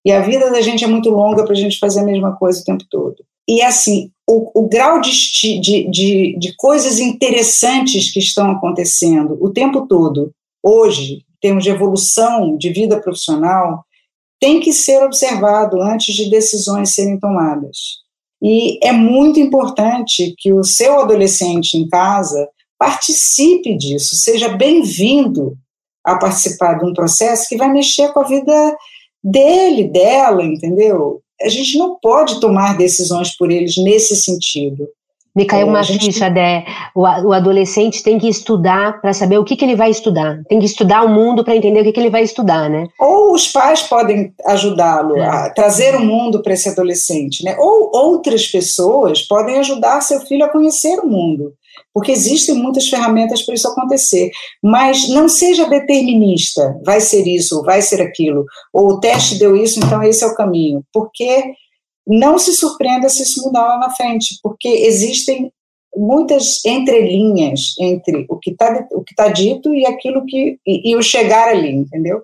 E 0.03 0.11
a 0.11 0.21
vida 0.21 0.49
da 0.49 0.61
gente 0.61 0.83
é 0.83 0.87
muito 0.87 1.09
longa 1.09 1.43
para 1.43 1.53
a 1.53 1.57
gente 1.57 1.77
fazer 1.77 1.99
a 1.99 2.05
mesma 2.05 2.35
coisa 2.35 2.59
o 2.59 2.63
tempo 2.63 2.83
todo. 2.89 3.17
E 3.47 3.61
assim, 3.61 4.09
o, 4.27 4.61
o 4.61 4.67
grau 4.67 5.01
de, 5.01 5.11
de, 5.59 5.89
de, 5.89 6.37
de, 6.39 6.55
coisas 6.55 6.99
interessantes 6.99 8.11
que 8.11 8.19
estão 8.19 8.49
acontecendo 8.49 9.37
o 9.41 9.49
tempo 9.51 9.85
todo, 9.87 10.31
hoje, 10.63 11.15
em 11.15 11.39
termos 11.41 11.63
de 11.63 11.69
evolução 11.69 12.57
de 12.57 12.71
vida 12.71 12.99
profissional, 12.99 13.83
tem 14.39 14.59
que 14.59 14.71
ser 14.71 15.03
observado 15.03 15.81
antes 15.81 16.15
de 16.15 16.29
decisões 16.29 16.95
serem 16.95 17.19
tomadas. 17.19 18.00
E 18.41 18.79
é 18.85 18.91
muito 18.91 19.39
importante 19.39 20.33
que 20.37 20.51
o 20.51 20.63
seu 20.63 20.99
adolescente 20.99 21.75
em 21.75 21.87
casa 21.87 22.47
participe 22.77 23.77
disso, 23.77 24.15
seja 24.15 24.49
bem-vindo 24.49 25.55
a 26.03 26.17
participar 26.17 26.79
de 26.79 26.85
um 26.85 26.93
processo 26.93 27.47
que 27.47 27.55
vai 27.55 27.71
mexer 27.71 28.11
com 28.11 28.21
a 28.21 28.27
vida 28.27 28.77
dele, 29.23 29.83
dela, 29.83 30.43
entendeu? 30.43 31.21
A 31.39 31.47
gente 31.47 31.77
não 31.77 31.97
pode 32.01 32.39
tomar 32.39 32.75
decisões 32.75 33.35
por 33.37 33.51
eles 33.51 33.77
nesse 33.77 34.15
sentido. 34.15 34.87
Me 35.35 35.45
caiu 35.45 35.67
uma 35.67 35.81
gente... 35.81 36.05
ficha, 36.05 36.29
Dé. 36.29 36.65
O, 36.93 37.01
o, 37.01 37.33
adolescente 37.33 38.03
tem 38.03 38.19
que 38.19 38.27
estudar 38.27 38.99
para 39.01 39.13
saber 39.13 39.37
o 39.37 39.45
que, 39.45 39.55
que 39.55 39.63
ele 39.63 39.77
vai 39.77 39.89
estudar. 39.89 40.41
Tem 40.49 40.59
que 40.59 40.65
estudar 40.65 41.03
o 41.03 41.09
mundo 41.09 41.43
para 41.43 41.55
entender 41.55 41.79
o 41.79 41.83
que, 41.83 41.93
que 41.93 41.99
ele 41.99 42.09
vai 42.09 42.23
estudar, 42.23 42.69
né? 42.69 42.87
Ou 42.99 43.33
os 43.33 43.47
pais 43.47 43.81
podem 43.81 44.33
ajudá-lo 44.45 45.17
é. 45.17 45.25
a 45.25 45.49
trazer 45.49 45.95
o 45.95 46.01
mundo 46.01 46.41
para 46.41 46.53
esse 46.53 46.67
adolescente, 46.67 47.45
né? 47.45 47.55
Ou 47.57 47.91
outras 47.93 48.45
pessoas 48.47 49.21
podem 49.21 49.57
ajudar 49.59 50.01
seu 50.01 50.19
filho 50.19 50.43
a 50.43 50.49
conhecer 50.49 50.99
o 50.99 51.07
mundo. 51.07 51.53
Porque 51.93 52.11
existem 52.11 52.55
muitas 52.55 52.87
ferramentas 52.87 53.41
para 53.41 53.55
isso 53.55 53.67
acontecer. 53.67 54.31
Mas 54.61 55.07
não 55.09 55.29
seja 55.29 55.69
determinista, 55.69 56.77
vai 56.85 56.99
ser 56.99 57.25
isso, 57.25 57.63
vai 57.63 57.81
ser 57.81 58.01
aquilo. 58.01 58.45
Ou 58.73 58.89
o 58.89 58.99
teste 58.99 59.39
deu 59.39 59.55
isso, 59.55 59.79
então 59.79 60.03
esse 60.03 60.23
é 60.23 60.27
o 60.27 60.35
caminho. 60.35 60.83
Porque 60.93 61.53
não 62.11 62.37
se 62.37 62.53
surpreenda 62.53 63.07
se 63.09 63.23
isso 63.23 63.43
mudar 63.45 63.65
lá 63.65 63.77
na 63.77 63.89
frente, 63.89 64.37
porque 64.43 64.67
existem 64.67 65.51
muitas 65.95 66.63
entrelinhas 66.65 67.75
entre 67.79 68.25
o 68.29 68.37
que 68.37 68.51
está 68.51 68.87
tá 69.15 69.27
dito 69.27 69.73
e 69.73 69.85
aquilo 69.85 70.25
que 70.25 70.57
e, 70.65 70.91
e, 70.91 70.95
o 70.95 71.01
chegar 71.01 71.47
ali, 71.49 71.71
entendeu? 71.71 72.21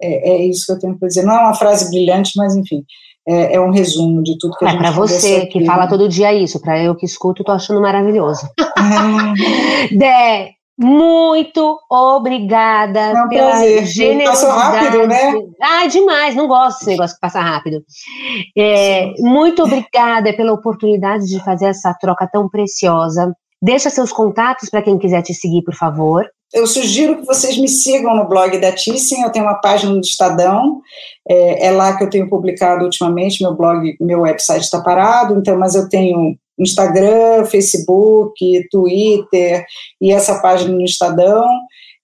É, 0.00 0.30
é, 0.30 0.44
isso 0.46 0.66
que 0.66 0.72
eu 0.72 0.78
tenho 0.78 0.98
para 0.98 1.08
dizer. 1.08 1.24
Não 1.24 1.34
é 1.34 1.40
uma 1.40 1.54
frase 1.54 1.88
brilhante, 1.90 2.32
mas 2.36 2.56
enfim, 2.56 2.84
é, 3.26 3.54
é 3.54 3.60
um 3.60 3.70
resumo 3.70 4.22
de 4.22 4.36
tudo 4.38 4.56
que 4.56 4.64
é, 4.64 4.68
a 4.68 4.70
gente 4.72 4.80
Para 4.80 4.90
você 4.90 5.46
que 5.46 5.64
fala 5.64 5.86
todo 5.86 6.08
dia 6.08 6.34
isso, 6.34 6.60
para 6.60 6.82
eu 6.82 6.94
que 6.94 7.06
escuto, 7.06 7.42
estou 7.42 7.54
achando 7.54 7.80
maravilhoso. 7.80 8.48
Dé, 9.96 10.53
muito 10.78 11.78
obrigada 11.90 13.00
é 13.00 13.24
um 13.24 13.28
pela 13.28 13.50
prazer. 13.50 13.86
generosidade. 13.86 14.24
Passou 14.24 14.50
rápido, 14.50 15.06
né? 15.06 15.32
Ah, 15.62 15.86
demais, 15.86 16.34
não 16.34 16.48
gosto 16.48 16.78
desse 16.78 16.90
negócio 16.90 17.14
que 17.14 17.20
passa 17.20 17.40
rápido. 17.40 17.82
É, 18.56 19.12
muito 19.20 19.62
obrigada 19.62 20.32
pela 20.32 20.52
oportunidade 20.52 21.26
de 21.26 21.42
fazer 21.44 21.66
essa 21.66 21.94
troca 22.00 22.28
tão 22.30 22.48
preciosa. 22.48 23.32
Deixa 23.62 23.88
seus 23.88 24.12
contatos 24.12 24.68
para 24.68 24.82
quem 24.82 24.98
quiser 24.98 25.22
te 25.22 25.32
seguir, 25.32 25.62
por 25.62 25.74
favor. 25.74 26.26
Eu 26.52 26.66
sugiro 26.66 27.16
que 27.16 27.26
vocês 27.26 27.56
me 27.58 27.68
sigam 27.68 28.14
no 28.14 28.28
blog 28.28 28.56
da 28.58 28.70
Thyssen, 28.70 29.22
eu 29.22 29.30
tenho 29.30 29.44
uma 29.44 29.60
página 29.60 29.92
do 29.92 30.00
Estadão, 30.00 30.80
é, 31.28 31.66
é 31.66 31.70
lá 31.72 31.96
que 31.96 32.04
eu 32.04 32.10
tenho 32.10 32.28
publicado 32.28 32.84
ultimamente, 32.84 33.42
meu 33.42 33.56
blog, 33.56 33.96
meu 34.00 34.20
website 34.20 34.64
está 34.64 34.80
parado, 34.80 35.36
então, 35.36 35.58
mas 35.58 35.74
eu 35.74 35.88
tenho 35.88 36.36
Instagram, 36.58 37.44
Facebook, 37.46 38.68
Twitter 38.70 39.64
e 40.00 40.12
essa 40.12 40.40
página 40.40 40.72
no 40.72 40.84
Estadão, 40.84 41.44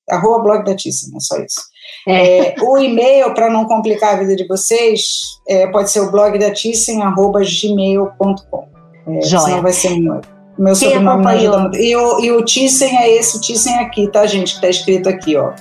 arroba 0.08 0.42
blog 0.42 0.64
da 0.64 0.74
Tíssima, 0.74 1.16
é 1.16 1.20
só 1.20 1.36
isso. 1.38 1.70
É. 2.06 2.48
É, 2.48 2.54
o 2.62 2.78
e-mail, 2.78 3.34
para 3.34 3.50
não 3.50 3.66
complicar 3.66 4.14
a 4.14 4.18
vida 4.18 4.34
de 4.34 4.46
vocês, 4.46 5.38
é, 5.48 5.66
pode 5.66 5.90
ser 5.90 6.00
o 6.00 6.10
blog 6.10 6.38
da 6.38 6.50
Thyssen, 6.50 7.02
arroba 7.02 7.40
gmail.com. 7.40 8.68
É, 9.06 9.22
senão 9.22 9.62
vai 9.62 9.72
ser 9.72 9.98
meu, 9.98 10.20
meu 10.58 10.74
sobrenome 10.74 11.26
ajuda 11.26 11.58
muito. 11.58 11.78
E 11.78 11.96
o, 11.96 12.20
e 12.20 12.32
o 12.32 12.44
Thyssen 12.44 12.96
é 12.96 13.16
esse 13.16 13.40
Thyssen 13.40 13.78
aqui, 13.78 14.08
tá, 14.08 14.26
gente? 14.26 14.52
Que 14.52 14.56
está 14.56 14.68
escrito 14.68 15.08
aqui, 15.08 15.36
ó. 15.36 15.52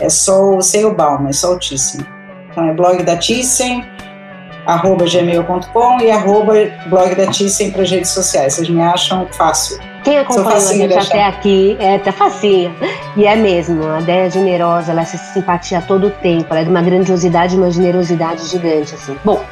É 0.00 0.08
só 0.08 0.56
o 0.56 0.62
sem 0.62 0.84
o 0.84 0.94
Balma, 0.94 1.30
é 1.30 1.32
só 1.32 1.54
o 1.54 1.58
Thyssen. 1.58 2.04
Então 2.50 2.68
é 2.68 2.74
blog 2.74 3.02
da 3.02 3.16
Thyssen, 3.16 3.84
arroba 4.66 5.04
gmail.com 5.04 6.00
e 6.00 6.10
arroba 6.10 6.54
blog 6.86 7.14
da 7.14 7.26
Thyssen 7.26 7.70
para 7.70 7.82
as 7.82 7.90
redes 7.90 8.10
sociais. 8.10 8.54
Vocês 8.54 8.68
me 8.68 8.82
acham 8.82 9.26
fácil. 9.32 9.78
Quem 10.02 10.18
acompanhou 10.18 10.52
a 10.52 10.72
gente 10.72 10.94
até 10.94 11.24
aqui, 11.24 11.76
é, 11.80 11.98
tá 11.98 12.12
facinho. 12.12 12.72
E 13.16 13.26
é 13.26 13.34
mesmo, 13.34 13.84
a 13.84 14.00
Déia 14.00 14.26
é 14.26 14.30
generosa, 14.30 14.92
ela 14.92 15.04
se 15.04 15.18
simpatia 15.18 15.82
todo 15.82 16.06
o 16.06 16.10
tempo, 16.10 16.46
ela 16.50 16.60
é 16.60 16.64
de 16.64 16.70
uma 16.70 16.80
grandiosidade 16.80 17.56
e 17.56 17.58
uma 17.58 17.70
generosidade 17.72 18.46
gigante, 18.46 18.94
assim. 18.94 19.16
Bom, 19.24 19.42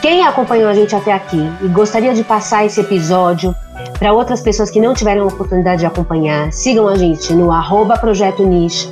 quem 0.00 0.26
acompanhou 0.26 0.68
a 0.68 0.74
gente 0.74 0.96
até 0.96 1.12
aqui 1.12 1.48
e 1.62 1.68
gostaria 1.68 2.12
de 2.14 2.24
passar 2.24 2.66
esse 2.66 2.80
episódio 2.80 3.54
para 3.96 4.12
outras 4.12 4.40
pessoas 4.40 4.68
que 4.68 4.80
não 4.80 4.92
tiveram 4.92 5.22
a 5.22 5.26
oportunidade 5.26 5.80
de 5.80 5.86
acompanhar, 5.86 6.52
sigam 6.52 6.88
a 6.88 6.96
gente 6.96 7.32
no 7.32 7.52
arroba 7.52 7.96
Projeto 7.96 8.44
Niche, 8.44 8.90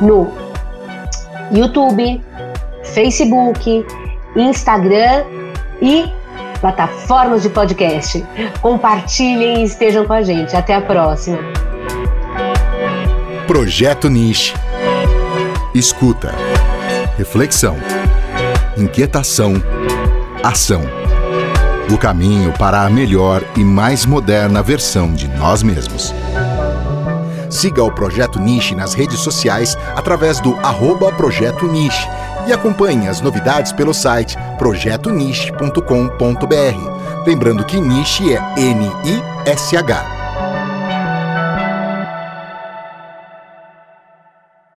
no 0.00 0.30
YouTube, 1.50 2.22
Facebook, 2.84 3.84
Instagram 4.36 5.24
e 5.80 6.10
plataformas 6.60 7.42
de 7.42 7.50
podcast. 7.50 8.24
Compartilhem 8.60 9.62
e 9.62 9.64
estejam 9.64 10.06
com 10.06 10.12
a 10.12 10.22
gente. 10.22 10.56
Até 10.56 10.74
a 10.74 10.80
próxima. 10.80 11.38
Projeto 13.46 14.08
Niche. 14.08 14.54
Escuta. 15.74 16.34
Reflexão. 17.18 17.76
Inquietação. 18.76 19.54
Ação. 20.42 20.82
O 21.92 21.98
caminho 21.98 22.52
para 22.52 22.82
a 22.82 22.90
melhor 22.90 23.42
e 23.56 23.64
mais 23.64 24.06
moderna 24.06 24.62
versão 24.62 25.12
de 25.12 25.28
nós 25.28 25.62
mesmos. 25.62 26.14
Siga 27.50 27.84
o 27.84 27.92
Projeto 27.92 28.40
Niche 28.40 28.74
nas 28.74 28.94
redes 28.94 29.20
sociais 29.20 29.76
através 29.94 30.40
do 30.40 30.54
arroba 30.60 31.12
Projeto 31.12 31.66
Niche 31.66 32.08
e 32.46 32.52
acompanhe 32.52 33.08
as 33.08 33.20
novidades 33.20 33.72
pelo 33.72 33.94
site 33.94 34.36
projetoniche.com.br. 34.58 37.26
Lembrando 37.26 37.64
que 37.64 37.80
Niche 37.80 38.34
é 38.34 38.38
N-I-S-H. 38.58 40.21